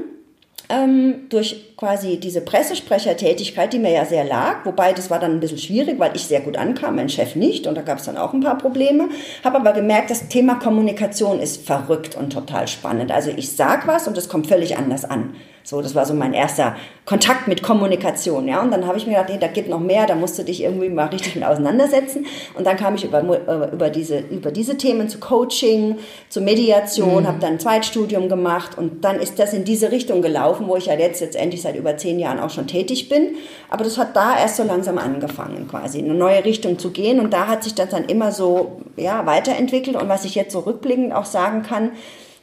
ähm, 0.69 1.27
durch 1.29 1.77
quasi 1.77 2.19
diese 2.19 2.41
Pressesprechertätigkeit, 2.41 3.73
die 3.73 3.79
mir 3.79 3.93
ja 3.93 4.05
sehr 4.05 4.25
lag, 4.25 4.65
wobei 4.65 4.93
das 4.93 5.11
war 5.11 5.19
dann 5.19 5.33
ein 5.33 5.41
bisschen 5.41 5.59
schwierig, 5.59 5.99
weil 5.99 6.17
ich 6.17 6.25
sehr 6.25 6.41
gut 6.41 6.57
ankam, 6.57 6.97
mein 6.97 7.09
Chef 7.09 7.35
nicht 7.37 7.67
und 7.67 7.75
da 7.75 7.83
gab 7.83 7.99
es 7.99 8.05
dann 8.05 8.17
auch 8.17 8.33
ein 8.33 8.41
paar 8.41 8.59
Probleme, 8.59 9.09
habe 9.43 9.57
aber 9.59 9.73
gemerkt, 9.73 10.11
das 10.11 10.29
Thema 10.29 10.55
Kommunikation 10.55 11.41
ist 11.41 11.67
verrückt 11.67 12.17
und 12.17 12.33
total 12.33 12.69
spannend. 12.69 13.13
Also 13.13 13.31
ich 13.37 13.55
sag 13.55 13.87
was 13.87 14.09
und 14.09 14.17
es 14.17 14.29
kommt 14.29 14.47
völlig 14.47 14.77
anders 14.77 15.05
an. 15.05 15.35
So, 15.67 15.81
das 15.81 15.95
war 15.95 16.05
so 16.05 16.13
mein 16.13 16.35
erster 16.35 16.77
Kontakt 17.07 17.49
mit 17.49 17.63
Kommunikation, 17.63 18.47
ja. 18.47 18.61
Und 18.61 18.71
dann 18.71 18.87
habe 18.87 18.99
ich 18.99 19.07
mir 19.07 19.15
gedacht, 19.15 19.31
nee, 19.31 19.39
da 19.39 19.47
geht 19.47 19.67
noch 19.67 19.81
mehr, 19.81 20.05
da 20.05 20.15
musst 20.15 20.39
du 20.39 20.43
dich 20.43 20.63
irgendwie 20.63 20.91
mal 20.91 21.07
richtig 21.07 21.37
mit 21.37 21.45
auseinandersetzen. 21.45 22.27
Und 22.55 22.67
dann 22.67 22.77
kam 22.77 22.97
ich 22.97 23.05
über, 23.05 23.23
äh, 23.23 23.73
über, 23.73 23.89
diese, 23.89 24.19
über 24.19 24.51
diese 24.51 24.77
Themen 24.77 25.09
zu 25.09 25.21
Coaching, 25.21 25.97
zu 26.29 26.43
Mediation, 26.43 27.27
habe 27.27 27.39
dann 27.41 27.55
ein 27.55 27.61
Zweitstudium 27.61 28.29
gemacht 28.29 28.77
und 28.77 29.07
dann 29.07 29.19
ist 29.19 29.39
das 29.39 29.55
in 29.55 29.65
diese 29.65 29.91
Richtung 29.91 30.21
gelaufen, 30.21 30.69
wo 30.69 30.77
ich 30.77 30.85
ja 30.87 30.99
jetzt 30.99 31.23
letztendlich 31.23 31.63
seit 31.63 31.77
über 31.77 31.97
zehn 31.97 32.19
Jahren 32.19 32.41
auch 32.41 32.51
schon 32.51 32.67
tätig 32.67 33.09
bin. 33.09 33.37
Aber 33.71 33.85
das 33.85 33.97
hat 33.97 34.15
da 34.15 34.39
erst 34.39 34.57
so 34.57 34.65
langsam 34.65 34.99
angefangen, 34.99 35.67
quasi 35.67 35.99
in 35.99 36.11
eine 36.11 36.15
neue 36.15 36.45
Richtung 36.45 36.79
zu 36.79 36.91
gehen. 36.91 37.21
Und 37.21 37.33
da 37.33 37.47
hat 37.47 37.65
sich 37.65 37.75
das 37.75 37.89
dann 37.89 38.05
immer 38.05 38.33
so, 38.33 38.83
ja, 38.97 39.25
weiterentwickelt. 39.25 39.97
Und 39.97 40.11
was 40.11 40.27
ich 40.27 40.35
jetzt 40.35 40.53
so 40.53 40.61
rückblickend 40.61 41.15
auch 41.15 41.25
sagen 41.25 41.63
kann, 41.63 41.93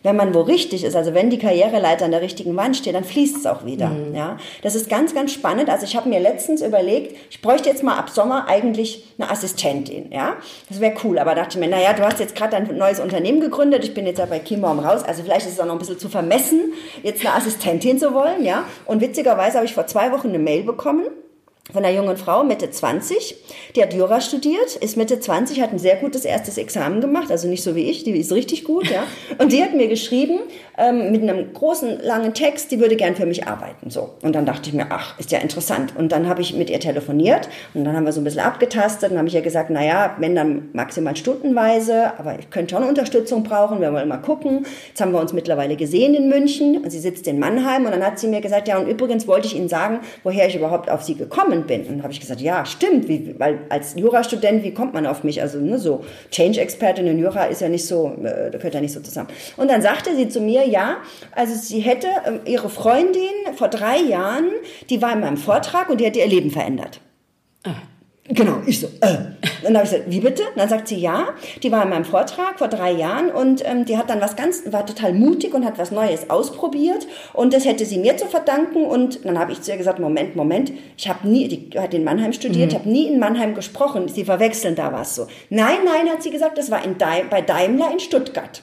wenn 0.03 0.15
man 0.15 0.33
wo 0.33 0.41
richtig 0.41 0.83
ist, 0.83 0.95
also 0.95 1.13
wenn 1.13 1.29
die 1.29 1.37
Karriereleiter 1.37 2.05
an 2.05 2.11
der 2.11 2.21
richtigen 2.21 2.55
Wand 2.55 2.75
steht, 2.75 2.95
dann 2.95 3.03
fließt 3.03 3.37
es 3.37 3.45
auch 3.45 3.65
wieder. 3.65 3.91
Ja, 4.13 4.37
das 4.63 4.75
ist 4.75 4.89
ganz, 4.89 5.13
ganz 5.13 5.31
spannend. 5.31 5.69
Also 5.69 5.85
ich 5.85 5.95
habe 5.95 6.09
mir 6.09 6.19
letztens 6.19 6.61
überlegt, 6.61 7.15
ich 7.29 7.41
bräuchte 7.41 7.69
jetzt 7.69 7.83
mal 7.83 7.97
ab 7.97 8.09
Sommer 8.09 8.47
eigentlich 8.47 9.05
eine 9.17 9.29
Assistentin. 9.29 10.11
Ja, 10.11 10.37
das 10.69 10.79
wäre 10.79 10.95
cool. 11.03 11.19
Aber 11.19 11.35
dachte 11.35 11.57
ich 11.57 11.59
mir, 11.59 11.69
naja, 11.69 11.93
du 11.93 12.03
hast 12.03 12.19
jetzt 12.19 12.35
gerade 12.35 12.57
ein 12.57 12.77
neues 12.77 12.99
Unternehmen 12.99 13.41
gegründet. 13.41 13.83
Ich 13.83 13.93
bin 13.93 14.05
jetzt 14.07 14.17
ja 14.17 14.25
bei 14.25 14.39
Kimbaum 14.39 14.79
raus. 14.79 15.03
Also 15.03 15.23
vielleicht 15.23 15.45
ist 15.45 15.53
es 15.53 15.59
auch 15.59 15.65
noch 15.65 15.73
ein 15.73 15.79
bisschen 15.79 15.99
zu 15.99 16.09
vermessen, 16.09 16.73
jetzt 17.03 17.25
eine 17.25 17.35
Assistentin 17.35 17.99
zu 17.99 18.13
wollen. 18.13 18.43
Ja, 18.43 18.65
und 18.85 19.01
witzigerweise 19.01 19.57
habe 19.57 19.65
ich 19.65 19.73
vor 19.73 19.87
zwei 19.87 20.11
Wochen 20.11 20.29
eine 20.29 20.39
Mail 20.39 20.63
bekommen 20.63 21.05
von 21.71 21.83
einer 21.83 21.95
jungen 21.95 22.17
Frau, 22.17 22.43
Mitte 22.43 22.69
20, 22.69 23.35
die 23.75 23.81
hat 23.81 23.93
Jura 23.93 24.21
studiert, 24.21 24.75
ist 24.75 24.97
Mitte 24.97 25.19
20, 25.19 25.61
hat 25.61 25.71
ein 25.71 25.79
sehr 25.79 25.95
gutes 25.95 26.25
erstes 26.25 26.57
Examen 26.57 27.01
gemacht, 27.01 27.31
also 27.31 27.47
nicht 27.47 27.63
so 27.63 27.75
wie 27.75 27.89
ich, 27.89 28.03
die 28.03 28.11
ist 28.11 28.31
richtig 28.31 28.63
gut, 28.63 28.89
ja. 28.89 29.03
Und 29.37 29.51
die 29.51 29.63
hat 29.63 29.73
mir 29.73 29.87
geschrieben, 29.87 30.39
ähm, 30.77 31.11
mit 31.11 31.21
einem 31.21 31.53
großen, 31.53 31.99
langen 32.01 32.33
Text, 32.33 32.71
die 32.71 32.79
würde 32.79 32.95
gern 32.95 33.15
für 33.15 33.25
mich 33.25 33.47
arbeiten, 33.47 33.89
so. 33.89 34.11
Und 34.21 34.35
dann 34.35 34.45
dachte 34.45 34.69
ich 34.69 34.73
mir, 34.73 34.87
ach, 34.89 35.17
ist 35.19 35.31
ja 35.31 35.39
interessant. 35.39 35.93
Und 35.97 36.11
dann 36.11 36.27
habe 36.27 36.41
ich 36.41 36.53
mit 36.53 36.69
ihr 36.69 36.79
telefoniert 36.79 37.49
und 37.73 37.83
dann 37.85 37.95
haben 37.95 38.05
wir 38.05 38.13
so 38.13 38.21
ein 38.21 38.23
bisschen 38.23 38.41
abgetastet 38.41 39.11
und 39.11 39.17
habe 39.17 39.27
ich 39.27 39.35
ihr 39.35 39.41
gesagt, 39.41 39.69
na 39.71 39.83
ja, 39.83 40.15
wenn 40.19 40.35
dann 40.35 40.69
maximal 40.73 41.15
stundenweise, 41.15 42.17
aber 42.17 42.37
ich 42.39 42.49
könnte 42.49 42.75
schon 42.75 42.83
Unterstützung 42.83 43.43
brauchen, 43.43 43.81
wir 43.81 43.93
wollen 43.93 44.07
mal 44.07 44.17
gucken. 44.17 44.65
Jetzt 44.87 45.01
haben 45.01 45.11
wir 45.11 45.19
uns 45.19 45.33
mittlerweile 45.33 45.75
gesehen 45.75 46.13
in 46.13 46.29
München 46.29 46.77
und 46.77 46.89
sie 46.89 46.99
sitzt 46.99 47.27
in 47.27 47.39
Mannheim 47.39 47.85
und 47.85 47.91
dann 47.91 48.05
hat 48.05 48.19
sie 48.19 48.27
mir 48.27 48.41
gesagt, 48.41 48.67
ja, 48.67 48.77
und 48.77 48.87
übrigens 48.87 49.27
wollte 49.27 49.47
ich 49.47 49.55
Ihnen 49.55 49.69
sagen, 49.69 49.99
woher 50.23 50.47
ich 50.47 50.55
überhaupt 50.55 50.89
auf 50.89 51.03
Sie 51.03 51.15
gekommen 51.15 51.60
bin. 51.67 51.81
Und 51.81 51.89
dann 51.89 52.03
habe 52.03 52.13
ich 52.13 52.19
gesagt, 52.19 52.41
ja, 52.41 52.65
stimmt, 52.65 53.07
wie, 53.07 53.35
weil 53.37 53.59
als 53.69 53.95
Jurastudent, 53.95 54.63
wie 54.63 54.73
kommt 54.73 54.93
man 54.93 55.05
auf 55.05 55.23
mich? 55.23 55.41
Also 55.41 55.59
ne, 55.59 55.77
so 55.77 56.03
Change-Expertin 56.31 57.07
in 57.07 57.19
Jura 57.19 57.45
ist 57.45 57.61
ja 57.61 57.69
nicht 57.69 57.85
so, 57.85 58.15
äh, 58.23 58.51
gehört 58.51 58.73
ja 58.73 58.81
nicht 58.81 58.93
so 58.93 58.99
zusammen. 58.99 59.29
Und 59.57 59.69
dann 59.69 59.81
sagte 59.81 60.15
sie 60.15 60.29
zu 60.29 60.41
mir, 60.41 60.67
ja, 60.67 60.97
also 61.31 61.53
sie 61.55 61.79
hätte 61.79 62.07
ähm, 62.25 62.39
ihre 62.45 62.69
Freundin 62.69 63.21
vor 63.55 63.67
drei 63.67 63.99
Jahren, 63.99 64.49
die 64.89 65.01
war 65.01 65.13
in 65.13 65.21
meinem 65.21 65.37
Vortrag 65.37 65.89
und 65.89 65.99
die 65.99 66.05
hat 66.05 66.15
ihr 66.15 66.27
Leben 66.27 66.51
verändert. 66.51 67.01
Genau, 68.29 68.61
ich 68.65 68.79
so, 68.79 68.87
äh. 69.01 69.17
Dann 69.63 69.75
habe 69.75 69.85
ich 69.85 69.91
gesagt, 69.91 70.03
wie 70.07 70.19
bitte? 70.19 70.43
Und 70.43 70.57
dann 70.57 70.69
sagt 70.69 70.87
sie, 70.87 70.97
ja, 70.97 71.29
die 71.63 71.71
war 71.71 71.83
in 71.83 71.89
meinem 71.89 72.05
Vortrag 72.05 72.59
vor 72.59 72.67
drei 72.67 72.91
Jahren 72.91 73.29
und 73.29 73.63
ähm, 73.65 73.85
die 73.85 73.97
hat 73.97 74.09
dann 74.09 74.21
was 74.21 74.35
ganz, 74.35 74.63
war 74.71 74.85
total 74.85 75.13
mutig 75.13 75.53
und 75.53 75.65
hat 75.65 75.77
was 75.77 75.91
Neues 75.91 76.29
ausprobiert 76.29 77.07
und 77.33 77.53
das 77.53 77.65
hätte 77.65 77.85
sie 77.85 77.97
mir 77.97 78.17
zu 78.17 78.27
verdanken 78.27 78.85
und 78.85 79.25
dann 79.25 79.39
habe 79.39 79.51
ich 79.51 79.61
zu 79.61 79.71
ihr 79.71 79.77
gesagt, 79.77 79.99
Moment, 79.99 80.35
Moment, 80.35 80.71
ich 80.97 81.09
habe 81.09 81.27
nie, 81.27 81.47
die 81.47 81.79
hat 81.79 81.93
in 81.93 82.03
Mannheim 82.03 82.31
studiert, 82.31 82.71
ich 82.71 82.79
habe 82.79 82.89
nie 82.89 83.07
in 83.07 83.19
Mannheim 83.19 83.55
gesprochen, 83.55 84.07
sie 84.07 84.23
verwechseln 84.23 84.75
da 84.75 84.93
was 84.93 85.15
so. 85.15 85.27
Nein, 85.49 85.79
nein, 85.83 86.09
hat 86.11 86.23
sie 86.23 86.31
gesagt, 86.31 86.57
das 86.57 86.71
war 86.71 86.83
in 86.85 86.97
Daim, 86.97 87.29
bei 87.29 87.41
Daimler 87.41 87.91
in 87.91 87.99
Stuttgart. 87.99 88.61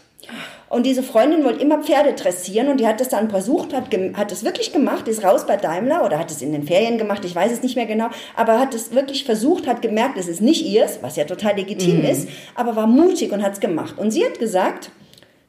Und 0.68 0.84
diese 0.84 1.02
Freundin 1.02 1.44
wollte 1.44 1.62
immer 1.62 1.82
Pferde 1.82 2.12
dressieren 2.12 2.68
und 2.68 2.78
die 2.78 2.86
hat 2.86 3.00
das 3.00 3.08
dann 3.08 3.30
versucht, 3.30 3.72
hat, 3.72 3.86
hat 4.14 4.32
es 4.32 4.44
wirklich 4.44 4.72
gemacht, 4.72 5.08
ist 5.08 5.24
raus 5.24 5.46
bei 5.46 5.56
Daimler 5.56 6.04
oder 6.04 6.18
hat 6.18 6.30
es 6.30 6.42
in 6.42 6.52
den 6.52 6.64
Ferien 6.64 6.98
gemacht, 6.98 7.24
ich 7.24 7.34
weiß 7.34 7.52
es 7.52 7.62
nicht 7.62 7.76
mehr 7.76 7.86
genau, 7.86 8.08
aber 8.36 8.58
hat 8.58 8.74
es 8.74 8.92
wirklich 8.92 9.24
versucht, 9.24 9.66
hat 9.66 9.80
gemerkt, 9.80 10.18
es 10.18 10.28
ist 10.28 10.42
nicht 10.42 10.66
ihrs, 10.66 10.98
was 11.00 11.16
ja 11.16 11.24
total 11.24 11.56
legitim 11.56 12.04
ist, 12.04 12.28
aber 12.54 12.76
war 12.76 12.86
mutig 12.86 13.32
und 13.32 13.42
hat 13.42 13.54
es 13.54 13.60
gemacht. 13.60 13.96
Und 13.96 14.10
sie 14.10 14.24
hat 14.24 14.38
gesagt, 14.38 14.90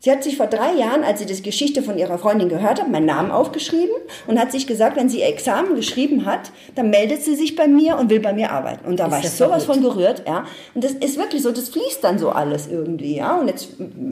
Sie 0.01 0.09
hat 0.09 0.23
sich 0.23 0.37
vor 0.37 0.47
drei 0.47 0.75
Jahren, 0.75 1.03
als 1.03 1.19
sie 1.19 1.25
die 1.25 1.41
Geschichte 1.41 1.83
von 1.83 1.97
ihrer 1.97 2.17
Freundin 2.17 2.47
gehört 2.47 2.79
hat, 2.79 2.89
meinen 2.89 3.05
Namen 3.05 3.31
aufgeschrieben 3.31 3.93
und 4.27 4.39
hat 4.39 4.49
sich 4.49 4.65
gesagt, 4.65 4.95
wenn 4.95 5.09
sie 5.09 5.19
ihr 5.19 5.27
Examen 5.27 5.75
geschrieben 5.75 6.25
hat, 6.25 6.51
dann 6.75 6.89
meldet 6.89 7.21
sie 7.21 7.35
sich 7.35 7.57
bei 7.57 7.67
mir 7.67 7.97
und 7.97 8.09
will 8.09 8.21
bei 8.21 8.31
mir 8.31 8.51
arbeiten. 8.51 8.87
Und 8.87 9.01
da 9.01 9.11
war 9.11 9.19
ich 9.19 9.29
sowas 9.29 9.65
verrückt. 9.65 9.83
von 9.83 9.95
gerührt, 9.95 10.23
ja. 10.25 10.45
Und 10.73 10.85
das 10.85 10.93
ist 10.93 11.17
wirklich 11.17 11.41
so, 11.41 11.51
das 11.51 11.67
fließt 11.67 12.01
dann 12.01 12.17
so 12.17 12.29
alles 12.29 12.67
irgendwie, 12.67 13.17
ja. 13.17 13.37
Und 13.37 13.47
jetzt 13.49 13.71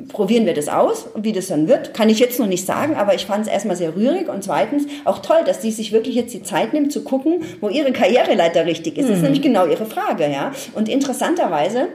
probieren 0.10 0.46
wir 0.46 0.54
das 0.54 0.68
aus 0.68 1.06
und 1.14 1.24
wie 1.24 1.32
das 1.32 1.48
dann 1.48 1.70
wird, 1.70 1.94
kann 1.94 2.10
ich 2.10 2.20
jetzt 2.20 2.38
noch 2.38 2.48
nicht 2.48 2.66
sagen, 2.66 2.96
aber 2.96 3.16
ich 3.16 3.26
fand 3.26 3.46
es 3.46 3.52
erstmal 3.52 3.78
sehr 3.78 3.96
rührig 3.96 4.28
und 4.28 4.44
zweitens 4.44 4.88
auch 5.06 5.20
toll, 5.20 5.40
dass 5.46 5.62
sie 5.62 5.72
sich 5.72 5.94
wirklich 5.94 6.16
jetzt 6.16 6.34
die 6.34 6.44
Zeit 6.44 6.74
nimmt 6.74 6.92
zu 6.92 7.06
gucken, 7.06 7.44
wo 7.62 7.70
ihre 7.70 7.94
Karriereleiter 7.94 8.66
richtig 8.66 8.98
ist. 8.98 9.08
Das 9.08 9.18
ist 9.18 9.24
nämlich 9.24 9.42
genau 9.42 9.66
ihre 9.66 9.86
Frage, 9.86 10.30
ja. 10.30 10.52
Und 10.76 10.90
interessanterweise 10.90 11.88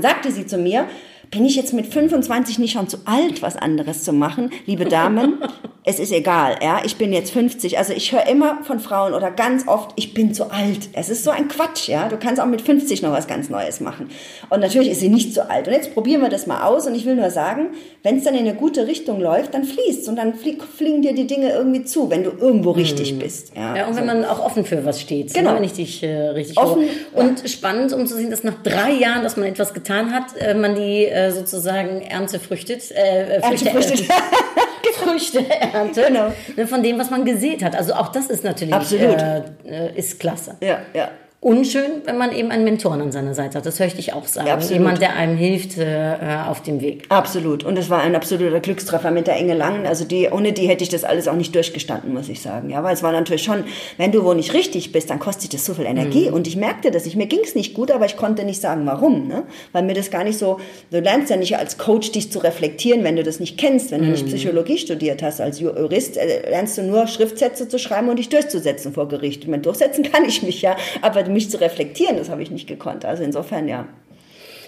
sagte 0.00 0.32
sie 0.32 0.46
zu 0.46 0.58
mir, 0.58 0.86
bin 1.30 1.44
ich 1.44 1.54
jetzt 1.54 1.72
mit 1.72 1.86
25 1.86 2.58
nicht 2.58 2.72
schon 2.72 2.88
zu 2.88 2.98
alt, 3.04 3.40
was 3.40 3.56
anderes 3.56 4.02
zu 4.02 4.12
machen? 4.12 4.50
Liebe 4.66 4.84
Damen, 4.84 5.34
es 5.84 6.00
ist 6.00 6.12
egal, 6.12 6.56
ja. 6.60 6.80
Ich 6.84 6.96
bin 6.96 7.12
jetzt 7.12 7.30
50. 7.30 7.78
Also 7.78 7.92
ich 7.92 8.10
höre 8.12 8.26
immer 8.26 8.58
von 8.64 8.80
Frauen 8.80 9.14
oder 9.14 9.30
ganz 9.30 9.68
oft, 9.68 9.92
ich 9.94 10.12
bin 10.12 10.34
zu 10.34 10.50
alt. 10.50 10.88
Es 10.92 11.08
ist 11.08 11.22
so 11.22 11.30
ein 11.30 11.46
Quatsch, 11.46 11.86
ja. 11.88 12.08
Du 12.08 12.16
kannst 12.16 12.40
auch 12.42 12.46
mit 12.46 12.60
50 12.62 13.02
noch 13.02 13.12
was 13.12 13.28
ganz 13.28 13.48
Neues 13.48 13.80
machen. 13.80 14.10
Und 14.48 14.58
natürlich 14.60 14.90
ist 14.90 15.00
sie 15.00 15.08
nicht 15.08 15.32
zu 15.32 15.48
alt. 15.48 15.68
Und 15.68 15.74
jetzt 15.74 15.94
probieren 15.94 16.20
wir 16.20 16.30
das 16.30 16.48
mal 16.48 16.64
aus. 16.64 16.86
Und 16.88 16.96
ich 16.96 17.06
will 17.06 17.14
nur 17.14 17.30
sagen, 17.30 17.68
wenn 18.02 18.18
es 18.18 18.24
dann 18.24 18.34
in 18.34 18.40
eine 18.40 18.54
gute 18.54 18.88
Richtung 18.88 19.20
läuft, 19.20 19.54
dann 19.54 19.62
fließt 19.62 20.08
und 20.08 20.16
dann 20.16 20.34
flie 20.34 20.56
fliegen 20.76 21.00
dir 21.02 21.14
die 21.14 21.28
Dinge 21.28 21.50
irgendwie 21.52 21.84
zu, 21.84 22.10
wenn 22.10 22.24
du 22.24 22.30
irgendwo 22.30 22.72
richtig 22.72 23.18
bist. 23.20 23.52
Ja, 23.56 23.76
Ja, 23.76 23.86
und 23.86 23.94
wenn 23.96 24.08
so. 24.08 24.14
man 24.14 24.24
auch 24.24 24.44
offen 24.44 24.64
für 24.64 24.84
was 24.84 25.00
steht, 25.00 25.32
Genau. 25.32 25.50
ne, 25.50 25.56
wenn 25.58 25.64
ich 25.64 25.74
dich 25.74 26.02
äh, 26.02 26.28
richtig 26.30 26.58
Offen, 26.58 26.82
höre. 27.14 27.24
Und 27.24 27.48
spannend, 27.48 27.92
um 27.92 28.06
zu 28.06 28.16
sehen, 28.16 28.30
dass 28.30 28.42
nach 28.42 28.60
drei 28.64 28.90
Jahren, 28.92 29.22
dass 29.22 29.36
man 29.36 29.46
etwas 29.46 29.74
getan 29.74 30.12
hat, 30.12 30.36
äh, 30.36 30.54
man 30.54 30.74
die 30.74 31.04
äh, 31.06 31.19
sozusagen 31.30 32.00
Ernte 32.02 32.40
früchtet, 32.40 32.90
äh, 32.90 33.36
äh, 33.36 33.40
Früchte, 33.42 33.68
Erntefrüchte. 33.70 34.12
Früchte 34.94 35.44
erntet, 35.72 36.06
Genau. 36.08 36.66
von 36.66 36.82
dem, 36.82 36.98
was 36.98 37.10
man 37.10 37.24
gesät 37.24 37.62
hat. 37.64 37.74
Also 37.76 37.94
auch 37.94 38.08
das 38.12 38.26
ist 38.26 38.44
natürlich 38.44 38.74
Absolut. 38.74 39.20
Äh, 39.20 39.42
äh, 39.66 39.98
ist 39.98 40.18
klasse. 40.20 40.56
ja, 40.60 40.80
ja. 40.94 41.10
Unschön, 41.42 42.02
wenn 42.04 42.18
man 42.18 42.32
eben 42.36 42.50
einen 42.50 42.64
Mentoren 42.64 43.00
an 43.00 43.12
seiner 43.12 43.32
Seite 43.32 43.56
hat. 43.56 43.64
Das 43.64 43.80
höre 43.80 43.86
ich 43.86 44.12
auch 44.12 44.26
sagen. 44.26 44.46
Ja. 44.46 44.58
Jemand, 44.58 45.00
der 45.00 45.16
einem 45.16 45.38
hilft 45.38 45.78
äh, 45.78 46.16
auf 46.46 46.62
dem 46.62 46.82
Weg. 46.82 47.04
Absolut. 47.08 47.64
Und 47.64 47.78
es 47.78 47.88
war 47.88 48.02
ein 48.02 48.14
absoluter 48.14 48.60
Glückstreffer 48.60 49.10
mit 49.10 49.26
der 49.26 49.38
Inge 49.38 49.54
Langen. 49.54 49.86
Also 49.86 50.04
die, 50.04 50.28
ohne 50.28 50.52
die 50.52 50.68
hätte 50.68 50.84
ich 50.84 50.90
das 50.90 51.02
alles 51.02 51.28
auch 51.28 51.36
nicht 51.36 51.54
durchgestanden, 51.54 52.12
muss 52.12 52.28
ich 52.28 52.42
sagen. 52.42 52.68
Ja, 52.68 52.82
weil 52.82 52.92
es 52.92 53.02
war 53.02 53.12
natürlich 53.12 53.42
schon, 53.42 53.64
wenn 53.96 54.12
du 54.12 54.22
wo 54.22 54.34
nicht 54.34 54.52
richtig 54.52 54.92
bist, 54.92 55.08
dann 55.08 55.18
kostet 55.18 55.54
das 55.54 55.64
so 55.64 55.72
viel 55.72 55.86
Energie. 55.86 56.28
Und 56.28 56.46
ich 56.46 56.56
merkte 56.56 56.90
das. 56.90 57.06
Ich, 57.06 57.16
mir 57.16 57.26
ging 57.26 57.40
es 57.42 57.54
nicht 57.54 57.72
gut, 57.72 57.90
aber 57.90 58.04
ich 58.04 58.18
konnte 58.18 58.44
nicht 58.44 58.60
sagen, 58.60 58.84
warum. 58.84 59.26
Ne? 59.26 59.44
Weil 59.72 59.84
mir 59.84 59.94
das 59.94 60.10
gar 60.10 60.24
nicht 60.24 60.38
so, 60.38 60.60
du 60.90 61.00
lernst 61.00 61.30
ja 61.30 61.38
nicht 61.38 61.56
als 61.56 61.78
Coach 61.78 62.12
dich 62.12 62.30
zu 62.30 62.40
reflektieren, 62.40 63.02
wenn 63.02 63.16
du 63.16 63.22
das 63.22 63.40
nicht 63.40 63.56
kennst, 63.56 63.92
wenn 63.92 64.02
du 64.02 64.08
nicht 64.08 64.26
Psychologie 64.26 64.76
studiert 64.76 65.22
hast. 65.22 65.40
Als 65.40 65.58
Jurist 65.58 66.18
äh, 66.18 66.50
lernst 66.50 66.76
du 66.76 66.82
nur 66.82 67.06
Schriftsätze 67.06 67.66
zu 67.66 67.78
schreiben 67.78 68.10
und 68.10 68.18
dich 68.18 68.28
durchzusetzen 68.28 68.92
vor 68.92 69.08
Gericht. 69.08 69.44
Ich 69.44 69.48
meine, 69.48 69.62
durchsetzen 69.62 70.04
kann 70.04 70.26
ich 70.26 70.42
mich 70.42 70.60
ja, 70.60 70.76
aber 71.00 71.29
mich 71.30 71.50
zu 71.50 71.60
reflektieren, 71.60 72.16
das 72.16 72.28
habe 72.28 72.42
ich 72.42 72.50
nicht 72.50 72.66
gekonnt. 72.66 73.04
Also 73.04 73.22
insofern, 73.22 73.68
ja. 73.68 73.86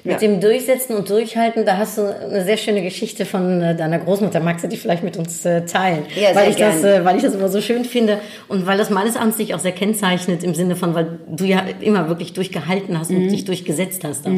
Mit 0.05 0.21
dem 0.21 0.41
Durchsetzen 0.41 0.97
und 0.97 1.09
Durchhalten, 1.09 1.65
da 1.65 1.77
hast 1.77 1.97
du 1.97 2.03
eine 2.03 2.43
sehr 2.45 2.57
schöne 2.57 2.83
Geschichte 2.83 3.25
von 3.25 3.63
äh, 3.63 3.77
deiner 3.77 4.01
Großmutter. 4.01 4.41
Magst 4.41 4.65
du 4.65 4.69
die 4.69 4.77
vielleicht 4.77 5.05
mit 5.05 5.17
uns 5.17 5.45
äh, 5.45 5.65
teilen? 5.65 6.05
Ja, 6.17 6.33
sehr 6.33 6.35
weil 6.35 6.51
ich 6.51 6.57
das, 6.57 6.81
gern. 6.83 7.03
äh, 7.03 7.05
weil 7.05 7.15
ich 7.19 7.23
das 7.23 7.35
immer 7.37 7.49
so 7.49 7.61
schön 7.61 7.85
finde 7.85 8.19
und 8.49 8.67
weil 8.67 8.77
das 8.77 8.91
meines 8.91 9.15
Erachtens 9.15 9.37
dich 9.37 9.55
auch 9.55 9.61
sehr 9.61 9.71
kennzeichnet 9.71 10.43
im 10.43 10.57
Sinne 10.57 10.75
von, 10.75 10.97
weil 10.97 11.21
du 11.31 11.45
ja 11.45 11.63
immer 11.81 12.09
wirklich 12.09 12.33
durchgehalten 12.33 12.99
hast 12.99 13.11
Mhm. 13.13 13.17
und 13.19 13.29
dich 13.29 13.45
durchgesetzt 13.45 14.03
hast. 14.03 14.27
Auch. 14.27 14.33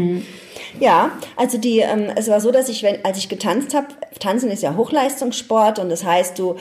Ja, 0.81 1.13
also 1.37 1.57
die, 1.57 1.79
ähm, 1.79 2.09
es 2.15 2.29
war 2.29 2.43
so, 2.43 2.51
dass 2.51 2.69
ich, 2.69 2.83
wenn, 2.83 3.03
als 3.03 3.17
ich 3.17 3.31
getanzt 3.31 3.73
habe, 3.73 3.87
Tanzen 4.21 4.51
ist 4.51 4.63
ja 4.63 4.77
Hochleistungssport 4.77 5.79
und 5.79 5.89
das 5.89 6.05
heißt, 6.05 6.39
du 6.39 6.57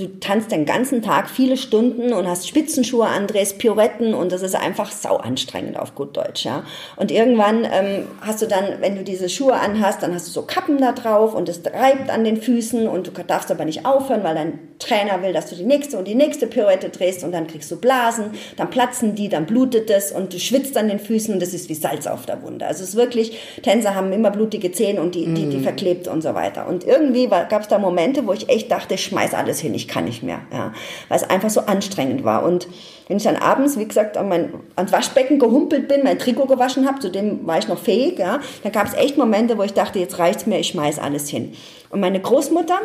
du 0.00 0.18
tanzt 0.20 0.50
den 0.50 0.66
ganzen 0.66 1.02
Tag 1.02 1.28
viele 1.28 1.56
Stunden 1.56 2.12
und 2.12 2.26
hast 2.26 2.48
Spitzenschuhe 2.48 3.06
an, 3.06 3.26
drehst 3.26 3.58
Pirouetten 3.58 4.14
und 4.14 4.32
das 4.32 4.42
ist 4.42 4.54
einfach 4.54 4.90
sau 4.90 5.16
anstrengend 5.16 5.78
auf 5.78 5.94
gut 5.94 6.16
Deutsch, 6.16 6.44
ja. 6.44 6.64
Und 6.96 7.10
irgendwann 7.10 7.64
ähm, 7.64 8.06
hast 8.20 8.42
du 8.42 8.46
dann, 8.46 8.80
wenn 8.80 8.96
du 8.96 9.04
diese 9.04 9.28
Schuhe 9.28 9.54
anhast, 9.54 10.02
dann 10.02 10.14
hast 10.14 10.26
du 10.26 10.32
so 10.32 10.42
Kappen 10.42 10.78
da 10.78 10.92
drauf 10.92 11.34
und 11.34 11.48
es 11.48 11.60
reibt 11.64 12.10
an 12.10 12.24
den 12.24 12.40
Füßen 12.40 12.88
und 12.88 13.06
du 13.06 13.10
darfst 13.22 13.50
aber 13.50 13.64
nicht 13.64 13.86
aufhören, 13.86 14.24
weil 14.24 14.34
dein 14.34 14.58
Trainer 14.80 15.22
will, 15.22 15.32
dass 15.32 15.46
du 15.50 15.54
die 15.54 15.64
nächste 15.64 15.98
und 15.98 16.08
die 16.08 16.14
nächste 16.14 16.46
Pirouette 16.46 16.88
drehst 16.88 17.22
und 17.22 17.32
dann 17.32 17.46
kriegst 17.46 17.70
du 17.70 17.76
Blasen, 17.76 18.30
dann 18.56 18.70
platzen 18.70 19.14
die, 19.14 19.28
dann 19.28 19.46
blutet 19.46 19.90
es 19.90 20.10
und 20.10 20.32
du 20.32 20.38
schwitzt 20.38 20.76
an 20.76 20.88
den 20.88 20.98
Füßen 20.98 21.34
und 21.34 21.40
das 21.40 21.52
ist 21.54 21.68
wie 21.68 21.74
Salz 21.74 22.06
auf 22.06 22.26
der 22.26 22.42
Wunde. 22.42 22.66
Also 22.66 22.82
es 22.82 22.90
ist 22.90 22.96
wirklich, 22.96 23.38
Tänzer 23.62 23.94
haben 23.94 24.12
immer 24.12 24.30
blutige 24.30 24.72
Zähne 24.72 25.00
und 25.00 25.14
die, 25.14 25.26
die, 25.34 25.48
die 25.50 25.60
verklebt 25.60 26.08
und 26.08 26.22
so 26.22 26.34
weiter. 26.34 26.66
Und 26.66 26.84
irgendwie 26.84 27.28
gab 27.28 27.62
es 27.62 27.68
da 27.68 27.78
Momente, 27.78 28.26
wo 28.26 28.32
ich 28.32 28.48
echt 28.48 28.70
dachte, 28.70 28.94
ich 28.94 29.04
schmeiß 29.04 29.34
alles 29.34 29.60
hin, 29.60 29.74
ich 29.74 29.86
kann 29.90 30.04
nicht 30.04 30.22
mehr, 30.22 30.40
ja, 30.52 30.72
weil 31.08 31.16
es 31.16 31.28
einfach 31.28 31.50
so 31.50 31.60
anstrengend 31.62 32.24
war. 32.24 32.44
Und 32.44 32.68
wenn 33.08 33.16
ich 33.16 33.24
dann 33.24 33.36
abends, 33.36 33.76
wie 33.76 33.86
gesagt, 33.86 34.16
an 34.16 34.28
mein, 34.28 34.54
ans 34.76 34.92
Waschbecken 34.92 35.38
gehumpelt 35.38 35.88
bin, 35.88 36.04
mein 36.04 36.18
Trikot 36.18 36.46
gewaschen 36.46 36.86
habe, 36.86 37.00
zu 37.00 37.10
dem 37.10 37.46
war 37.46 37.58
ich 37.58 37.68
noch 37.68 37.78
fähig, 37.78 38.18
ja, 38.18 38.40
dann 38.62 38.72
gab 38.72 38.86
es 38.86 38.94
echt 38.94 39.18
Momente, 39.18 39.58
wo 39.58 39.62
ich 39.62 39.74
dachte, 39.74 39.98
jetzt 39.98 40.18
reicht's 40.18 40.46
mir, 40.46 40.58
ich 40.60 40.68
schmeiß 40.68 40.98
alles 40.98 41.28
hin. 41.28 41.52
Und 41.90 42.00
meine 42.00 42.20
Großmutter, 42.20 42.78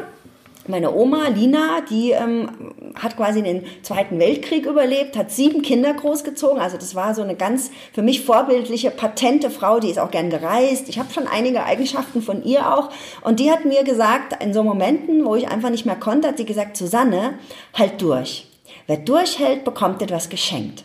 meine 0.67 0.93
Oma 0.93 1.27
Lina, 1.27 1.81
die 1.89 2.11
ähm, 2.11 2.49
hat 2.95 3.17
quasi 3.17 3.43
den 3.43 3.63
Zweiten 3.83 4.19
Weltkrieg 4.19 4.65
überlebt, 4.65 5.17
hat 5.17 5.31
sieben 5.31 5.61
Kinder 5.61 5.93
großgezogen. 5.93 6.59
Also 6.59 6.77
das 6.77 6.95
war 6.95 7.13
so 7.13 7.21
eine 7.21 7.35
ganz 7.35 7.71
für 7.93 8.01
mich 8.01 8.25
vorbildliche, 8.25 8.91
patente 8.91 9.49
Frau, 9.49 9.79
die 9.79 9.89
ist 9.89 9.99
auch 9.99 10.11
gern 10.11 10.29
gereist. 10.29 10.89
Ich 10.89 10.99
habe 10.99 11.13
schon 11.13 11.27
einige 11.27 11.63
Eigenschaften 11.63 12.21
von 12.21 12.43
ihr 12.43 12.73
auch. 12.73 12.89
Und 13.21 13.39
die 13.39 13.51
hat 13.51 13.65
mir 13.65 13.83
gesagt, 13.83 14.41
in 14.43 14.53
so 14.53 14.63
Momenten, 14.63 15.25
wo 15.25 15.35
ich 15.35 15.47
einfach 15.47 15.69
nicht 15.69 15.85
mehr 15.85 15.95
konnte, 15.95 16.27
hat 16.27 16.37
sie 16.37 16.45
gesagt, 16.45 16.77
Susanne, 16.77 17.39
halt 17.73 18.01
durch. 18.01 18.47
Wer 18.87 18.97
durchhält, 18.97 19.63
bekommt 19.63 20.01
etwas 20.01 20.29
geschenkt. 20.29 20.83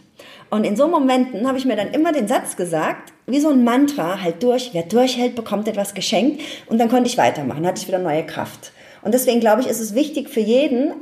Und 0.51 0.65
in 0.65 0.77
so 0.77 0.89
Momenten 0.89 1.47
habe 1.47 1.59
ich 1.59 1.65
mir 1.65 1.77
dann 1.77 1.93
immer 1.93 2.13
den 2.13 2.27
Satz 2.27 2.57
gesagt, 2.57 3.13
wie 3.27 3.41
so 3.41 3.51
ein 3.51 3.63
Mantra, 3.63 4.21
halt 4.21 4.43
durch, 4.43 4.71
wer 4.73 4.83
durchhält, 4.83 5.37
bekommt 5.37 5.69
etwas 5.69 5.95
geschenkt. 5.95 6.43
Und 6.67 6.79
dann 6.79 6.89
konnte 6.89 7.09
ich 7.09 7.17
weitermachen, 7.17 7.65
hatte 7.65 7.81
ich 7.81 7.89
wieder 7.89 8.01
neue 8.01 8.27
Kraft. 8.27 8.73
Und 9.03 9.15
deswegen 9.15 9.41
glaube 9.41 9.63
ich, 9.63 9.69
ist 9.69 9.81
es 9.81 9.95
wichtig 9.95 10.29
für 10.29 10.41
jeden, 10.41 10.93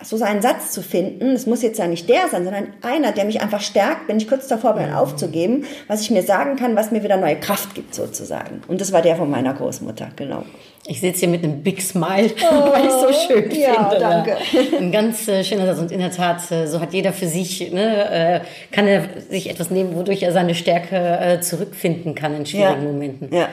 so 0.00 0.16
seinen 0.16 0.42
Satz 0.42 0.70
zu 0.70 0.80
finden, 0.80 1.32
es 1.32 1.46
muss 1.46 1.60
jetzt 1.62 1.78
ja 1.78 1.88
nicht 1.88 2.08
der 2.08 2.28
sein, 2.30 2.44
sondern 2.44 2.68
einer, 2.82 3.10
der 3.10 3.24
mich 3.24 3.40
einfach 3.40 3.60
stärkt, 3.60 4.08
wenn 4.08 4.18
ich 4.18 4.28
kurz 4.28 4.46
davor 4.46 4.74
bin, 4.74 4.92
aufzugeben, 4.92 5.64
was 5.88 6.02
ich 6.02 6.10
mir 6.10 6.22
sagen 6.22 6.54
kann, 6.54 6.76
was 6.76 6.92
mir 6.92 7.02
wieder 7.02 7.16
neue 7.16 7.34
Kraft 7.36 7.74
gibt 7.74 7.94
sozusagen. 7.96 8.62
Und 8.68 8.80
das 8.80 8.92
war 8.92 9.02
der 9.02 9.16
von 9.16 9.28
meiner 9.28 9.54
Großmutter, 9.54 10.10
genau. 10.14 10.44
Ich 10.86 11.00
sitze 11.00 11.20
hier 11.20 11.28
mit 11.28 11.42
einem 11.42 11.62
Big 11.62 11.82
Smile, 11.82 12.30
weil 12.72 12.84
ich 12.84 12.90
so 12.92 13.12
schön 13.26 13.50
ja, 13.50 13.74
finde. 13.74 13.98
danke. 13.98 14.36
Ein 14.78 14.92
ganz 14.92 15.26
äh, 15.26 15.42
schöner 15.42 15.66
Satz. 15.66 15.80
Und 15.80 15.90
in 15.90 15.98
der 15.98 16.12
Tat, 16.12 16.48
äh, 16.52 16.66
so 16.66 16.80
hat 16.80 16.94
jeder 16.94 17.12
für 17.12 17.26
sich, 17.26 17.72
ne, 17.72 18.10
äh, 18.10 18.40
kann 18.70 18.86
er 18.86 19.04
sich 19.28 19.50
etwas 19.50 19.70
nehmen, 19.70 19.96
wodurch 19.96 20.22
er 20.22 20.32
seine 20.32 20.54
Stärke 20.54 21.40
zurückfinden 21.42 22.14
kann 22.14 22.36
in 22.36 22.46
schwierigen 22.46 22.82
Ja. 22.82 22.92
Momenten. 22.92 23.34
Ja. 23.34 23.48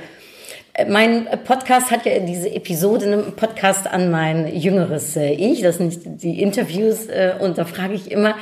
Äh, 0.75 0.85
Mein 0.89 1.27
Podcast 1.45 1.91
hat 1.91 2.05
ja 2.05 2.19
diese 2.19 2.53
Episode, 2.53 3.05
einen 3.05 3.31
Podcast 3.35 3.88
an 3.88 4.11
mein 4.11 4.53
jüngeres 4.55 5.15
äh, 5.15 5.31
Ich, 5.33 5.61
das 5.61 5.77
sind 5.77 6.23
die 6.23 6.41
Interviews, 6.41 7.07
äh, 7.07 7.33
und 7.39 7.57
da 7.57 7.65
frage 7.65 7.93
ich 7.93 8.11
immer, 8.11 8.35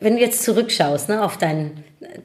wenn 0.00 0.14
du 0.16 0.20
jetzt 0.20 0.44
zurückschaust 0.44 1.08
ne, 1.08 1.22
auf 1.24 1.36
dein, 1.36 1.72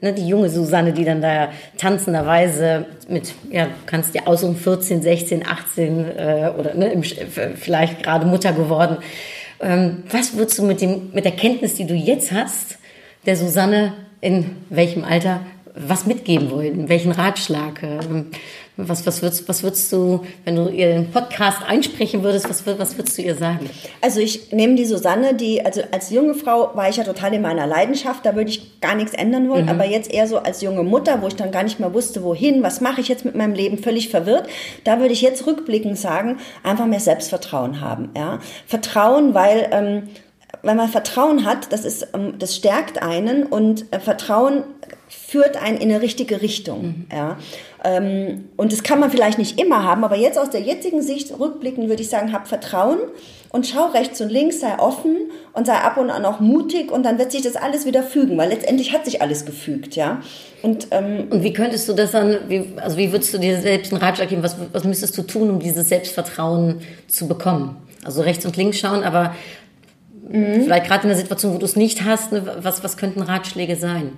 ne, 0.00 0.12
die 0.12 0.28
junge 0.28 0.48
Susanne, 0.50 0.92
die 0.92 1.04
dann 1.04 1.20
da 1.20 1.48
tanzenderweise 1.78 2.86
mit, 3.08 3.34
ja, 3.50 3.64
du 3.66 3.70
kannst 3.86 4.14
dir 4.14 4.26
aussuchen, 4.28 4.56
14, 4.56 5.02
16, 5.02 5.46
18 5.46 6.04
äh, 6.16 6.50
oder 6.58 6.74
ne, 6.74 6.92
im, 6.92 7.02
Sch- 7.02 7.16
vielleicht 7.56 8.02
gerade 8.02 8.26
Mutter 8.26 8.52
geworden. 8.52 8.98
Ähm, 9.60 10.04
was 10.10 10.36
würdest 10.36 10.58
du 10.58 10.64
mit, 10.64 10.80
dem, 10.80 11.10
mit 11.12 11.24
der 11.24 11.32
Kenntnis, 11.32 11.74
die 11.74 11.86
du 11.86 11.94
jetzt 11.94 12.30
hast, 12.30 12.78
der 13.24 13.36
Susanne 13.36 13.94
in 14.20 14.56
welchem 14.70 15.04
Alter 15.04 15.40
was 15.74 16.06
mitgeben 16.06 16.50
wollen? 16.50 16.88
Welchen 16.88 17.12
Ratschlag? 17.12 17.82
Was, 18.78 19.06
was, 19.06 19.22
würdest, 19.22 19.48
was 19.48 19.62
würdest 19.62 19.90
du, 19.90 20.26
wenn 20.44 20.56
du 20.56 20.68
ihr 20.68 20.88
den 20.88 21.10
Podcast 21.10 21.62
einsprechen 21.66 22.22
würdest, 22.22 22.48
was, 22.50 22.66
was 22.66 22.98
würdest 22.98 23.16
du 23.16 23.22
ihr 23.22 23.34
sagen? 23.34 23.70
Also 24.02 24.20
ich 24.20 24.52
nehme 24.52 24.74
die 24.74 24.84
Susanne, 24.84 25.34
die, 25.34 25.64
also 25.64 25.80
als 25.92 26.10
junge 26.10 26.34
Frau 26.34 26.72
war 26.74 26.86
ich 26.90 26.96
ja 26.96 27.04
total 27.04 27.32
in 27.32 27.40
meiner 27.40 27.66
Leidenschaft, 27.66 28.26
da 28.26 28.36
würde 28.36 28.50
ich 28.50 28.80
gar 28.82 28.94
nichts 28.94 29.14
ändern 29.14 29.48
wollen, 29.48 29.70
aber 29.70 29.86
jetzt 29.86 30.12
eher 30.12 30.26
so 30.26 30.38
als 30.38 30.60
junge 30.60 30.82
Mutter, 30.82 31.22
wo 31.22 31.28
ich 31.28 31.36
dann 31.36 31.52
gar 31.52 31.62
nicht 31.62 31.80
mehr 31.80 31.94
wusste, 31.94 32.22
wohin, 32.22 32.62
was 32.62 32.82
mache 32.82 33.00
ich 33.00 33.08
jetzt 33.08 33.24
mit 33.24 33.34
meinem 33.34 33.54
Leben, 33.54 33.78
völlig 33.78 34.10
verwirrt, 34.10 34.46
da 34.84 35.00
würde 35.00 35.14
ich 35.14 35.22
jetzt 35.22 35.46
rückblickend 35.46 35.98
sagen, 35.98 36.36
einfach 36.62 36.84
mehr 36.84 37.00
Selbstvertrauen 37.00 37.80
haben, 37.80 38.10
ja. 38.14 38.40
Vertrauen, 38.66 39.32
weil, 39.32 39.68
ähm, 39.72 40.02
wenn 40.62 40.76
man 40.76 40.88
Vertrauen 40.88 41.44
hat, 41.44 41.72
das 41.72 41.84
ist, 41.84 42.08
ähm, 42.14 42.34
das 42.38 42.56
stärkt 42.56 43.02
einen 43.02 43.44
und 43.44 43.92
äh, 43.92 44.00
Vertrauen 44.00 44.64
führt 45.08 45.56
einen 45.56 45.78
in 45.78 45.90
eine 45.90 46.02
richtige 46.02 46.42
Richtung. 46.42 47.06
Ja. 47.12 47.36
Ähm, 47.86 48.48
und 48.56 48.72
das 48.72 48.82
kann 48.82 48.98
man 48.98 49.12
vielleicht 49.12 49.38
nicht 49.38 49.60
immer 49.60 49.84
haben, 49.84 50.02
aber 50.02 50.16
jetzt 50.16 50.38
aus 50.38 50.50
der 50.50 50.60
jetzigen 50.60 51.02
Sicht 51.02 51.38
rückblickend 51.38 51.88
würde 51.88 52.02
ich 52.02 52.08
sagen, 52.08 52.32
hab 52.32 52.48
Vertrauen 52.48 52.98
und 53.50 53.68
schau 53.68 53.86
rechts 53.86 54.20
und 54.20 54.28
links, 54.28 54.58
sei 54.58 54.76
offen 54.78 55.30
und 55.52 55.68
sei 55.68 55.74
ab 55.74 55.96
und 55.96 56.10
an 56.10 56.24
auch 56.24 56.40
mutig 56.40 56.90
und 56.90 57.04
dann 57.04 57.16
wird 57.16 57.30
sich 57.30 57.42
das 57.42 57.54
alles 57.54 57.86
wieder 57.86 58.02
fügen, 58.02 58.36
weil 58.38 58.48
letztendlich 58.48 58.92
hat 58.92 59.04
sich 59.04 59.22
alles 59.22 59.46
gefügt, 59.46 59.94
ja. 59.94 60.20
Und 60.62 60.88
ähm, 60.90 61.28
Und 61.30 61.44
wie 61.44 61.52
könntest 61.52 61.88
du 61.88 61.92
das 61.92 62.10
dann, 62.10 62.38
wie, 62.48 62.64
also 62.76 62.96
wie 62.96 63.12
würdest 63.12 63.32
du 63.32 63.38
dir 63.38 63.60
selbst 63.60 63.92
einen 63.92 64.02
Ratschlag 64.02 64.30
geben, 64.30 64.42
was, 64.42 64.56
was 64.72 64.82
müsstest 64.82 65.16
du 65.16 65.22
tun, 65.22 65.48
um 65.48 65.60
dieses 65.60 65.88
Selbstvertrauen 65.88 66.80
zu 67.06 67.28
bekommen? 67.28 67.76
Also 68.04 68.22
rechts 68.22 68.44
und 68.44 68.56
links 68.56 68.80
schauen, 68.80 69.04
aber 69.04 69.32
vielleicht 70.28 70.86
gerade 70.86 71.02
in 71.04 71.08
der 71.10 71.18
Situation, 71.18 71.54
wo 71.54 71.58
du 71.58 71.66
es 71.66 71.76
nicht 71.76 72.02
hast, 72.02 72.32
ne, 72.32 72.42
was, 72.62 72.82
was 72.82 72.96
könnten 72.96 73.22
Ratschläge 73.22 73.76
sein? 73.76 74.10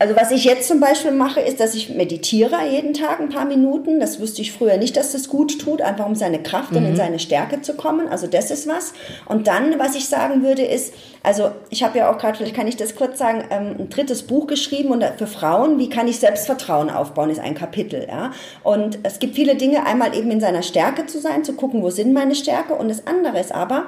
Also 0.00 0.16
was 0.16 0.30
ich 0.30 0.44
jetzt 0.44 0.66
zum 0.66 0.80
Beispiel 0.80 1.10
mache, 1.10 1.40
ist, 1.40 1.60
dass 1.60 1.74
ich 1.74 1.90
meditiere 1.90 2.56
jeden 2.70 2.94
Tag 2.94 3.20
ein 3.20 3.28
paar 3.28 3.44
Minuten. 3.44 4.00
Das 4.00 4.18
wusste 4.18 4.40
ich 4.40 4.50
früher 4.50 4.78
nicht, 4.78 4.96
dass 4.96 5.12
das 5.12 5.28
gut 5.28 5.60
tut, 5.60 5.82
einfach 5.82 6.06
um 6.06 6.14
seine 6.14 6.42
Kraft 6.42 6.72
und 6.72 6.86
in 6.86 6.96
seine 6.96 7.18
Stärke 7.18 7.60
zu 7.60 7.74
kommen. 7.74 8.08
Also 8.08 8.26
das 8.26 8.50
ist 8.50 8.66
was. 8.66 8.94
Und 9.26 9.46
dann, 9.46 9.78
was 9.78 9.94
ich 9.94 10.08
sagen 10.08 10.42
würde, 10.42 10.62
ist, 10.62 10.94
also 11.22 11.50
ich 11.68 11.82
habe 11.82 11.98
ja 11.98 12.10
auch 12.10 12.16
gerade, 12.16 12.38
vielleicht 12.38 12.56
kann 12.56 12.66
ich 12.66 12.78
das 12.78 12.96
kurz 12.96 13.18
sagen, 13.18 13.44
ähm, 13.50 13.76
ein 13.78 13.90
drittes 13.90 14.22
Buch 14.22 14.46
geschrieben 14.46 14.88
und 14.88 15.04
für 15.18 15.26
Frauen, 15.26 15.78
wie 15.78 15.90
kann 15.90 16.08
ich 16.08 16.18
Selbstvertrauen 16.18 16.88
aufbauen, 16.88 17.28
ist 17.28 17.38
ein 17.38 17.54
Kapitel. 17.54 18.06
Ja? 18.08 18.30
Und 18.62 19.00
es 19.02 19.18
gibt 19.18 19.34
viele 19.34 19.56
Dinge, 19.56 19.84
einmal 19.84 20.16
eben 20.16 20.30
in 20.30 20.40
seiner 20.40 20.62
Stärke 20.62 21.04
zu 21.04 21.20
sein, 21.20 21.44
zu 21.44 21.52
gucken, 21.52 21.82
wo 21.82 21.90
sind 21.90 22.14
meine 22.14 22.34
Stärke. 22.34 22.74
Und 22.74 22.88
das 22.88 23.06
andere 23.06 23.38
ist 23.38 23.54
aber, 23.54 23.84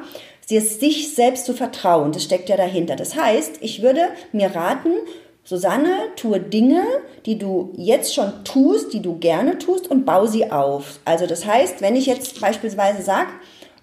sich 0.46 1.14
selbst 1.14 1.46
zu 1.46 1.54
vertrauen. 1.54 2.12
Das 2.12 2.24
steckt 2.24 2.50
ja 2.50 2.58
dahinter. 2.58 2.96
Das 2.96 3.16
heißt, 3.16 3.58
ich 3.60 3.80
würde 3.80 4.08
mir 4.32 4.54
raten, 4.54 4.90
Susanne, 5.44 5.90
tue 6.16 6.38
Dinge, 6.38 6.82
die 7.26 7.36
du 7.36 7.72
jetzt 7.76 8.14
schon 8.14 8.44
tust, 8.44 8.92
die 8.92 9.02
du 9.02 9.18
gerne 9.18 9.58
tust 9.58 9.90
und 9.90 10.04
bau 10.04 10.26
sie 10.26 10.50
auf. 10.52 11.00
Also 11.04 11.26
das 11.26 11.46
heißt, 11.46 11.80
wenn 11.80 11.96
ich 11.96 12.06
jetzt 12.06 12.40
beispielsweise 12.40 13.02
sage, 13.02 13.28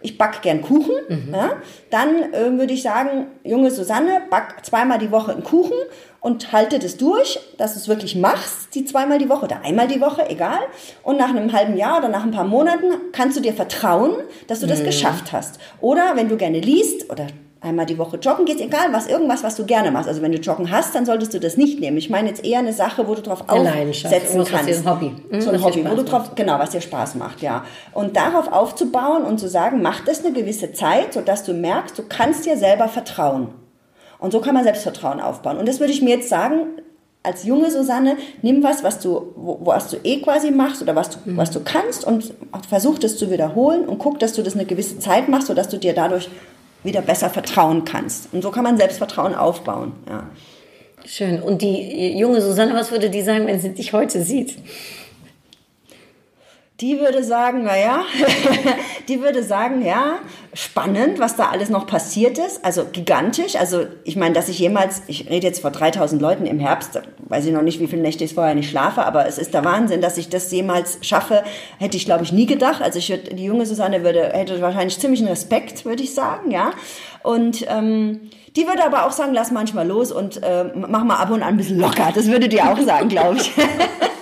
ich 0.02 0.18
back 0.18 0.42
gern 0.42 0.62
Kuchen, 0.62 0.96
ja, 1.34 1.58
dann 1.90 2.34
äh, 2.34 2.58
würde 2.58 2.74
ich 2.74 2.82
sagen, 2.82 3.28
junge 3.44 3.70
Susanne, 3.72 4.22
back 4.30 4.66
zweimal 4.66 4.98
die 4.98 5.12
Woche 5.12 5.34
einen 5.34 5.44
Kuchen 5.44 5.76
und 6.22 6.54
halte 6.54 6.80
das 6.80 6.96
durch, 6.96 7.40
dass 7.58 7.74
du 7.74 7.80
es 7.80 7.88
wirklich 7.90 8.16
machst, 8.16 8.74
die 8.76 8.86
zweimal 8.86 9.18
die 9.20 9.28
Woche 9.28 9.46
oder 9.46 9.62
einmal 9.64 9.88
die 9.88 10.00
Woche, 10.00 10.30
egal. 10.30 10.60
Und 11.04 11.18
nach 11.18 11.30
einem 11.30 11.52
halben 11.52 11.76
Jahr 11.76 11.98
oder 11.98 12.08
nach 12.08 12.24
ein 12.24 12.32
paar 12.32 12.46
Monaten 12.46 12.94
kannst 13.12 13.36
du 13.36 13.42
dir 13.42 13.54
vertrauen, 13.54 14.14
dass 14.48 14.62
du 14.62 14.68
das 14.68 14.84
geschafft 14.84 15.34
hast. 15.34 15.60
Oder 15.82 16.16
wenn 16.16 16.30
du 16.30 16.38
gerne 16.38 16.62
liest 16.62 17.10
oder 17.10 17.28
einmal 17.62 17.86
die 17.86 17.98
Woche 17.98 18.18
joggen 18.18 18.46
gehst, 18.46 18.62
egal 18.62 18.92
was, 18.92 19.08
irgendwas, 19.08 19.44
was 19.44 19.56
du 19.56 19.66
gerne 19.66 19.92
machst. 19.92 20.08
Also 20.08 20.22
wenn 20.22 20.32
du 20.32 20.38
joggen 20.38 20.72
hast, 20.72 20.96
dann 20.96 21.06
solltest 21.06 21.34
du 21.34 21.40
das 21.40 21.58
nicht 21.58 21.80
nehmen. 21.80 21.98
Ich 21.98 22.10
meine 22.10 22.30
jetzt 22.30 22.46
eher 22.46 22.60
eine 22.60 22.74
Sache, 22.74 23.08
wo 23.08 23.16
du 23.16 23.22
drauf 23.22 23.44
aufsetzen 23.48 24.46
kannst. 24.46 24.70
ein 24.70 24.90
Hobby, 24.90 25.12
mhm, 25.30 25.42
so 25.42 25.50
ein 25.50 25.64
Hobby, 25.64 25.86
wo 25.90 25.96
du 25.96 26.04
drauf, 26.04 26.36
genau, 26.36 26.58
was 26.58 26.70
dir 26.70 26.82
Spaß 26.82 27.16
macht, 27.16 27.42
ja. 27.42 27.66
Und 27.94 28.16
darauf 28.16 28.52
aufzubauen 28.52 29.24
und 29.24 29.40
zu 29.40 29.50
sagen, 29.50 29.82
mach 29.82 30.06
das 30.06 30.24
eine 30.24 30.34
gewisse 30.34 30.72
Zeit, 30.72 31.14
sodass 31.14 31.44
du 31.44 31.54
merkst, 31.54 31.98
du 31.98 32.04
kannst 32.08 32.46
dir 32.46 32.58
selber 32.58 32.88
vertrauen. 32.88 33.50
Und 34.20 34.32
so 34.32 34.40
kann 34.40 34.54
man 34.54 34.64
Selbstvertrauen 34.64 35.20
aufbauen. 35.20 35.58
Und 35.58 35.68
das 35.68 35.80
würde 35.80 35.94
ich 35.94 36.02
mir 36.02 36.16
jetzt 36.16 36.30
sagen, 36.30 36.82
als 37.24 37.44
junge 37.44 37.70
Susanne, 37.70 38.16
nimm 38.42 38.64
was, 38.64 38.84
was 38.84 39.00
du, 39.00 39.34
wo, 39.36 39.60
was 39.64 39.90
du 39.90 39.98
eh 40.04 40.22
quasi 40.22 40.52
machst 40.52 40.82
oder 40.82 40.96
was 40.96 41.10
du, 41.10 41.18
was 41.26 41.52
du 41.52 41.60
kannst 41.60 42.06
und 42.06 42.34
versuch 42.68 42.98
das 42.98 43.18
zu 43.18 43.30
wiederholen 43.30 43.88
und 43.88 43.98
guck, 44.00 44.20
dass 44.20 44.34
du 44.34 44.42
das 44.42 44.56
eine 44.56 44.66
gewisse 44.66 45.00
Zeit 45.00 45.28
machst, 45.28 45.48
sodass 45.48 45.68
du 45.68 45.78
dir 45.78 45.94
dadurch 45.94 46.30
wieder 46.84 47.02
besser 47.02 47.30
vertrauen 47.30 47.86
kannst. 47.86 48.34
Und 48.34 48.42
so 48.42 48.52
kann 48.52 48.64
man 48.64 48.78
Selbstvertrauen 48.78 49.36
aufbauen. 49.36 49.94
Ja. 50.08 50.30
Schön. 51.06 51.42
Und 51.42 51.62
die 51.62 52.18
junge 52.18 52.42
Susanne, 52.42 52.74
was 52.74 52.92
würde 52.92 53.10
die 53.10 53.22
sagen, 53.22 53.48
wenn 53.48 53.60
sie 53.60 53.74
dich 53.74 53.94
heute 53.94 54.22
sieht? 54.22 54.58
Die 56.82 56.98
würde 57.00 57.26
sagen, 57.26 57.64
naja, 57.64 58.04
die 59.10 59.22
würde 59.22 59.44
sagen, 59.44 59.86
ja, 59.86 60.20
spannend, 60.54 61.20
was 61.20 61.36
da 61.36 61.50
alles 61.50 61.70
noch 61.70 61.86
passiert 61.86 62.38
ist. 62.38 62.64
Also 62.64 62.86
gigantisch. 62.90 63.58
Also 63.58 63.86
ich 64.06 64.16
meine, 64.16 64.34
dass 64.34 64.48
ich 64.48 64.60
jemals, 64.60 65.02
ich 65.08 65.30
rede 65.30 65.46
jetzt 65.46 65.60
vor 65.60 65.72
3000 65.72 66.22
Leuten 66.22 66.46
im 66.46 66.58
Herbst, 66.58 67.02
weiß 67.28 67.46
ich 67.46 67.52
noch 67.52 67.64
nicht, 67.64 67.82
wie 67.82 67.88
viele 67.88 68.02
Nächte 68.02 68.24
ich 68.24 68.34
vorher 68.34 68.56
nicht 68.56 68.70
schlafe, 68.70 69.06
aber 69.06 69.28
es 69.28 69.38
ist 69.38 69.54
der 69.54 69.66
Wahnsinn, 69.66 70.00
dass 70.00 70.18
ich 70.18 70.30
das 70.30 70.50
jemals 70.52 71.00
schaffe, 71.02 71.44
hätte 71.80 71.98
ich 71.98 72.06
glaube 72.06 72.24
ich 72.24 72.32
nie 72.32 72.46
gedacht. 72.46 72.82
Also 72.82 72.98
ich 72.98 73.10
würde, 73.10 73.36
die 73.36 73.44
junge 73.44 73.66
Susanne 73.66 74.06
würde, 74.06 74.32
hätte 74.34 74.62
wahrscheinlich 74.62 75.00
ziemlichen 75.00 75.28
Respekt, 75.28 75.84
würde 75.84 76.04
ich 76.04 76.14
sagen, 76.14 76.50
ja. 76.50 76.72
Und 77.24 77.66
ähm, 77.68 78.30
die 78.56 78.68
würde 78.68 78.86
aber 78.86 79.06
auch 79.06 79.12
sagen, 79.12 79.34
lass 79.34 79.52
manchmal 79.52 79.86
los 79.86 80.14
und 80.14 80.42
äh, 80.42 80.66
mach 80.74 81.04
mal 81.04 81.18
ab 81.18 81.30
und 81.30 81.44
an 81.44 81.50
ein 81.50 81.58
bisschen 81.58 81.80
locker. 81.80 82.12
Das 82.16 82.28
würde 82.28 82.48
die 82.48 82.62
auch 82.62 82.80
sagen, 82.80 83.10
glaube 83.10 83.38
ich. 83.38 83.52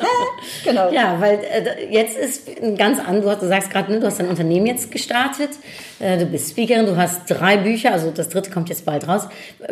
genau. 0.63 0.91
Ja, 0.91 1.19
weil 1.19 1.39
äh, 1.39 1.88
jetzt 1.89 2.17
ist 2.17 2.47
ein 2.62 2.77
ganz 2.77 2.99
anderes, 2.99 3.39
du 3.39 3.47
sagst 3.47 3.69
gerade, 3.69 3.91
ne, 3.91 3.99
du 3.99 4.07
hast 4.07 4.19
dein 4.19 4.29
Unternehmen 4.29 4.65
jetzt 4.65 4.91
gestartet, 4.91 5.51
du 5.99 6.25
bist 6.25 6.51
Speakerin, 6.51 6.86
du 6.86 6.95
hast 6.95 7.21
drei 7.27 7.57
Bücher, 7.57 7.91
also 7.91 8.12
das 8.12 8.29
dritte 8.29 8.51
kommt 8.51 8.69
jetzt 8.69 8.86
bald 8.86 9.07
raus. 9.07 9.23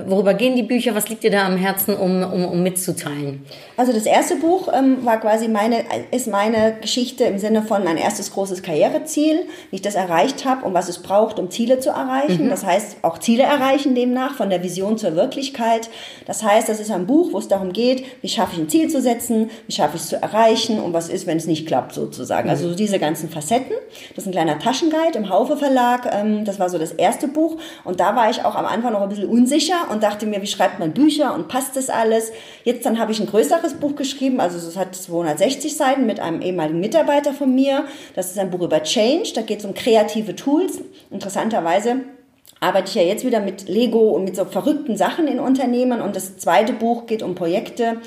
Worüber 0.05 0.33
gehen 0.33 0.55
die 0.55 0.63
Bücher? 0.63 0.95
Was 0.95 1.09
liegt 1.09 1.23
dir 1.23 1.31
da 1.31 1.45
am 1.45 1.57
Herzen, 1.57 1.95
um, 1.95 2.23
um, 2.23 2.45
um 2.45 2.63
mitzuteilen? 2.63 3.45
Also 3.77 3.93
das 3.93 4.05
erste 4.05 4.35
Buch 4.35 4.69
ähm, 4.73 5.05
war 5.05 5.19
quasi 5.19 5.47
meine, 5.47 5.83
ist 6.11 6.27
meine 6.27 6.77
Geschichte 6.81 7.25
im 7.25 7.37
Sinne 7.37 7.61
von 7.61 7.83
mein 7.83 7.97
erstes 7.97 8.31
großes 8.31 8.63
Karriereziel, 8.63 9.45
wie 9.69 9.75
ich 9.75 9.81
das 9.81 9.95
erreicht 9.95 10.45
habe 10.45 10.65
und 10.65 10.73
was 10.73 10.89
es 10.89 10.99
braucht, 10.99 11.39
um 11.39 11.51
Ziele 11.51 11.79
zu 11.79 11.89
erreichen. 11.89 12.49
Das 12.49 12.65
heißt, 12.65 12.97
auch 13.01 13.17
Ziele 13.19 13.43
erreichen 13.43 13.95
demnach, 13.95 14.35
von 14.35 14.49
der 14.49 14.63
Vision 14.63 14.97
zur 14.97 15.15
Wirklichkeit. 15.15 15.89
Das 16.25 16.43
heißt, 16.43 16.69
das 16.69 16.79
ist 16.79 16.91
ein 16.91 17.05
Buch, 17.05 17.33
wo 17.33 17.37
es 17.37 17.47
darum 17.47 17.73
geht, 17.73 18.05
wie 18.21 18.29
schaffe 18.29 18.53
ich 18.53 18.61
ein 18.61 18.69
Ziel 18.69 18.89
zu 18.89 19.01
setzen, 19.01 19.49
wie 19.67 19.73
schaffe 19.73 19.97
ich 19.97 20.03
es 20.03 20.09
zu 20.09 20.21
erreichen 20.21 20.79
und 20.79 20.93
was 20.93 21.09
ist, 21.09 21.27
wenn 21.27 21.37
es 21.37 21.47
nicht 21.47 21.67
klappt 21.67 21.93
sozusagen. 21.93 22.49
Also 22.49 22.69
so 22.69 22.75
diese 22.75 22.99
ganzen 22.99 23.29
Facetten. 23.29 23.75
Das 24.15 24.23
ist 24.23 24.27
ein 24.27 24.31
kleiner 24.31 24.59
Taschenguide 24.59 25.17
im 25.17 25.29
Haufe 25.29 25.57
Verlag. 25.57 26.11
Ähm, 26.15 26.45
das 26.45 26.59
war 26.59 26.69
so 26.69 26.77
das 26.77 26.91
erste 26.91 27.27
Buch. 27.27 27.57
Und 27.83 27.99
da 27.99 28.15
war 28.15 28.29
ich 28.29 28.43
auch 28.43 28.55
am 28.55 28.65
Anfang 28.65 28.93
noch 28.93 29.01
ein 29.01 29.09
bisschen 29.09 29.29
unsicher 29.29 29.89
und 29.91 30.03
dachte 30.03 30.25
mir, 30.25 30.41
wie 30.41 30.47
schreibt 30.47 30.79
man 30.79 30.93
Bücher 30.93 31.33
und 31.33 31.47
passt 31.47 31.75
das 31.75 31.89
alles? 31.89 32.31
Jetzt 32.63 32.85
dann 32.85 32.99
habe 32.99 33.11
ich 33.11 33.19
ein 33.19 33.27
größeres 33.27 33.75
Buch 33.75 33.95
geschrieben, 33.95 34.39
also 34.39 34.57
es 34.57 34.77
hat 34.77 34.95
260 34.95 35.75
Seiten 35.75 36.05
mit 36.05 36.19
einem 36.19 36.41
ehemaligen 36.41 36.79
Mitarbeiter 36.79 37.33
von 37.33 37.53
mir. 37.53 37.85
Das 38.15 38.31
ist 38.31 38.39
ein 38.39 38.51
Buch 38.51 38.61
über 38.61 38.81
Change, 38.83 39.31
da 39.35 39.41
geht 39.41 39.59
es 39.59 39.65
um 39.65 39.73
kreative 39.73 40.35
Tools. 40.35 40.79
Interessanterweise 41.11 41.97
arbeite 42.59 42.89
ich 42.89 42.95
ja 42.95 43.01
jetzt 43.01 43.25
wieder 43.25 43.39
mit 43.39 43.67
Lego 43.67 44.11
und 44.11 44.23
mit 44.23 44.35
so 44.35 44.45
verrückten 44.45 44.97
Sachen 44.97 45.27
in 45.27 45.39
Unternehmen. 45.39 46.01
Und 46.01 46.15
das 46.15 46.37
zweite 46.37 46.73
Buch 46.73 47.05
geht 47.05 47.21
um 47.21 47.35
Projekte, 47.35 47.97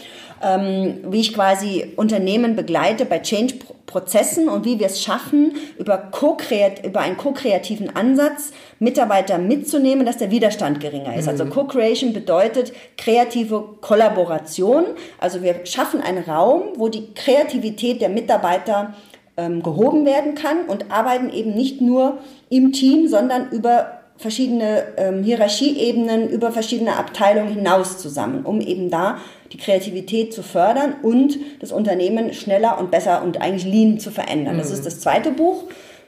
ähm, 0.43 0.99
wie 1.09 1.21
ich 1.21 1.35
quasi 1.35 1.93
Unternehmen 1.97 2.57
begleite 2.57 3.05
bei 3.05 3.19
Change-Prozessen 3.19 4.49
und 4.49 4.65
wie 4.65 4.79
wir 4.79 4.87
es 4.87 5.03
schaffen, 5.03 5.57
über, 5.79 5.99
co 5.99 6.37
über 6.83 7.01
einen 7.01 7.17
ko-kreativen 7.17 7.95
Ansatz 7.95 8.53
Mitarbeiter 8.79 9.39
mitzunehmen, 9.39 10.07
dass 10.07 10.17
der 10.17 10.31
Widerstand 10.31 10.81
geringer 10.81 11.15
ist. 11.17 11.29
Also 11.29 11.45
Co-Creation 11.47 12.13
bedeutet 12.13 12.73
kreative 12.97 13.77
Kollaboration. 13.81 14.85
Also 15.19 15.43
wir 15.43 15.67
schaffen 15.67 16.01
einen 16.01 16.25
Raum, 16.25 16.63
wo 16.77 16.89
die 16.89 17.13
Kreativität 17.15 18.01
der 18.01 18.09
Mitarbeiter 18.09 18.95
ähm, 19.37 19.63
gehoben 19.63 20.05
werden 20.07 20.35
kann 20.35 20.67
und 20.67 20.91
arbeiten 20.91 21.31
eben 21.31 21.55
nicht 21.55 21.81
nur 21.81 22.19
im 22.51 22.73
Team, 22.73 23.09
sondern 23.09 23.51
über 23.51 23.98
verschiedene 24.19 24.85
ähm, 24.97 25.23
Hierarchieebenen 25.23 26.29
über 26.29 26.51
verschiedene 26.51 26.97
Abteilungen 26.97 27.55
hinaus 27.55 27.99
zusammen, 27.99 28.45
um 28.45 28.61
eben 28.61 28.91
da 28.91 29.19
die 29.53 29.59
Kreativität 29.59 30.35
zu 30.35 30.43
fördern 30.43 30.97
und 31.03 31.39
das 31.61 31.73
Unternehmen 31.73 32.35
schneller 32.35 32.79
und 32.79 32.91
besser 32.91 33.23
und 33.23 33.41
eigentlich 33.41 33.65
lean 33.65 34.01
zu 34.01 34.11
verändern. 34.11 34.57
Mhm. 34.57 34.59
Das 34.59 34.71
ist 34.71 34.85
das 34.85 35.01
zweite 35.01 35.31
Buch. 35.31 35.65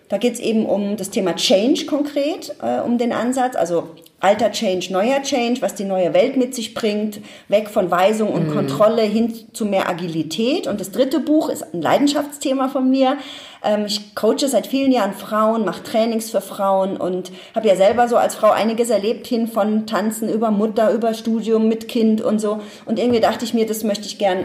Da 0.09 0.19
geht 0.19 0.35
es 0.35 0.41
eben 0.41 0.67
um 0.67 0.97
das 0.97 1.11
Thema 1.11 1.37
Change 1.37 1.87
konkret, 1.87 2.55
äh, 2.61 2.81
um 2.81 2.99
den 2.99 3.13
Ansatz, 3.13 3.55
also 3.55 3.91
alter 4.21 4.53
Change, 4.53 4.93
neuer 4.93 5.23
Change, 5.23 5.63
was 5.63 5.75
die 5.75 5.85
neue 5.85 6.13
Welt 6.15 6.37
mit 6.37 6.55
sich 6.55 6.75
bringt, 6.75 7.21
weg 7.49 7.69
von 7.69 7.91
Weisung 7.91 8.29
und 8.29 8.49
mhm. 8.49 8.55
Kontrolle 8.55 9.03
hin 9.03 9.35
zu 9.53 9.65
mehr 9.65 9.89
Agilität. 9.89 10.67
Und 10.67 10.81
das 10.81 10.93
dritte 10.93 11.21
Buch 11.21 11.49
ist 11.49 11.75
ein 11.75 11.83
Leidenschaftsthema 11.83 12.69
von 12.69 12.89
mir. 12.89 13.17
Ähm, 13.65 13.87
ich 13.87 14.15
coache 14.15 14.47
seit 14.47 14.67
vielen 14.67 14.93
Jahren 14.93 15.15
Frauen, 15.15 15.65
mache 15.65 15.83
Trainings 15.83 16.31
für 16.31 16.41
Frauen 16.41 16.97
und 16.97 17.33
habe 17.55 17.69
ja 17.69 17.77
selber 17.77 18.09
so 18.09 18.17
als 18.17 18.35
Frau 18.35 18.51
einiges 18.51 18.91
erlebt, 18.91 19.27
hin 19.27 19.49
von 19.49 19.87
Tanzen 19.87 20.29
über 20.29 20.51
Mutter, 20.51 20.93
über 20.93 21.15
Studium 21.15 21.69
mit 21.69 21.89
Kind 21.89 22.21
und 22.21 22.41
so. 22.41 22.61
Und 22.85 22.99
irgendwie 22.99 23.21
dachte 23.21 23.45
ich 23.45 23.55
mir, 23.55 23.67
das 23.67 23.85
möchte 23.85 24.07
ich 24.07 24.19
gern 24.19 24.45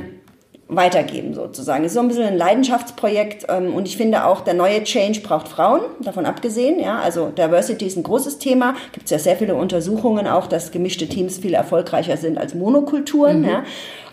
weitergeben 0.68 1.36
sozusagen. 1.36 1.84
Es 1.84 1.92
ist 1.92 1.96
so 1.96 2.00
ein 2.00 2.08
bisschen 2.08 2.26
ein 2.26 2.38
Leidenschaftsprojekt 2.38 3.46
ähm, 3.50 3.76
und 3.76 3.88
ich 3.88 3.98
finde 3.98 4.26
auch, 4.26 4.42
der 4.42 4.56
neue 4.56 4.84
Change 4.84 5.20
braucht 5.20 5.48
Frauen, 5.48 5.82
davon 6.02 6.26
abgesehen. 6.26 6.80
Ja, 6.80 7.00
also 7.00 7.28
Diversity 7.30 7.86
ist 7.86 7.98
ein 7.98 8.04
großes 8.04 8.40
Thema. 8.40 8.76
Gibt 8.92 9.06
es 9.06 9.12
ja 9.12 9.20
sehr 9.20 9.36
viele 9.36 9.56
Untersuchungen 9.56 10.28
auch, 10.28 10.48
dass 10.48 10.72
gemischte 10.72 11.08
Teams 11.08 11.38
viel 11.38 11.54
erfolgreicher 11.54 12.18
sind 12.18 12.40
als 12.40 12.56
Monokulturen. 12.56 13.42
Mhm. 13.42 13.48
Ja. 13.48 13.64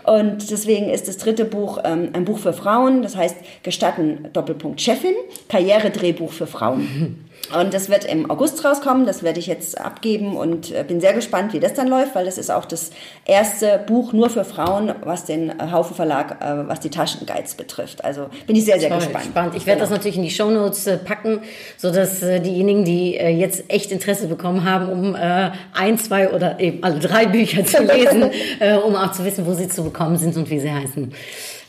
Und 0.04 0.50
deswegen 0.50 0.90
ist 0.90 1.08
das 1.08 1.18
dritte 1.18 1.44
Buch 1.44 1.78
ähm, 1.84 2.10
ein 2.12 2.24
Buch 2.24 2.38
für 2.38 2.52
Frauen, 2.52 3.02
das 3.02 3.16
heißt 3.16 3.36
Gestatten 3.62 4.28
Doppelpunkt 4.32 4.80
Chefin, 4.80 5.14
Karrieredrehbuch 5.48 6.32
für 6.32 6.46
Frauen. 6.46 7.26
Und 7.58 7.74
das 7.74 7.90
wird 7.90 8.04
im 8.04 8.30
August 8.30 8.64
rauskommen, 8.64 9.04
das 9.04 9.22
werde 9.22 9.40
ich 9.40 9.46
jetzt 9.46 9.78
abgeben 9.78 10.36
und 10.36 10.70
äh, 10.70 10.84
bin 10.86 11.00
sehr 11.00 11.12
gespannt, 11.12 11.52
wie 11.52 11.60
das 11.60 11.74
dann 11.74 11.88
läuft, 11.88 12.14
weil 12.14 12.24
das 12.24 12.38
ist 12.38 12.50
auch 12.50 12.64
das 12.64 12.92
erste 13.26 13.80
Buch 13.84 14.12
nur 14.12 14.30
für 14.30 14.44
Frauen, 14.44 14.94
was 15.04 15.24
den 15.24 15.50
äh, 15.50 15.70
Haufe 15.72 15.92
Verlag, 15.92 16.40
äh, 16.40 16.68
was 16.68 16.80
die 16.80 16.88
Taschenguides 16.88 17.56
betrifft. 17.56 18.04
Also 18.04 18.28
bin 18.46 18.54
ich 18.56 18.64
sehr, 18.64 18.78
sehr 18.78 18.90
Toll, 18.90 18.98
gespannt. 18.98 19.24
Spannend. 19.26 19.54
Ich 19.56 19.66
werde 19.66 19.80
Genau. 19.80 19.90
das 19.90 19.98
natürlich 19.98 20.16
in 20.16 20.22
die 20.22 20.30
Shownotes 20.30 20.88
packen, 21.04 21.40
sodass 21.76 22.20
diejenigen, 22.20 22.84
die 22.84 23.14
jetzt 23.14 23.64
echt 23.68 23.90
Interesse 23.90 24.28
bekommen 24.28 24.64
haben, 24.64 24.88
um 24.88 25.14
ein, 25.16 25.98
zwei 25.98 26.30
oder 26.30 26.60
eben 26.60 26.84
alle 26.84 27.00
drei 27.00 27.26
Bücher 27.26 27.64
zu 27.64 27.82
lesen, 27.82 28.30
um 28.86 28.94
auch 28.94 29.12
zu 29.12 29.24
wissen, 29.24 29.46
wo 29.46 29.54
sie 29.54 29.68
zu 29.68 29.82
bekommen 29.82 29.91
sind 30.18 30.36
und 30.36 30.50
wie 30.50 30.60
sie 30.60 30.70
heißen. 30.70 31.12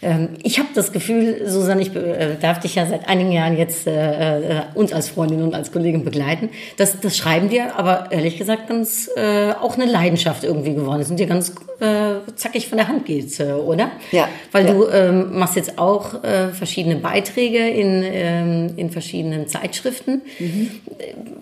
Ähm, 0.01 0.30
ich 0.43 0.59
habe 0.59 0.69
das 0.76 0.91
Gefühl, 0.91 1.47
Susanne, 1.47 1.82
ich 1.82 1.95
äh, 1.95 2.36
darf 2.39 2.59
dich 2.59 2.76
ja 2.76 2.86
seit 2.86 3.07
einigen 3.07 3.32
Jahren 3.32 3.57
jetzt 3.57 3.88
äh, 3.88 4.59
äh, 4.59 4.61
uns 4.74 4.93
als 4.93 5.09
Freundin 5.09 5.41
und 5.41 5.55
als 5.55 5.71
Kollegin 5.71 6.03
begleiten. 6.03 6.49
Das, 6.78 6.99
das 6.99 7.17
schreiben 7.17 7.49
wir, 7.49 7.78
aber 7.78 8.11
ehrlich 8.11 8.38
gesagt 8.38 8.67
ganz 8.67 9.09
äh, 9.15 9.51
auch 9.53 9.76
eine 9.76 9.86
Leidenschaft 9.86 10.43
irgendwie 10.43 10.74
geworden 10.74 11.01
ist 11.01 11.09
und 11.09 11.17
dir 11.17 11.28
ganz 11.28 11.53
äh, 11.84 12.34
zackig 12.36 12.67
von 12.69 12.77
der 12.77 12.88
Hand 12.88 13.05
geht, 13.05 13.39
äh, 13.39 13.51
oder? 13.51 13.91
Ja. 14.11 14.27
Weil 14.51 14.65
Ja. 14.65 14.73
du 14.73 14.88
ähm, 14.88 15.38
machst 15.38 15.55
jetzt 15.55 15.77
auch 15.77 16.23
äh, 16.23 16.49
verschiedene 16.49 16.95
Beiträge 16.95 17.67
in, 17.69 18.03
ähm, 18.05 18.73
in 18.77 18.89
verschiedenen 18.89 19.47
Zeitschriften. 19.47 20.21
Mhm. 20.39 20.71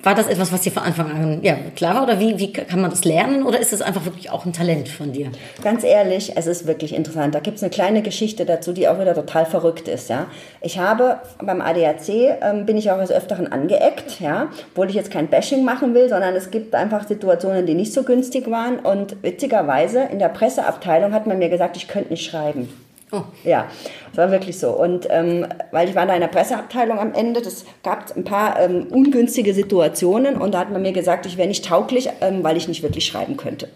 War 0.03 0.15
das 0.15 0.27
etwas, 0.27 0.51
was 0.51 0.61
dir 0.61 0.71
von 0.71 0.83
Anfang 0.83 1.11
an 1.11 1.39
ja, 1.43 1.55
klar 1.75 1.95
war? 1.95 2.03
Oder 2.03 2.19
wie, 2.19 2.39
wie 2.39 2.51
kann 2.51 2.81
man 2.81 2.89
das 2.89 3.05
lernen? 3.05 3.43
Oder 3.43 3.59
ist 3.59 3.71
es 3.71 3.81
einfach 3.81 4.05
wirklich 4.05 4.31
auch 4.31 4.45
ein 4.45 4.53
Talent 4.53 4.89
von 4.89 5.11
dir? 5.13 5.27
Ganz 5.63 5.83
ehrlich, 5.83 6.33
es 6.35 6.47
ist 6.47 6.65
wirklich 6.65 6.95
interessant. 6.95 7.35
Da 7.35 7.39
gibt 7.39 7.57
es 7.57 7.63
eine 7.63 7.69
kleine 7.69 8.01
Geschichte 8.01 8.45
dazu, 8.45 8.73
die 8.73 8.87
auch 8.87 8.99
wieder 8.99 9.13
total 9.13 9.45
verrückt 9.45 9.87
ist. 9.87 10.09
Ja, 10.09 10.25
ich 10.61 10.79
habe 10.79 11.17
beim 11.43 11.61
ADAC 11.61 12.09
ähm, 12.09 12.65
bin 12.65 12.77
ich 12.77 12.89
auch 12.89 12.99
des 12.99 13.11
Öfteren 13.11 13.51
angeeckt, 13.51 14.19
ja, 14.19 14.47
obwohl 14.71 14.89
ich 14.89 14.95
jetzt 14.95 15.11
kein 15.11 15.27
Bashing 15.27 15.63
machen 15.63 15.93
will, 15.93 16.09
sondern 16.09 16.35
es 16.35 16.49
gibt 16.49 16.73
einfach 16.73 17.07
Situationen, 17.07 17.65
die 17.67 17.75
nicht 17.75 17.93
so 17.93 18.01
günstig 18.03 18.49
waren. 18.49 18.79
Und 18.79 19.21
witzigerweise 19.21 20.01
in 20.11 20.17
der 20.19 20.29
Presseabteilung 20.31 21.13
hat 21.13 21.27
man 21.27 21.39
mir 21.39 21.49
gesagt, 21.49 21.77
ich 21.77 21.87
könnte 21.87 22.09
nicht 22.09 22.25
schreiben. 22.25 22.69
Oh. 23.13 23.23
Ja, 23.43 23.67
das 24.09 24.17
war 24.17 24.31
wirklich 24.31 24.57
so. 24.57 24.69
Und 24.69 25.05
ähm, 25.09 25.45
weil 25.71 25.89
ich 25.89 25.95
war 25.95 26.05
da 26.05 26.13
in 26.13 26.21
der 26.21 26.27
Presseabteilung 26.27 26.97
am 26.97 27.13
Ende, 27.13 27.41
das 27.41 27.65
gab 27.83 28.15
ein 28.15 28.23
paar 28.23 28.57
ähm, 28.59 28.87
ungünstige 28.89 29.53
Situationen 29.53 30.37
und 30.37 30.53
da 30.53 30.59
hat 30.59 30.71
man 30.71 30.81
mir 30.81 30.93
gesagt, 30.93 31.25
ich 31.25 31.37
wäre 31.37 31.49
nicht 31.49 31.65
tauglich, 31.65 32.09
ähm, 32.21 32.43
weil 32.43 32.55
ich 32.55 32.69
nicht 32.69 32.83
wirklich 32.83 33.05
schreiben 33.05 33.35
könnte. 33.35 33.67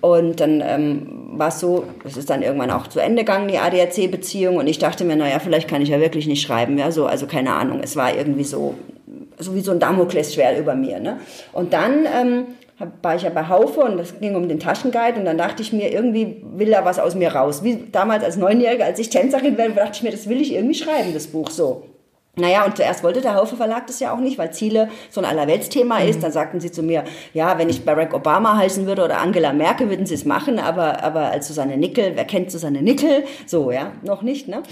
Und 0.00 0.40
dann 0.40 0.60
ähm, 0.66 1.06
war 1.38 1.48
es 1.48 1.60
so, 1.60 1.84
es 2.04 2.16
ist 2.16 2.28
dann 2.28 2.42
irgendwann 2.42 2.72
auch 2.72 2.88
zu 2.88 2.98
Ende 2.98 3.22
gegangen, 3.22 3.46
die 3.46 3.58
ADAC-Beziehung. 3.58 4.56
Und 4.56 4.66
ich 4.66 4.80
dachte 4.80 5.04
mir, 5.04 5.14
naja, 5.14 5.38
vielleicht 5.38 5.68
kann 5.68 5.80
ich 5.80 5.90
ja 5.90 6.00
wirklich 6.00 6.26
nicht 6.26 6.42
schreiben. 6.42 6.76
Ja, 6.76 6.90
so, 6.90 7.06
also 7.06 7.28
keine 7.28 7.54
Ahnung. 7.54 7.78
Es 7.84 7.94
war 7.94 8.12
irgendwie 8.12 8.42
so, 8.42 8.74
so 9.38 9.54
wie 9.54 9.60
so 9.60 9.70
ein 9.70 9.78
Damoklesschwert 9.78 10.58
über 10.58 10.74
mir. 10.74 10.98
Ne? 10.98 11.20
Und 11.52 11.72
dann 11.72 12.04
ähm, 12.12 12.46
war 13.02 13.16
ich 13.16 13.22
ja 13.22 13.30
bei 13.30 13.48
Haufe 13.48 13.80
und 13.80 13.96
das 13.96 14.18
ging 14.20 14.34
um 14.34 14.48
den 14.48 14.60
Taschenguide. 14.60 15.18
Und 15.18 15.24
dann 15.24 15.38
dachte 15.38 15.62
ich 15.62 15.72
mir, 15.72 15.92
irgendwie 15.92 16.42
will 16.54 16.70
da 16.70 16.84
was 16.84 16.98
aus 16.98 17.14
mir 17.14 17.34
raus. 17.34 17.62
Wie 17.62 17.84
damals 17.90 18.24
als 18.24 18.36
Neunjährige, 18.36 18.84
als 18.84 18.98
ich 18.98 19.10
Tänzerin 19.10 19.58
war, 19.58 19.68
dachte 19.68 19.92
ich 19.94 20.02
mir, 20.02 20.10
das 20.10 20.28
will 20.28 20.40
ich 20.40 20.54
irgendwie 20.54 20.74
schreiben, 20.74 21.14
das 21.14 21.26
Buch 21.26 21.50
so. 21.50 21.84
Naja, 22.34 22.64
und 22.64 22.78
zuerst 22.78 23.04
wollte 23.04 23.20
der 23.20 23.34
Haufe 23.34 23.56
Verlag 23.56 23.86
das 23.88 24.00
ja 24.00 24.14
auch 24.14 24.18
nicht, 24.18 24.38
weil 24.38 24.50
Ziele 24.54 24.88
so 25.10 25.20
ein 25.20 25.26
Allerweltsthema 25.26 25.98
ist. 25.98 26.22
Dann 26.22 26.32
sagten 26.32 26.60
sie 26.60 26.72
zu 26.72 26.82
mir, 26.82 27.04
ja, 27.34 27.58
wenn 27.58 27.68
ich 27.68 27.84
Barack 27.84 28.14
Obama 28.14 28.56
heißen 28.56 28.86
würde 28.86 29.04
oder 29.04 29.20
Angela 29.20 29.52
Merkel, 29.52 29.90
würden 29.90 30.06
sie 30.06 30.14
es 30.14 30.24
machen, 30.24 30.58
aber, 30.58 31.04
aber 31.04 31.30
als 31.30 31.48
Susanne 31.48 31.76
Nickel, 31.76 32.12
wer 32.14 32.24
kennt 32.24 32.50
Susanne 32.50 32.80
Nickel? 32.80 33.24
So, 33.44 33.70
ja, 33.70 33.92
noch 34.00 34.22
nicht, 34.22 34.48
ne? 34.48 34.62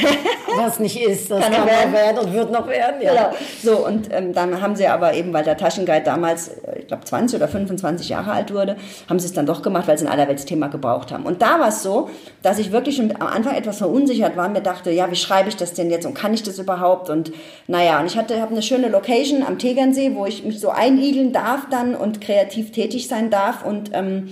Was 0.58 0.78
nicht 0.78 1.00
ist, 1.02 1.30
das 1.30 1.40
Kann 1.40 1.54
kann, 1.54 1.66
werden. 1.66 1.92
werden 1.94 2.18
und 2.18 2.34
wird 2.34 2.52
noch 2.52 2.68
werden. 2.68 3.00
Ja. 3.00 3.10
Genau. 3.10 3.36
So, 3.62 3.86
und 3.86 4.08
ähm, 4.12 4.34
dann 4.34 4.60
haben 4.60 4.76
sie 4.76 4.86
aber 4.86 5.14
eben, 5.14 5.32
weil 5.32 5.44
der 5.44 5.56
Taschenguide 5.56 6.04
damals, 6.04 6.48
äh, 6.48 6.80
ich 6.80 6.86
glaube, 6.86 7.04
20 7.04 7.38
oder 7.38 7.48
25 7.48 8.10
Jahre 8.10 8.32
alt 8.32 8.52
wurde, 8.52 8.76
haben 9.08 9.18
sie 9.18 9.26
es 9.26 9.32
dann 9.32 9.46
doch 9.46 9.62
gemacht, 9.62 9.88
weil 9.88 9.96
sie 9.96 10.04
ein 10.06 10.12
Allerweltsthema 10.12 10.66
gebraucht 10.66 11.12
haben. 11.12 11.24
Und 11.24 11.40
da 11.40 11.58
war 11.60 11.68
es 11.68 11.82
so, 11.82 12.10
dass 12.42 12.58
ich 12.58 12.72
wirklich 12.72 12.96
schon 12.96 13.14
am 13.18 13.26
Anfang 13.26 13.54
etwas 13.54 13.78
verunsichert 13.78 14.36
war 14.36 14.46
und 14.46 14.52
mir 14.52 14.60
dachte, 14.60 14.90
ja, 14.90 15.10
wie 15.10 15.16
schreibe 15.16 15.48
ich 15.48 15.56
das 15.56 15.72
denn 15.72 15.90
jetzt 15.90 16.04
und 16.04 16.12
kann 16.12 16.34
ich 16.34 16.42
das 16.42 16.58
überhaupt? 16.58 17.05
Und 17.10 17.32
naja, 17.66 18.00
und 18.00 18.06
ich 18.06 18.16
hatte 18.16 18.40
habe 18.40 18.52
eine 18.52 18.62
schöne 18.62 18.88
Location 18.88 19.42
am 19.42 19.58
Tegernsee, 19.58 20.14
wo 20.14 20.26
ich 20.26 20.44
mich 20.44 20.60
so 20.60 20.70
einigeln 20.70 21.32
darf 21.32 21.68
dann 21.70 21.94
und 21.94 22.20
kreativ 22.20 22.72
tätig 22.72 23.08
sein 23.08 23.30
darf 23.30 23.64
und 23.64 23.90
ähm, 23.92 24.28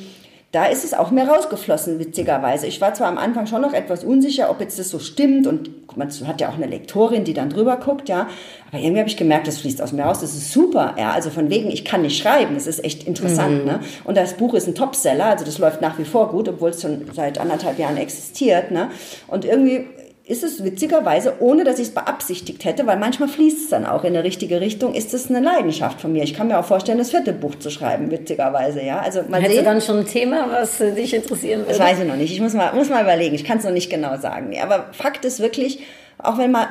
da 0.55 0.67
ist 0.67 0.85
es 0.85 0.95
auch 0.95 1.11
mehr 1.11 1.27
rausgeflossen, 1.27 1.99
witzigerweise. 1.99 2.69
Ich 2.69 2.81
war 2.81 2.95
zwar 2.95 3.09
am 3.09 3.19
Anfang 3.19 3.49
schon 3.49 3.61
noch 3.61 3.73
etwas 3.73 4.05
unsicher, 4.05 4.51
ob 4.51 4.61
jetzt 4.61 4.79
das 4.79 4.89
so 4.89 5.01
stimmt 5.01 5.49
und 5.49 5.69
man 5.97 6.09
hat 6.29 6.41
ja 6.41 6.49
auch 6.49 6.55
eine 6.55 6.67
Lektorin, 6.67 7.25
die 7.25 7.35
dann 7.35 7.51
drüber 7.51 7.77
guckt, 7.77 8.09
ja. 8.09 8.29
Aber 8.71 8.81
irgendwie 8.81 9.01
habe 9.01 9.09
ich 9.09 9.17
gemerkt, 9.17 9.49
das 9.49 9.59
fließt 9.59 9.83
aus 9.83 9.93
mir 9.93 10.05
raus, 10.05 10.21
das 10.21 10.35
ist 10.35 10.53
super, 10.53 10.95
ja. 10.97 11.11
Also 11.11 11.31
von 11.31 11.51
wegen, 11.51 11.73
ich 11.73 11.85
kann 11.85 12.03
nicht 12.03 12.17
schreiben, 12.17 12.55
das 12.55 12.69
ist 12.69 12.85
echt 12.85 13.03
interessant, 13.05 13.67
ne. 13.67 13.81
Und 14.05 14.17
das 14.17 14.35
Buch 14.35 14.55
ist 14.55 14.69
ein 14.69 14.77
Topseller, 14.77 15.27
also 15.27 15.45
das 15.45 15.59
läuft 15.59 15.81
nach 15.81 15.99
wie 15.99 16.05
vor 16.05 16.31
gut, 16.31 16.49
obwohl 16.49 16.71
es 16.71 16.83
schon 16.83 17.03
seit 17.13 17.39
anderthalb 17.39 17.81
Jahren 17.81 17.97
existiert, 17.97 18.71
ne. 18.71 18.91
Und 19.27 19.45
irgendwie 19.45 19.89
ist 20.27 20.43
es 20.43 20.65
witzigerweise, 20.65 21.35
ohne 21.41 21.65
dass 21.65 21.79
ich 21.79 21.89
es 21.89 21.95
beabsichtigt 21.95 22.65
hätte, 22.65 22.87
weil 22.87 22.99
manchmal 22.99 23.29
fließt 23.29 23.65
es 23.65 23.69
dann 23.69 23.85
auch 23.85 24.05
in 24.05 24.15
eine 24.15 24.25
richtige 24.25 24.59
Richtung, 24.61 24.95
ist 24.95 25.13
es 25.13 25.29
eine 25.29 25.41
Leidenschaft 25.41 26.01
von 26.01 26.13
mir. 26.13 26.23
Ich 26.23 26.33
kann 26.33 26.49
mir 26.49 26.59
auch 26.59 26.65
vorstellen, 26.65 26.97
das 26.97 27.11
vierte 27.11 27.35
Buch 27.35 27.57
zu 27.57 27.71
schreiben, 27.71 28.11
witzigerweise, 28.11 28.83
ja. 28.83 29.01
Also 29.01 29.21
mal 29.29 29.41
Hättest 29.41 29.51
du 29.51 29.57
sehen. 29.57 29.65
dann 29.67 29.81
schon 29.83 29.99
ein 29.99 30.07
Thema, 30.07 30.49
was 30.51 30.81
äh, 30.81 30.93
dich 30.93 31.13
interessieren 31.13 31.61
würde? 31.61 31.73
Das 31.73 31.81
weiß 31.81 32.01
ich 32.01 32.09
noch 32.09 32.17
nicht. 32.17 32.33
Ich 32.33 32.41
muss 32.41 32.55
mal, 32.55 32.73
muss 32.73 32.89
mal 32.89 33.03
überlegen. 33.03 33.35
Ich 33.35 33.45
kann 33.45 33.59
es 33.59 33.65
noch 33.65 33.71
nicht 33.71 33.91
genau 33.91 34.17
sagen. 34.17 34.55
Aber 34.63 34.87
Fakt 34.93 35.27
ist 35.27 35.41
wirklich, 35.41 35.81
auch 36.17 36.39
wenn 36.39 36.53
man, 36.53 36.69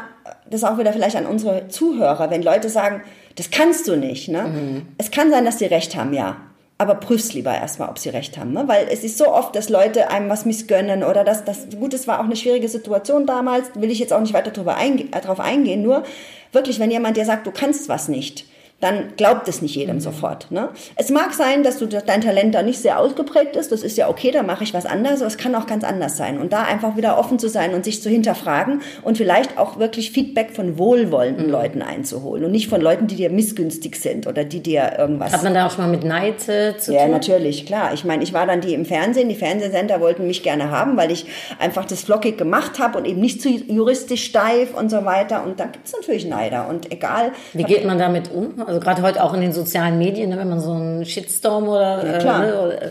das 0.49 0.63
auch 0.63 0.79
wieder 0.79 0.91
vielleicht 0.91 1.15
an 1.15 1.27
unsere 1.27 1.67
Zuhörer, 1.67 2.31
wenn 2.31 2.41
Leute 2.41 2.69
sagen, 2.69 3.01
das 3.35 3.51
kannst 3.51 3.87
du 3.87 3.95
nicht. 3.95 4.29
Ne? 4.29 4.83
Es 4.97 5.11
kann 5.11 5.29
sein, 5.29 5.45
dass 5.45 5.59
sie 5.59 5.65
recht 5.65 5.95
haben, 5.95 6.13
ja. 6.13 6.37
Aber 6.77 6.95
prüf's 6.95 7.33
lieber 7.33 7.53
erstmal, 7.53 7.89
ob 7.89 7.99
sie 7.99 8.09
recht 8.09 8.37
haben. 8.37 8.51
Ne? 8.51 8.67
Weil 8.67 8.87
es 8.89 9.03
ist 9.03 9.17
so 9.17 9.27
oft, 9.27 9.55
dass 9.55 9.69
Leute 9.69 10.09
einem 10.09 10.29
was 10.29 10.45
missgönnen 10.45 11.03
oder 11.03 11.23
dass 11.23 11.45
das, 11.45 11.67
gut, 11.79 11.93
es 11.93 12.07
war 12.07 12.19
auch 12.19 12.25
eine 12.25 12.35
schwierige 12.35 12.67
Situation 12.67 13.25
damals, 13.25 13.67
will 13.75 13.91
ich 13.91 13.99
jetzt 13.99 14.11
auch 14.11 14.19
nicht 14.19 14.33
weiter 14.33 14.51
drüber 14.51 14.75
einge 14.75 15.03
äh, 15.11 15.21
drauf 15.21 15.39
eingehen. 15.39 15.83
Nur 15.83 16.03
wirklich, 16.51 16.79
wenn 16.79 16.91
jemand 16.91 17.15
dir 17.15 17.25
sagt, 17.25 17.45
du 17.45 17.51
kannst 17.51 17.89
was 17.89 18.07
nicht, 18.07 18.45
dann 18.83 19.13
glaubt 19.15 19.47
es 19.47 19.61
nicht 19.61 19.75
jedem 19.75 19.99
sofort. 19.99 20.51
Ne? 20.51 20.69
Es 20.95 21.09
mag 21.09 21.33
sein, 21.33 21.63
dass 21.63 21.77
du 21.79 21.85
dein 21.87 22.21
Talent 22.21 22.53
da 22.53 22.61
nicht 22.61 22.79
sehr 22.79 22.99
ausgeprägt 22.99 23.55
ist. 23.55 23.71
Das 23.71 23.81
ist 23.81 23.97
ja 23.97 24.09
okay, 24.09 24.31
da 24.31 24.43
mache 24.43 24.63
ich 24.63 24.73
was 24.73 24.85
anderes. 24.85 25.21
Aber 25.21 25.27
es 25.27 25.37
kann 25.37 25.55
auch 25.55 25.65
ganz 25.67 25.83
anders 25.83 26.17
sein. 26.17 26.37
Und 26.39 26.51
da 26.53 26.63
einfach 26.63 26.97
wieder 26.97 27.17
offen 27.17 27.39
zu 27.39 27.47
sein 27.47 27.73
und 27.73 27.85
sich 27.85 28.01
zu 28.03 28.09
hinterfragen 28.09 28.81
und 29.01 29.17
vielleicht 29.17 29.57
auch 29.57 29.79
wirklich 29.79 30.11
Feedback 30.11 30.51
von 30.51 30.77
wohlwollenden 30.77 31.49
Leuten 31.49 31.81
einzuholen 31.81 32.43
und 32.43 32.51
nicht 32.51 32.67
von 32.67 32.81
Leuten, 32.81 33.07
die 33.07 33.15
dir 33.15 33.29
missgünstig 33.29 33.95
sind 33.95 34.27
oder 34.27 34.43
die 34.43 34.59
dir 34.61 34.95
irgendwas. 34.97 35.31
Hat 35.33 35.43
man 35.43 35.53
da 35.53 35.67
auch 35.67 35.71
schon 35.71 35.85
mal 35.85 35.91
mit 35.91 36.03
Neid 36.03 36.47
äh, 36.49 36.77
zu 36.77 36.93
Ja, 36.93 37.03
tun? 37.03 37.11
natürlich, 37.11 37.65
klar. 37.65 37.93
Ich 37.93 38.03
meine, 38.03 38.23
ich 38.23 38.33
war 38.33 38.45
dann 38.45 38.59
die 38.61 38.73
im 38.73 38.85
Fernsehen. 38.85 39.29
Die 39.29 39.35
Fernsehsender 39.35 40.01
wollten 40.01 40.27
mich 40.27 40.43
gerne 40.43 40.71
haben, 40.71 40.97
weil 40.97 41.11
ich 41.11 41.25
einfach 41.59 41.85
das 41.85 42.01
flockig 42.03 42.37
gemacht 42.37 42.79
habe 42.79 42.97
und 42.97 43.05
eben 43.05 43.21
nicht 43.21 43.41
zu 43.41 43.49
juristisch 43.49 44.25
steif 44.25 44.73
und 44.75 44.89
so 44.89 45.05
weiter. 45.05 45.43
Und 45.45 45.59
da 45.59 45.65
gibt's 45.65 45.93
natürlich 45.93 46.25
Neider. 46.25 46.67
Und 46.67 46.91
egal. 46.91 47.31
Wie 47.53 47.63
geht 47.63 47.85
man 47.85 47.97
damit 47.97 48.29
um? 48.31 48.53
Also 48.73 48.83
gerade 48.83 49.03
heute 49.03 49.23
auch 49.23 49.35
in 49.35 49.41
den 49.41 49.53
sozialen 49.53 49.99
Medien, 49.99 50.31
ne, 50.31 50.37
wenn 50.39 50.49
man 50.49 50.59
so 50.59 50.71
einen 50.71 51.05
Shitstorm 51.05 51.67
oder, 51.67 52.03
Ja, 52.03 52.17
klar. 52.17 52.43
äh, 52.43 52.47
ne, 52.47 52.81
äh, 52.81 52.89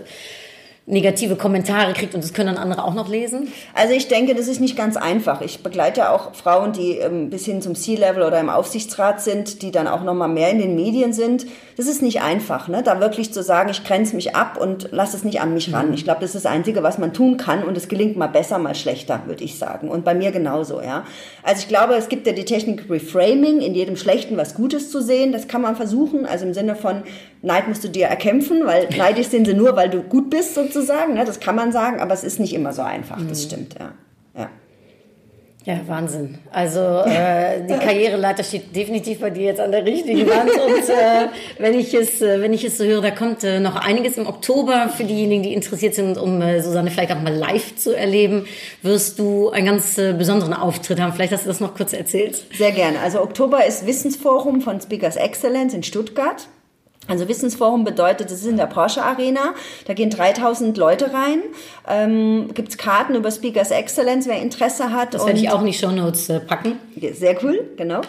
negative 0.84 1.36
Kommentare 1.36 1.92
kriegt 1.92 2.14
und 2.14 2.24
das 2.24 2.34
können 2.34 2.54
dann 2.54 2.62
andere 2.62 2.84
auch 2.84 2.94
noch 2.94 3.08
lesen. 3.08 3.52
Also 3.72 3.94
ich 3.94 4.08
denke, 4.08 4.34
das 4.34 4.48
ist 4.48 4.60
nicht 4.60 4.76
ganz 4.76 4.96
einfach. 4.96 5.40
Ich 5.40 5.62
begleite 5.62 6.10
auch 6.10 6.34
Frauen, 6.34 6.72
die 6.72 6.96
ähm, 6.96 7.30
bis 7.30 7.44
hin 7.44 7.62
zum 7.62 7.76
C-Level 7.76 8.24
oder 8.24 8.40
im 8.40 8.48
Aufsichtsrat 8.48 9.22
sind, 9.22 9.62
die 9.62 9.70
dann 9.70 9.86
auch 9.86 10.02
noch 10.02 10.14
mal 10.14 10.26
mehr 10.26 10.50
in 10.50 10.58
den 10.58 10.74
Medien 10.74 11.12
sind. 11.12 11.46
Das 11.76 11.86
ist 11.86 12.02
nicht 12.02 12.20
einfach, 12.20 12.66
ne? 12.66 12.82
da 12.82 12.98
wirklich 12.98 13.32
zu 13.32 13.44
sagen, 13.44 13.70
ich 13.70 13.84
grenze 13.84 14.16
mich 14.16 14.34
ab 14.34 14.58
und 14.60 14.88
lasse 14.90 15.16
es 15.16 15.22
nicht 15.22 15.40
an 15.40 15.54
mich 15.54 15.72
ran. 15.72 15.94
Ich 15.94 16.02
glaube, 16.02 16.20
das 16.20 16.34
ist 16.34 16.44
das 16.44 16.52
Einzige, 16.52 16.82
was 16.82 16.98
man 16.98 17.12
tun 17.12 17.36
kann 17.36 17.62
und 17.62 17.76
es 17.76 17.86
gelingt 17.86 18.16
mal 18.16 18.26
besser, 18.26 18.58
mal 18.58 18.74
schlechter, 18.74 19.22
würde 19.26 19.44
ich 19.44 19.58
sagen. 19.58 19.88
Und 19.88 20.04
bei 20.04 20.14
mir 20.14 20.32
genauso, 20.32 20.82
ja. 20.82 21.04
Also 21.44 21.60
ich 21.62 21.68
glaube, 21.68 21.94
es 21.94 22.08
gibt 22.08 22.26
ja 22.26 22.32
die 22.32 22.44
Technik 22.44 22.90
Reframing, 22.90 23.60
in 23.60 23.74
jedem 23.74 23.96
Schlechten 23.96 24.36
was 24.36 24.54
Gutes 24.54 24.90
zu 24.90 25.00
sehen. 25.00 25.30
Das 25.30 25.46
kann 25.46 25.62
man 25.62 25.76
versuchen, 25.76 26.26
also 26.26 26.44
im 26.44 26.54
Sinne 26.54 26.74
von 26.74 27.04
Neid 27.42 27.68
musst 27.68 27.84
du 27.84 27.88
dir 27.88 28.06
erkämpfen, 28.06 28.64
weil 28.64 28.88
neidisch 28.96 29.28
sind 29.28 29.46
sie 29.46 29.54
nur, 29.54 29.76
weil 29.76 29.90
du 29.90 30.02
gut 30.02 30.30
bist 30.30 30.54
sozusagen. 30.54 31.14
Ne? 31.14 31.24
Das 31.24 31.40
kann 31.40 31.56
man 31.56 31.72
sagen, 31.72 32.00
aber 32.00 32.14
es 32.14 32.24
ist 32.24 32.40
nicht 32.40 32.54
immer 32.54 32.72
so 32.72 32.82
einfach. 32.82 33.18
Das 33.28 33.42
stimmt, 33.42 33.74
ja. 33.78 33.92
ja. 34.36 34.48
Ja, 35.64 35.78
Wahnsinn. 35.86 36.38
Also 36.50 36.80
äh, 36.80 37.64
die 37.64 37.74
Karriereleiter 37.74 38.42
steht 38.42 38.74
definitiv 38.74 39.20
bei 39.20 39.30
dir 39.30 39.44
jetzt 39.44 39.60
an 39.60 39.70
der 39.70 39.84
richtigen 39.86 40.28
Wand. 40.28 40.50
Und 40.66 40.88
äh, 40.88 41.28
wenn 41.58 41.74
ich 41.74 41.94
es, 41.94 42.20
äh, 42.20 42.40
wenn 42.40 42.52
ich 42.52 42.64
es 42.64 42.78
so 42.78 42.84
höre, 42.84 43.00
da 43.00 43.12
kommt 43.12 43.44
äh, 43.44 43.60
noch 43.60 43.76
einiges 43.76 44.16
im 44.16 44.26
Oktober 44.26 44.88
für 44.88 45.04
diejenigen, 45.04 45.44
die 45.44 45.54
interessiert 45.54 45.94
sind, 45.94 46.18
um 46.18 46.42
äh, 46.42 46.60
Susanne 46.60 46.90
vielleicht 46.90 47.12
auch 47.12 47.20
mal 47.20 47.32
live 47.32 47.76
zu 47.76 47.96
erleben, 47.96 48.46
wirst 48.82 49.20
du 49.20 49.50
einen 49.50 49.66
ganz 49.66 49.98
äh, 49.98 50.12
besonderen 50.14 50.52
Auftritt 50.52 51.00
haben. 51.00 51.12
Vielleicht 51.12 51.32
hast 51.32 51.44
du 51.44 51.48
das 51.48 51.60
noch 51.60 51.76
kurz 51.76 51.92
erzählt. 51.92 52.42
Sehr 52.56 52.72
gerne. 52.72 52.98
Also 52.98 53.22
Oktober 53.22 53.64
ist 53.64 53.86
Wissensforum 53.86 54.62
von 54.62 54.80
Speakers 54.80 55.14
Excellence 55.14 55.74
in 55.74 55.84
Stuttgart. 55.84 56.48
Also 57.08 57.26
Wissensforum 57.26 57.82
bedeutet, 57.84 58.30
es 58.30 58.42
ist 58.42 58.46
in 58.46 58.56
der 58.56 58.66
Porsche 58.66 59.02
Arena, 59.02 59.54
da 59.86 59.94
gehen 59.94 60.08
3000 60.08 60.76
Leute 60.76 61.12
rein, 61.12 61.42
ähm, 61.88 62.50
gibt's 62.54 62.78
Karten 62.78 63.16
über 63.16 63.30
Speakers 63.32 63.72
Excellence, 63.72 64.28
wer 64.28 64.40
Interesse 64.40 64.92
hat. 64.92 65.14
Das 65.14 65.26
werde 65.26 65.40
ich 65.40 65.50
auch 65.50 65.60
in 65.60 65.66
die 65.66 65.72
Shownotes 65.72 66.28
äh, 66.28 66.38
packen. 66.38 66.78
Sehr 67.12 67.42
cool, 67.42 67.68
genau. 67.76 68.02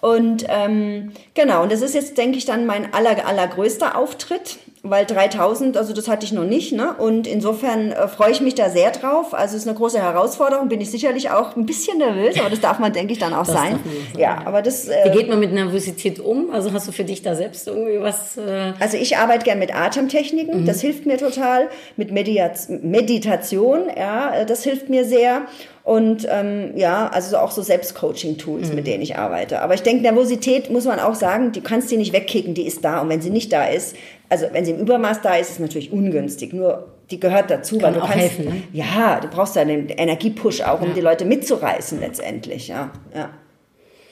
Und 0.00 0.46
ähm, 0.48 1.12
genau, 1.34 1.62
und 1.62 1.70
das 1.70 1.82
ist 1.82 1.94
jetzt, 1.94 2.18
denke 2.18 2.38
ich, 2.38 2.44
dann 2.44 2.66
mein 2.66 2.92
aller, 2.92 3.26
allergrößter 3.26 3.96
Auftritt, 3.96 4.58
weil 4.82 5.04
3000, 5.04 5.76
also 5.76 5.92
das 5.92 6.08
hatte 6.08 6.24
ich 6.24 6.32
noch 6.32 6.44
nicht. 6.44 6.72
Ne? 6.72 6.94
Und 6.96 7.26
insofern 7.26 7.92
äh, 7.92 8.08
freue 8.08 8.30
ich 8.30 8.40
mich 8.40 8.54
da 8.54 8.70
sehr 8.70 8.90
drauf. 8.90 9.34
Also 9.34 9.56
es 9.56 9.62
ist 9.62 9.68
eine 9.68 9.76
große 9.76 10.00
Herausforderung, 10.00 10.68
bin 10.68 10.80
ich 10.80 10.90
sicherlich 10.90 11.30
auch 11.30 11.54
ein 11.54 11.66
bisschen 11.66 11.98
nervös, 11.98 12.38
aber 12.40 12.48
das 12.48 12.60
darf 12.60 12.78
man, 12.78 12.92
denke 12.92 13.12
ich, 13.12 13.18
dann 13.18 13.34
auch 13.34 13.44
sein. 13.44 13.72
sein, 13.72 13.80
Ja, 14.16 14.42
aber 14.44 14.62
das... 14.62 14.88
Wie 14.88 14.92
Äh, 14.92 15.10
geht 15.10 15.28
man 15.28 15.38
mit 15.38 15.52
Nervosität 15.52 16.18
um? 16.18 16.50
Also 16.50 16.72
hast 16.72 16.88
du 16.88 16.92
für 16.92 17.04
dich 17.04 17.20
da 17.20 17.34
selbst 17.34 17.68
irgendwie 17.68 18.00
was? 18.00 18.38
Äh, 18.38 18.72
also 18.80 18.96
ich 18.96 19.18
arbeite 19.18 19.44
gern 19.44 19.58
mit 19.58 19.74
Atemtechniken, 19.74 20.64
das 20.64 20.80
hilft 20.80 21.04
mir 21.04 21.18
total. 21.18 21.68
Mit 21.96 22.10
Mediaz 22.10 22.68
Meditation, 22.68 23.82
ja, 23.94 24.34
äh, 24.34 24.46
das 24.46 24.64
hilft 24.64 24.88
mir 24.88 25.04
sehr. 25.04 25.42
Und 25.90 26.24
ähm, 26.30 26.76
ja, 26.76 27.08
also 27.08 27.36
auch 27.38 27.50
so 27.50 27.62
Selbstcoaching-Tools, 27.62 28.72
mit 28.72 28.86
denen 28.86 29.02
ich 29.02 29.16
arbeite. 29.16 29.60
Aber 29.60 29.74
ich 29.74 29.82
denke, 29.82 30.02
Nervosität 30.02 30.70
muss 30.70 30.84
man 30.84 31.00
auch 31.00 31.16
sagen, 31.16 31.50
du 31.50 31.60
kannst 31.62 31.90
die 31.90 31.96
nicht 31.96 32.12
wegkicken, 32.12 32.54
die 32.54 32.64
ist 32.64 32.84
da. 32.84 33.00
Und 33.00 33.08
wenn 33.08 33.20
sie 33.20 33.30
nicht 33.30 33.52
da 33.52 33.64
ist, 33.64 33.96
also 34.28 34.46
wenn 34.52 34.64
sie 34.64 34.70
im 34.70 34.78
Übermaß 34.78 35.20
da 35.20 35.34
ist, 35.34 35.48
ist 35.48 35.54
es 35.54 35.58
natürlich 35.58 35.90
ungünstig. 35.92 36.52
Nur 36.52 36.86
die 37.10 37.18
gehört 37.18 37.50
dazu, 37.50 37.78
Kann 37.78 37.86
weil 37.86 37.94
du 37.94 38.02
auch 38.02 38.08
kannst. 38.08 38.20
helfen, 38.20 38.44
ne? 38.44 38.62
Ja, 38.72 39.18
du 39.18 39.26
brauchst 39.26 39.56
da 39.56 39.62
einen 39.62 39.88
Energiepush 39.88 40.60
auch, 40.60 40.80
um 40.80 40.94
die 40.94 41.00
Leute 41.00 41.24
mitzureißen 41.24 41.98
letztendlich. 41.98 42.68
Ja, 42.68 42.92
ja. 43.12 43.30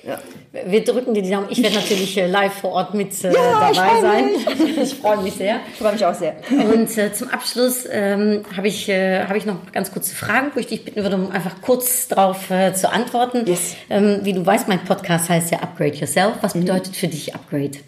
Ja. 0.09 0.19
wir 0.67 0.83
drücken 0.85 1.15
dir 1.15 1.23
die 1.23 1.31
Daumen. 1.31 1.47
Ich 1.51 1.63
werde 1.63 1.77
natürlich 1.77 2.17
äh, 2.19 2.27
live 2.27 2.53
vor 2.55 2.73
Ort 2.73 2.95
mit 2.95 3.13
äh, 3.25 3.33
Ja, 3.33 3.71
dabei 3.73 4.01
sein. 4.01 4.25
mich. 4.27 4.79
Ich 4.79 4.95
freue 4.95 5.19
mich 5.23 5.35
sehr. 5.35 5.61
Ich 5.73 5.79
freue 5.79 5.93
mich 5.93 6.05
auch 6.07 6.15
sehr. 6.15 6.37
Und 6.51 6.97
äh, 6.99 7.13
zum 7.13 7.29
Abschluss 7.29 7.85
ähm, 7.91 8.45
habe 8.57 8.69
ich, 8.69 8.89
äh, 8.89 9.25
hab 9.25 9.37
ich 9.37 9.45
noch 9.47 9.57
ganz 9.73 9.93
kurze 9.93 10.15
Fragen, 10.15 10.51
wo 10.55 10.61
ich 10.61 10.67
dich 10.69 10.85
bitten 10.85 11.03
würde, 11.03 11.17
um 11.17 11.31
einfach 11.31 11.61
kurz 11.63 12.09
darauf 12.09 12.51
äh, 12.51 12.73
zu 12.75 12.91
antworten. 12.93 13.45
Yes. 13.47 13.75
Ähm, 13.91 14.21
wie 14.23 14.33
du 14.33 14.45
weißt, 14.47 14.67
mein 14.69 14.85
Podcast 14.85 15.29
heißt 15.29 15.51
ja 15.53 15.59
Upgrade 15.61 15.95
Yourself. 15.97 16.35
Was 16.41 16.55
Mhm. 16.55 16.61
bedeutet 16.61 16.97
für 16.97 17.09
dich 17.09 17.35
Upgrade? 17.35 17.79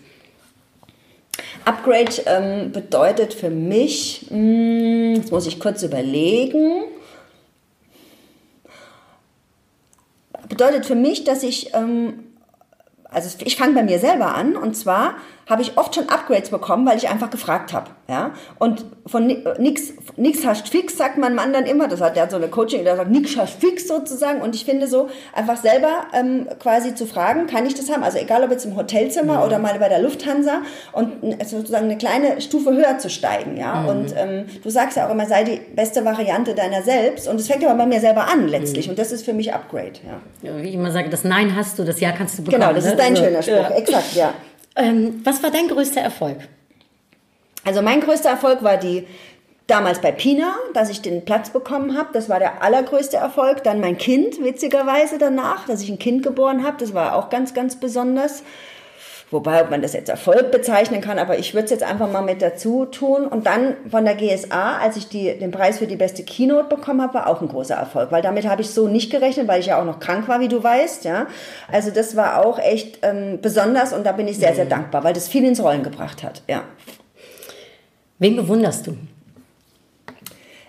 Upgrade 1.65 2.11
ähm, 2.27 2.73
bedeutet 2.73 3.35
für 3.35 3.51
mich, 3.51 4.27
mh, 4.31 5.17
jetzt 5.17 5.31
muss 5.31 5.47
ich 5.47 5.61
kurz 5.61 5.83
überlegen, 5.83 6.83
bedeutet 10.51 10.85
für 10.85 10.95
mich, 10.95 11.25
dass 11.25 11.43
ich, 11.43 11.73
ähm, 11.73 12.25
also 13.05 13.39
ich 13.43 13.57
fange 13.57 13.73
bei 13.73 13.83
mir 13.83 13.99
selber 13.99 14.35
an 14.35 14.57
und 14.57 14.77
zwar 14.77 15.15
habe 15.51 15.61
ich 15.63 15.77
oft 15.77 15.95
schon 15.95 16.09
Upgrades 16.09 16.49
bekommen, 16.51 16.87
weil 16.87 16.97
ich 16.97 17.09
einfach 17.09 17.29
gefragt 17.29 17.73
habe, 17.73 17.91
ja. 18.09 18.31
Und 18.59 18.85
von 19.07 19.27
ni- 19.27 19.45
äh, 19.45 19.61
nix, 19.61 19.93
nix 20.17 20.47
hast 20.47 20.69
fix, 20.69 20.97
sagt 20.97 21.19
mein 21.19 21.35
Mann 21.35 21.53
dann 21.53 21.67
immer. 21.67 21.89
Das 21.89 22.01
hat 22.01 22.15
der 22.17 22.23
hat 22.23 22.31
so 22.31 22.37
eine 22.37 22.49
Coaching, 22.49 22.85
der 22.85 22.97
sagt 22.97 23.11
nix 23.11 23.37
hast 23.37 23.61
fix 23.61 23.89
sozusagen. 23.89 24.41
Und 24.41 24.55
ich 24.55 24.65
finde 24.65 24.87
so 24.87 25.09
einfach 25.35 25.57
selber 25.57 26.05
ähm, 26.15 26.47
quasi 26.61 26.95
zu 26.95 27.05
fragen, 27.07 27.47
kann 27.49 27.67
ich 27.67 27.75
das 27.75 27.91
haben? 27.91 28.03
Also 28.05 28.19
egal 28.19 28.45
ob 28.45 28.51
jetzt 28.53 28.65
im 28.65 28.77
Hotelzimmer 28.77 29.45
oder 29.45 29.59
mal 29.59 29.79
bei 29.79 29.89
der 29.89 30.01
Lufthansa 30.01 30.63
und 30.93 31.23
n- 31.23 31.37
sozusagen 31.45 31.87
eine 31.87 31.99
kleine 31.99 32.41
Stufe 32.41 32.71
höher 32.73 32.99
zu 32.99 33.11
steigen, 33.11 33.57
ja. 33.57 33.85
Und 33.85 34.15
ähm, 34.17 34.47
du 34.63 34.71
sagst 34.71 34.97
ja 34.97 35.07
auch 35.09 35.11
immer, 35.11 35.27
sei 35.27 35.43
die 35.45 35.61
beste 35.75 36.05
Variante 36.05 36.55
deiner 36.55 36.83
selbst. 36.83 37.27
Und 37.29 37.41
es 37.41 37.49
fängt 37.49 37.65
aber 37.67 37.75
bei 37.75 37.87
mir 37.87 37.99
selber 38.01 38.29
an 38.29 38.47
letztlich. 38.47 38.89
Und 38.89 38.99
das 39.01 39.11
ist 39.11 39.25
für 39.25 39.33
mich 39.33 39.53
Upgrade, 39.53 39.95
ja. 40.07 40.49
Ja, 40.49 40.63
Wie 40.63 40.69
ich 40.69 40.75
immer 40.75 40.93
sage, 40.93 41.09
das 41.11 41.25
Nein 41.25 41.57
hast 41.57 41.79
du, 41.79 41.85
das 41.85 41.99
Ja 41.99 42.13
kannst 42.13 42.39
du 42.39 42.45
bekommen. 42.45 42.61
Genau, 42.63 42.73
das 42.73 42.85
ne? 42.85 42.91
ist 42.93 42.99
dein 43.01 43.13
Also, 43.13 43.25
schöner 43.25 43.43
Spruch. 43.43 43.71
ja. 43.71 43.77
Exakt, 43.77 44.15
ja. 44.15 44.33
Ähm, 44.77 45.21
was 45.25 45.43
war 45.43 45.51
dein 45.51 45.69
größter 45.69 46.01
Erfolg? 46.01 46.39
Also 47.65 47.83
mein 47.83 48.01
größter 48.01 48.31
Erfolg 48.31 48.63
war 48.63 48.77
die 48.77 49.07
damals 49.67 50.01
bei 50.01 50.13
Pina, 50.13 50.57
dass 50.75 50.91
ich 50.91 51.01
den 51.01 51.25
Platz 51.25 51.51
bekommen 51.51 51.97
habe. 51.97 52.09
Das 52.13 52.29
war 52.29 52.39
der 52.39 52.63
allergrößte 52.63 53.17
Erfolg. 53.17 53.63
Dann 53.63 53.81
mein 53.81 53.99
Kind, 53.99 54.43
witzigerweise 54.43 55.19
danach, 55.19 55.67
dass 55.67 55.83
ich 55.83 55.91
ein 55.91 55.99
Kind 55.99 56.23
geboren 56.23 56.65
habe. 56.65 56.77
Das 56.79 56.95
war 56.95 57.15
auch 57.15 57.31
ganz, 57.31 57.55
ganz 57.55 57.77
besonders. 57.77 58.43
Wobei, 59.31 59.63
ob 59.63 59.71
man 59.71 59.81
das 59.81 59.93
jetzt 59.93 60.09
Erfolg 60.09 60.51
bezeichnen 60.51 61.01
kann, 61.01 61.21
aber 61.21 61.39
ich 61.39 61.55
würde 61.55 61.67
es 61.67 61.71
jetzt 61.71 61.85
einfach 61.85 62.11
mal 62.11 62.23
mit 62.23 62.43
dazu 62.43 62.85
tun. 62.87 63.27
Und 63.27 63.47
dann 63.47 63.77
von 63.89 64.05
der 64.05 64.17
GSA, 64.17 64.79
als 64.79 64.97
ich 64.97 65.09
die, 65.09 65.39
den 65.39 65.53
Preis 65.53 65.79
für 65.79 65.87
die 65.87 65.95
beste 65.95 66.25
Keynote 66.25 66.69
bekommen 66.69 67.01
habe, 67.01 67.15
war 67.15 67.29
auch 67.29 67.41
ein 67.41 67.47
großer 67.47 67.77
Erfolg. 67.77 68.11
Weil 68.11 68.23
damit 68.23 68.49
habe 68.49 68.63
ich 68.63 68.71
so 68.71 68.89
nicht 68.89 69.11
gerechnet, 69.13 69.47
weil 69.47 69.61
ich 69.61 69.67
ja 69.67 69.81
auch 69.81 69.85
noch 69.85 70.01
krank 70.01 70.27
war, 70.27 70.41
wie 70.41 70.49
du 70.49 70.61
weißt. 70.61 71.05
Ja, 71.05 71.29
Also 71.71 71.93
das 71.93 72.17
war 72.17 72.45
auch 72.45 72.59
echt 72.59 72.99
ähm, 73.03 73.39
besonders 73.41 73.93
und 73.93 74.05
da 74.05 74.11
bin 74.11 74.27
ich 74.27 74.39
sehr, 74.39 74.55
sehr 74.57 74.65
dankbar, 74.65 75.05
weil 75.05 75.15
das 75.15 75.29
viel 75.29 75.45
ins 75.45 75.63
Rollen 75.63 75.85
gebracht 75.85 76.25
hat. 76.25 76.43
Ja. 76.49 76.65
Wen 78.19 78.35
bewunderst 78.35 78.89
du? 78.89 78.97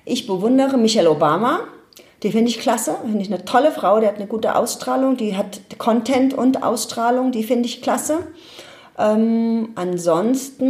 Ich 0.05 0.27
bewundere 0.27 0.77
Michelle 0.77 1.09
Obama. 1.09 1.61
Die 2.23 2.31
finde 2.31 2.49
ich 2.49 2.59
klasse, 2.59 2.95
finde 3.01 3.21
ich 3.21 3.33
eine 3.33 3.45
tolle 3.45 3.71
Frau, 3.71 3.99
die 3.99 4.05
hat 4.05 4.17
eine 4.17 4.27
gute 4.27 4.55
Ausstrahlung, 4.55 5.17
die 5.17 5.35
hat 5.35 5.61
Content 5.79 6.33
und 6.35 6.61
Ausstrahlung, 6.61 7.31
die 7.31 7.43
finde 7.43 7.67
ich 7.67 7.81
klasse. 7.81 8.19
Ähm, 8.99 9.69
ansonsten, 9.75 10.65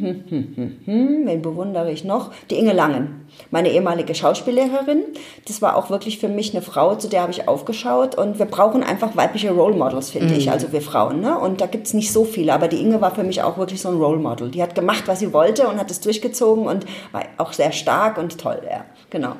hm, 0.00 0.24
hm, 0.28 0.54
hm, 0.54 0.76
hm, 0.84 1.26
wen 1.26 1.42
bewundere 1.42 1.90
ich 1.90 2.04
noch? 2.04 2.30
Die 2.50 2.56
Inge 2.56 2.74
Langen, 2.74 3.26
meine 3.50 3.70
ehemalige 3.70 4.14
Schauspiellehrerin. 4.14 5.02
Das 5.46 5.60
war 5.60 5.76
auch 5.76 5.90
wirklich 5.90 6.18
für 6.18 6.28
mich 6.28 6.54
eine 6.54 6.62
Frau, 6.62 6.94
zu 6.94 7.08
der 7.08 7.22
habe 7.22 7.32
ich 7.32 7.48
aufgeschaut. 7.48 8.14
Und 8.14 8.38
wir 8.38 8.46
brauchen 8.46 8.84
einfach 8.84 9.16
weibliche 9.16 9.50
Role 9.50 9.74
Models, 9.74 10.10
finde 10.10 10.34
ich, 10.34 10.50
also 10.50 10.70
wir 10.72 10.82
Frauen. 10.82 11.20
Ne? 11.20 11.36
Und 11.36 11.60
da 11.60 11.66
gibt 11.66 11.88
es 11.88 11.94
nicht 11.94 12.12
so 12.12 12.24
viele, 12.24 12.52
aber 12.52 12.68
die 12.68 12.80
Inge 12.80 13.00
war 13.00 13.14
für 13.14 13.24
mich 13.24 13.42
auch 13.42 13.58
wirklich 13.58 13.80
so 13.80 13.88
ein 13.88 13.96
Role 13.96 14.18
Model. 14.18 14.50
Die 14.50 14.62
hat 14.62 14.76
gemacht, 14.76 15.04
was 15.06 15.18
sie 15.18 15.32
wollte 15.32 15.66
und 15.66 15.78
hat 15.78 15.90
es 15.90 16.00
durchgezogen 16.00 16.66
und 16.66 16.86
war 17.10 17.24
auch 17.38 17.52
sehr 17.52 17.72
stark 17.72 18.18
und 18.18 18.38
toll, 18.38 18.60
ja, 18.70 18.84
genau. 19.10 19.32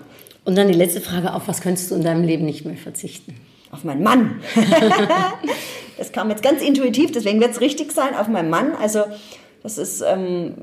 Und 0.45 0.57
dann 0.57 0.69
die 0.69 0.75
letzte 0.75 1.01
Frage, 1.01 1.35
auf 1.35 1.49
was 1.49 1.61
könntest 1.61 1.91
du 1.91 1.95
in 1.95 2.03
deinem 2.03 2.25
Leben 2.25 2.45
nicht 2.45 2.65
mehr 2.65 2.77
verzichten? 2.77 3.35
Auf 3.71 3.85
meinen 3.85 4.03
Mann. 4.03 4.41
das 5.99 6.13
kam 6.13 6.31
jetzt 6.31 6.43
ganz 6.43 6.63
intuitiv, 6.63 7.13
deswegen 7.13 7.41
wird 7.41 7.51
es 7.51 7.61
richtig 7.61 7.93
sein, 7.93 8.15
auf 8.15 8.29
meinen 8.29 8.49
Mann. 8.49 8.75
Also 8.75 9.05
das 9.63 9.77
ist, 9.77 10.03
ähm, 10.03 10.55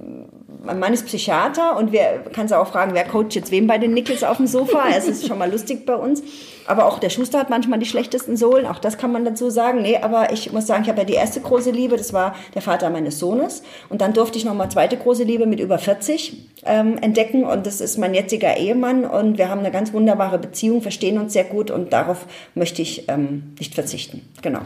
mein 0.64 0.80
Mann 0.80 0.94
ist 0.94 1.06
Psychiater 1.06 1.78
und 1.78 1.92
wir 1.92 2.24
kannst 2.32 2.54
auch 2.54 2.68
fragen, 2.68 2.94
wer 2.94 3.04
coacht 3.04 3.36
jetzt 3.36 3.52
wem 3.52 3.68
bei 3.68 3.78
den 3.78 3.94
Nickels 3.94 4.24
auf 4.24 4.38
dem 4.38 4.48
Sofa. 4.48 4.86
es 4.98 5.08
ist 5.08 5.28
schon 5.28 5.38
mal 5.38 5.52
lustig 5.52 5.86
bei 5.86 5.96
uns. 5.96 6.24
Aber 6.68 6.86
auch 6.86 6.98
der 6.98 7.10
Schuster 7.10 7.38
hat 7.38 7.50
manchmal 7.50 7.78
die 7.78 7.86
schlechtesten 7.86 8.38
Sohlen, 8.38 8.66
auch 8.66 8.80
das 8.80 8.98
kann 8.98 9.12
man 9.12 9.24
dazu 9.24 9.50
sagen. 9.50 9.82
Nee, 9.82 9.98
aber 9.98 10.32
ich 10.34 10.52
muss 10.52 10.66
sagen, 10.66 10.84
ich 10.84 10.90
habe 10.90 11.00
ja 11.00 11.06
die 11.06 11.14
erste 11.14 11.40
große 11.42 11.70
Liebe, 11.70 11.98
das 11.98 12.14
war 12.14 12.36
der 12.56 12.62
Vater 12.62 12.90
meines 12.90 13.20
Sohnes. 13.20 13.62
Und 13.90 14.02
dann 14.02 14.14
durfte 14.14 14.38
ich 14.38 14.46
noch 14.46 14.56
mal 14.56 14.70
zweite 14.70 14.98
große 14.98 15.24
Liebe 15.24 15.46
mit 15.46 15.60
über 15.60 15.78
40 15.78 16.50
ähm, 16.66 16.98
entdecken. 17.00 17.44
Und 17.44 17.68
das 17.68 17.82
ist 17.82 17.98
mein 17.98 18.16
jetziger 18.16 18.58
Ehemann. 18.58 19.06
Und 19.06 19.38
wir 19.38 19.50
haben 19.50 19.60
eine 19.60 19.72
ganz 19.72 19.94
wunderbare 19.94 20.40
Beziehung, 20.40 20.82
verstehen 20.82 21.20
uns 21.20 21.34
sehr 21.34 21.44
gut 21.44 21.70
und 21.70 21.94
darauf 21.94 22.26
möchte 22.56 22.82
ich 22.82 23.08
ähm, 23.10 23.54
nicht 23.60 23.76
verzichten. 23.76 24.28
Genau. 24.42 24.62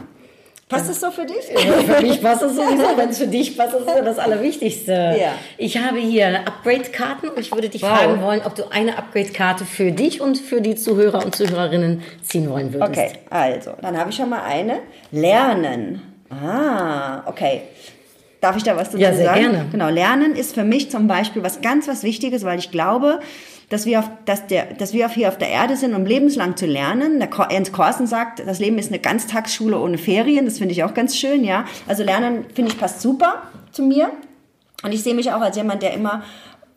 Passt 0.70 0.88
es 0.88 1.00
so 1.00 1.10
für 1.10 1.26
dich? 1.26 1.36
Ja, 1.52 1.72
für 1.96 2.00
mich 2.00 2.22
passt 2.22 2.42
es 2.42 2.54
sowieso. 2.54 2.96
Wenn 2.96 3.08
es 3.10 3.18
für 3.18 3.26
dich 3.26 3.56
passt, 3.58 3.74
ist 3.74 3.86
ja 3.88 4.00
das 4.02 4.18
Allerwichtigste. 4.18 4.92
Ja. 5.20 5.32
Ich 5.58 5.76
habe 5.76 5.98
hier 5.98 6.40
Upgrade-Karten 6.46 7.28
und 7.28 7.38
ich 7.40 7.52
würde 7.52 7.68
dich 7.68 7.82
Wow. 7.82 7.88
fragen 7.90 8.22
wollen, 8.22 8.40
ob 8.44 8.54
du 8.54 8.70
eine 8.70 8.96
Upgrade-Karte 8.96 9.64
für 9.64 9.90
dich 9.90 10.20
und 10.20 10.38
für 10.38 10.60
die 10.60 10.76
Zuhörer 10.76 11.24
und 11.24 11.34
Zuhörerinnen 11.34 12.02
ziehen 12.22 12.48
wollen 12.48 12.72
würdest. 12.72 12.90
Okay, 12.90 13.10
also, 13.30 13.72
dann 13.82 13.98
habe 13.98 14.10
ich 14.10 14.16
schon 14.16 14.28
mal 14.30 14.42
eine. 14.44 14.78
Lernen. 15.10 16.02
Ah, 16.30 17.22
okay. 17.26 17.62
Darf 18.40 18.56
ich 18.56 18.62
da 18.62 18.76
was 18.76 18.88
dazu 18.90 18.98
Ja, 18.98 19.12
sehr 19.12 19.26
sagen? 19.26 19.40
gerne. 19.40 19.66
Genau, 19.72 19.88
Lernen 19.90 20.34
ist 20.36 20.54
für 20.54 20.64
mich 20.64 20.90
zum 20.90 21.08
Beispiel 21.08 21.42
was 21.42 21.60
ganz 21.60 21.88
was 21.88 22.04
Wichtiges, 22.04 22.44
weil 22.44 22.58
ich 22.58 22.70
glaube, 22.70 23.20
dass 23.70 23.86
wir, 23.86 24.00
auf, 24.00 24.10
dass, 24.24 24.46
der, 24.48 24.74
dass 24.74 24.92
wir 24.92 25.06
auf 25.06 25.12
hier 25.12 25.28
auf 25.28 25.38
der 25.38 25.48
Erde 25.48 25.76
sind, 25.76 25.94
um 25.94 26.04
lebenslang 26.04 26.56
zu 26.56 26.66
lernen. 26.66 27.20
Der 27.20 27.30
Ernst 27.30 27.72
Korsen 27.72 28.06
sagt, 28.06 28.46
das 28.46 28.58
Leben 28.58 28.78
ist 28.78 28.88
eine 28.88 28.98
Ganztagsschule 28.98 29.78
ohne 29.78 29.96
Ferien. 29.96 30.44
Das 30.44 30.58
finde 30.58 30.72
ich 30.72 30.84
auch 30.84 30.92
ganz 30.92 31.16
schön, 31.16 31.44
ja. 31.44 31.64
Also 31.86 32.02
Lernen, 32.02 32.44
finde 32.52 32.72
ich, 32.72 32.78
passt 32.78 33.00
super 33.00 33.42
zu 33.70 33.82
mir. 33.82 34.10
Und 34.82 34.92
ich 34.92 35.02
sehe 35.02 35.14
mich 35.14 35.32
auch 35.32 35.40
als 35.40 35.56
jemand, 35.56 35.82
der 35.82 35.94
immer 35.94 36.24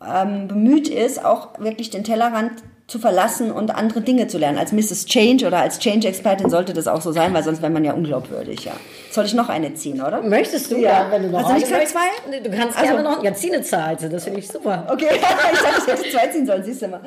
ähm, 0.06 0.46
bemüht 0.46 0.88
ist, 0.88 1.24
auch 1.24 1.58
wirklich 1.58 1.90
den 1.90 2.04
Tellerrand 2.04 2.52
zu 2.86 2.98
verlassen 2.98 3.50
und 3.50 3.74
andere 3.74 4.02
Dinge 4.02 4.26
zu 4.28 4.36
lernen. 4.36 4.58
Als 4.58 4.72
Mrs. 4.72 5.06
Change 5.06 5.46
oder 5.46 5.58
als 5.58 5.78
Change-Expertin 5.78 6.50
sollte 6.50 6.74
das 6.74 6.86
auch 6.86 7.00
so 7.00 7.12
sein, 7.12 7.32
weil 7.32 7.42
sonst 7.42 7.62
wäre 7.62 7.72
man 7.72 7.82
ja 7.84 7.94
unglaubwürdig, 7.94 8.64
ja. 8.66 8.72
Soll 9.10 9.24
ich 9.24 9.32
noch 9.34 9.48
eine 9.48 9.72
ziehen, 9.74 10.02
oder? 10.02 10.20
Möchtest 10.22 10.70
du? 10.70 10.76
Ja. 10.76 11.06
wenn 11.10 11.22
du 11.22 11.28
noch 11.30 11.48
du 11.48 11.54
nicht 11.54 11.72
eine 11.72 11.84
zwei? 11.86 12.00
Nee, 12.28 12.40
Du 12.40 12.50
kannst 12.50 12.76
Also- 12.78 12.92
gerne 12.94 13.02
noch, 13.02 13.24
ja, 13.24 13.32
zieh 13.32 13.52
eine 13.52 13.62
Zahl, 13.62 13.94
also 13.94 14.08
das 14.08 14.24
finde 14.24 14.40
ich 14.40 14.48
super. 14.48 14.86
Okay, 14.92 15.06
ich 15.14 15.20
dachte, 15.20 15.80
ich 15.80 15.92
hätte 15.92 16.10
zwei 16.10 16.26
ziehen 16.28 16.46
sollen, 16.46 16.62
siehst 16.62 16.82
du 16.82 16.88
mal. 16.88 17.00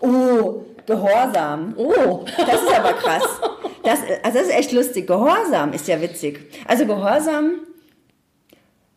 Oh, 0.00 0.62
Gehorsam. 0.86 1.74
Oh, 1.76 2.24
Das 2.38 2.62
ist 2.62 2.74
aber 2.78 2.92
krass. 2.94 3.22
Das, 3.82 3.98
also 4.22 4.38
das 4.38 4.48
ist 4.48 4.54
echt 4.54 4.72
lustig. 4.72 5.06
Gehorsam 5.06 5.72
ist 5.72 5.88
ja 5.88 6.00
witzig. 6.00 6.40
Also 6.66 6.86
Gehorsam, 6.86 7.60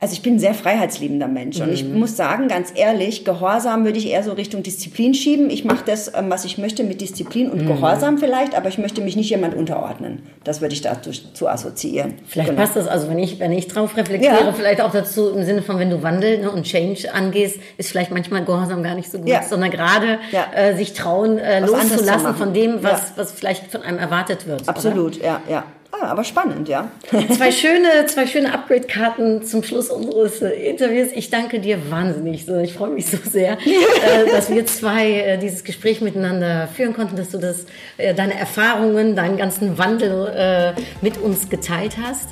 also 0.01 0.13
ich 0.13 0.21
bin 0.21 0.35
ein 0.35 0.39
sehr 0.39 0.53
freiheitsliebender 0.53 1.27
Mensch 1.27 1.59
und 1.59 1.73
ich 1.73 1.83
muss 1.83 2.15
sagen, 2.15 2.47
ganz 2.47 2.71
ehrlich, 2.73 3.25
Gehorsam 3.25 3.83
würde 3.83 3.97
ich 3.97 4.07
eher 4.07 4.23
so 4.23 4.31
Richtung 4.31 4.63
Disziplin 4.63 5.13
schieben. 5.13 5.49
Ich 5.49 5.65
mache 5.65 5.83
das, 5.85 6.07
ähm, 6.15 6.29
was 6.29 6.45
ich 6.45 6.57
möchte 6.57 6.85
mit 6.85 7.01
Disziplin 7.01 7.49
und 7.51 7.67
Gehorsam 7.67 8.17
vielleicht, 8.17 8.55
aber 8.55 8.69
ich 8.69 8.77
möchte 8.77 9.01
mich 9.01 9.17
nicht 9.17 9.29
jemand 9.29 9.55
unterordnen. 9.55 10.23
Das 10.45 10.61
würde 10.61 10.73
ich 10.73 10.81
dazu 10.81 11.11
zu 11.11 11.49
assoziieren. 11.49 12.13
Vielleicht 12.25 12.49
Genau. 12.51 12.61
passt 12.61 12.77
das, 12.77 12.87
also 12.87 13.09
wenn 13.09 13.19
ich, 13.19 13.39
wenn 13.39 13.51
ich 13.51 13.67
drauf 13.67 13.97
reflektiere, 13.97 14.45
Ja. 14.45 14.53
vielleicht 14.53 14.79
auch 14.79 14.91
dazu 14.91 15.31
im 15.31 15.43
Sinne 15.43 15.61
von, 15.61 15.79
wenn 15.79 15.89
du 15.89 16.01
Wandel 16.01 16.39
ne, 16.39 16.49
und 16.51 16.63
Change 16.63 17.13
angehst, 17.13 17.57
ist 17.77 17.89
vielleicht 17.91 18.11
manchmal 18.11 18.45
Gehorsam 18.45 18.81
gar 18.83 18.95
nicht 18.95 19.11
so 19.11 19.17
gut, 19.17 19.27
Ja. 19.27 19.43
sondern 19.43 19.69
gerade 19.69 20.19
Ja. 20.31 20.45
äh, 20.55 20.75
sich 20.77 20.93
trauen, 20.93 21.37
äh, 21.39 21.59
loszulassen 21.59 22.35
von 22.35 22.53
dem, 22.53 22.83
was, 22.83 23.13
was 23.17 23.33
vielleicht 23.33 23.69
von 23.69 23.81
einem 23.81 23.97
erwartet 23.99 24.47
wird. 24.47 24.61
oder? 24.61 24.69
Absolut, 24.69 25.21
ja, 25.21 25.41
ja. 25.49 25.65
Ah, 25.91 26.05
aber 26.07 26.23
spannend, 26.23 26.69
ja. 26.69 26.91
Zwei 27.35 27.51
schöne, 27.51 28.05
zwei 28.05 28.27
schöne 28.27 28.53
Upgrade-Karten 28.53 29.43
zum 29.43 29.63
Schluss 29.63 29.89
unseres 29.89 30.41
äh, 30.41 30.49
Interviews. 30.69 31.09
Ich 31.13 31.29
danke 31.31 31.59
dir 31.59 31.89
wahnsinnig. 31.89 32.47
Ich 32.47 32.73
freue 32.73 32.91
mich 32.91 33.07
so 33.07 33.17
sehr, 33.17 33.53
äh, 33.65 34.29
dass 34.31 34.51
wir 34.51 34.65
zwei 34.67 35.11
äh, 35.11 35.37
dieses 35.39 35.63
Gespräch 35.63 35.99
miteinander 36.01 36.67
führen 36.67 36.93
konnten, 36.93 37.15
dass 37.15 37.29
du 37.29 37.39
das, 37.39 37.65
deine 37.97 38.39
Erfahrungen, 38.39 39.15
deinen 39.15 39.37
ganzen 39.37 39.77
Wandel 39.77 40.75
mit 41.01 41.17
uns 41.17 41.49
geteilt 41.49 41.95
hast. 42.01 42.29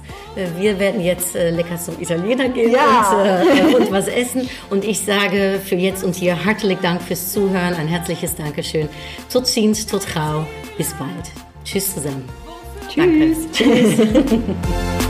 Wir 0.58 0.80
werden 0.80 1.02
jetzt 1.02 1.34
lecker 1.34 1.78
zum 1.78 2.00
Italiener 2.00 2.50
gehen 2.50 2.72
Ja. 2.72 3.44
und, 3.66 3.76
und 3.82 3.92
was 3.92 4.08
essen. 4.08 4.50
Und 4.70 4.86
ich 4.86 5.02
sage 5.02 5.60
für 5.64 5.76
jetzt 5.76 6.04
und 6.04 6.16
hier 6.16 6.36
herzlich 6.46 6.78
Dank 6.82 7.02
fürs 7.02 7.32
Zuhören. 7.34 7.74
Ein 7.74 7.88
herzliches 7.88 8.36
Dankeschön. 8.36 8.88
Tot 9.32 9.48
ziens, 9.48 9.86
tot 9.86 10.04
gauw. 10.14 10.46
Bis 10.78 10.94
bald. 10.94 11.32
Tschüss 11.64 11.94
zusammen. 11.94 12.47
Tschüss. 12.98 13.48
Danke. 13.52 13.52
Tschüss. 13.52 14.00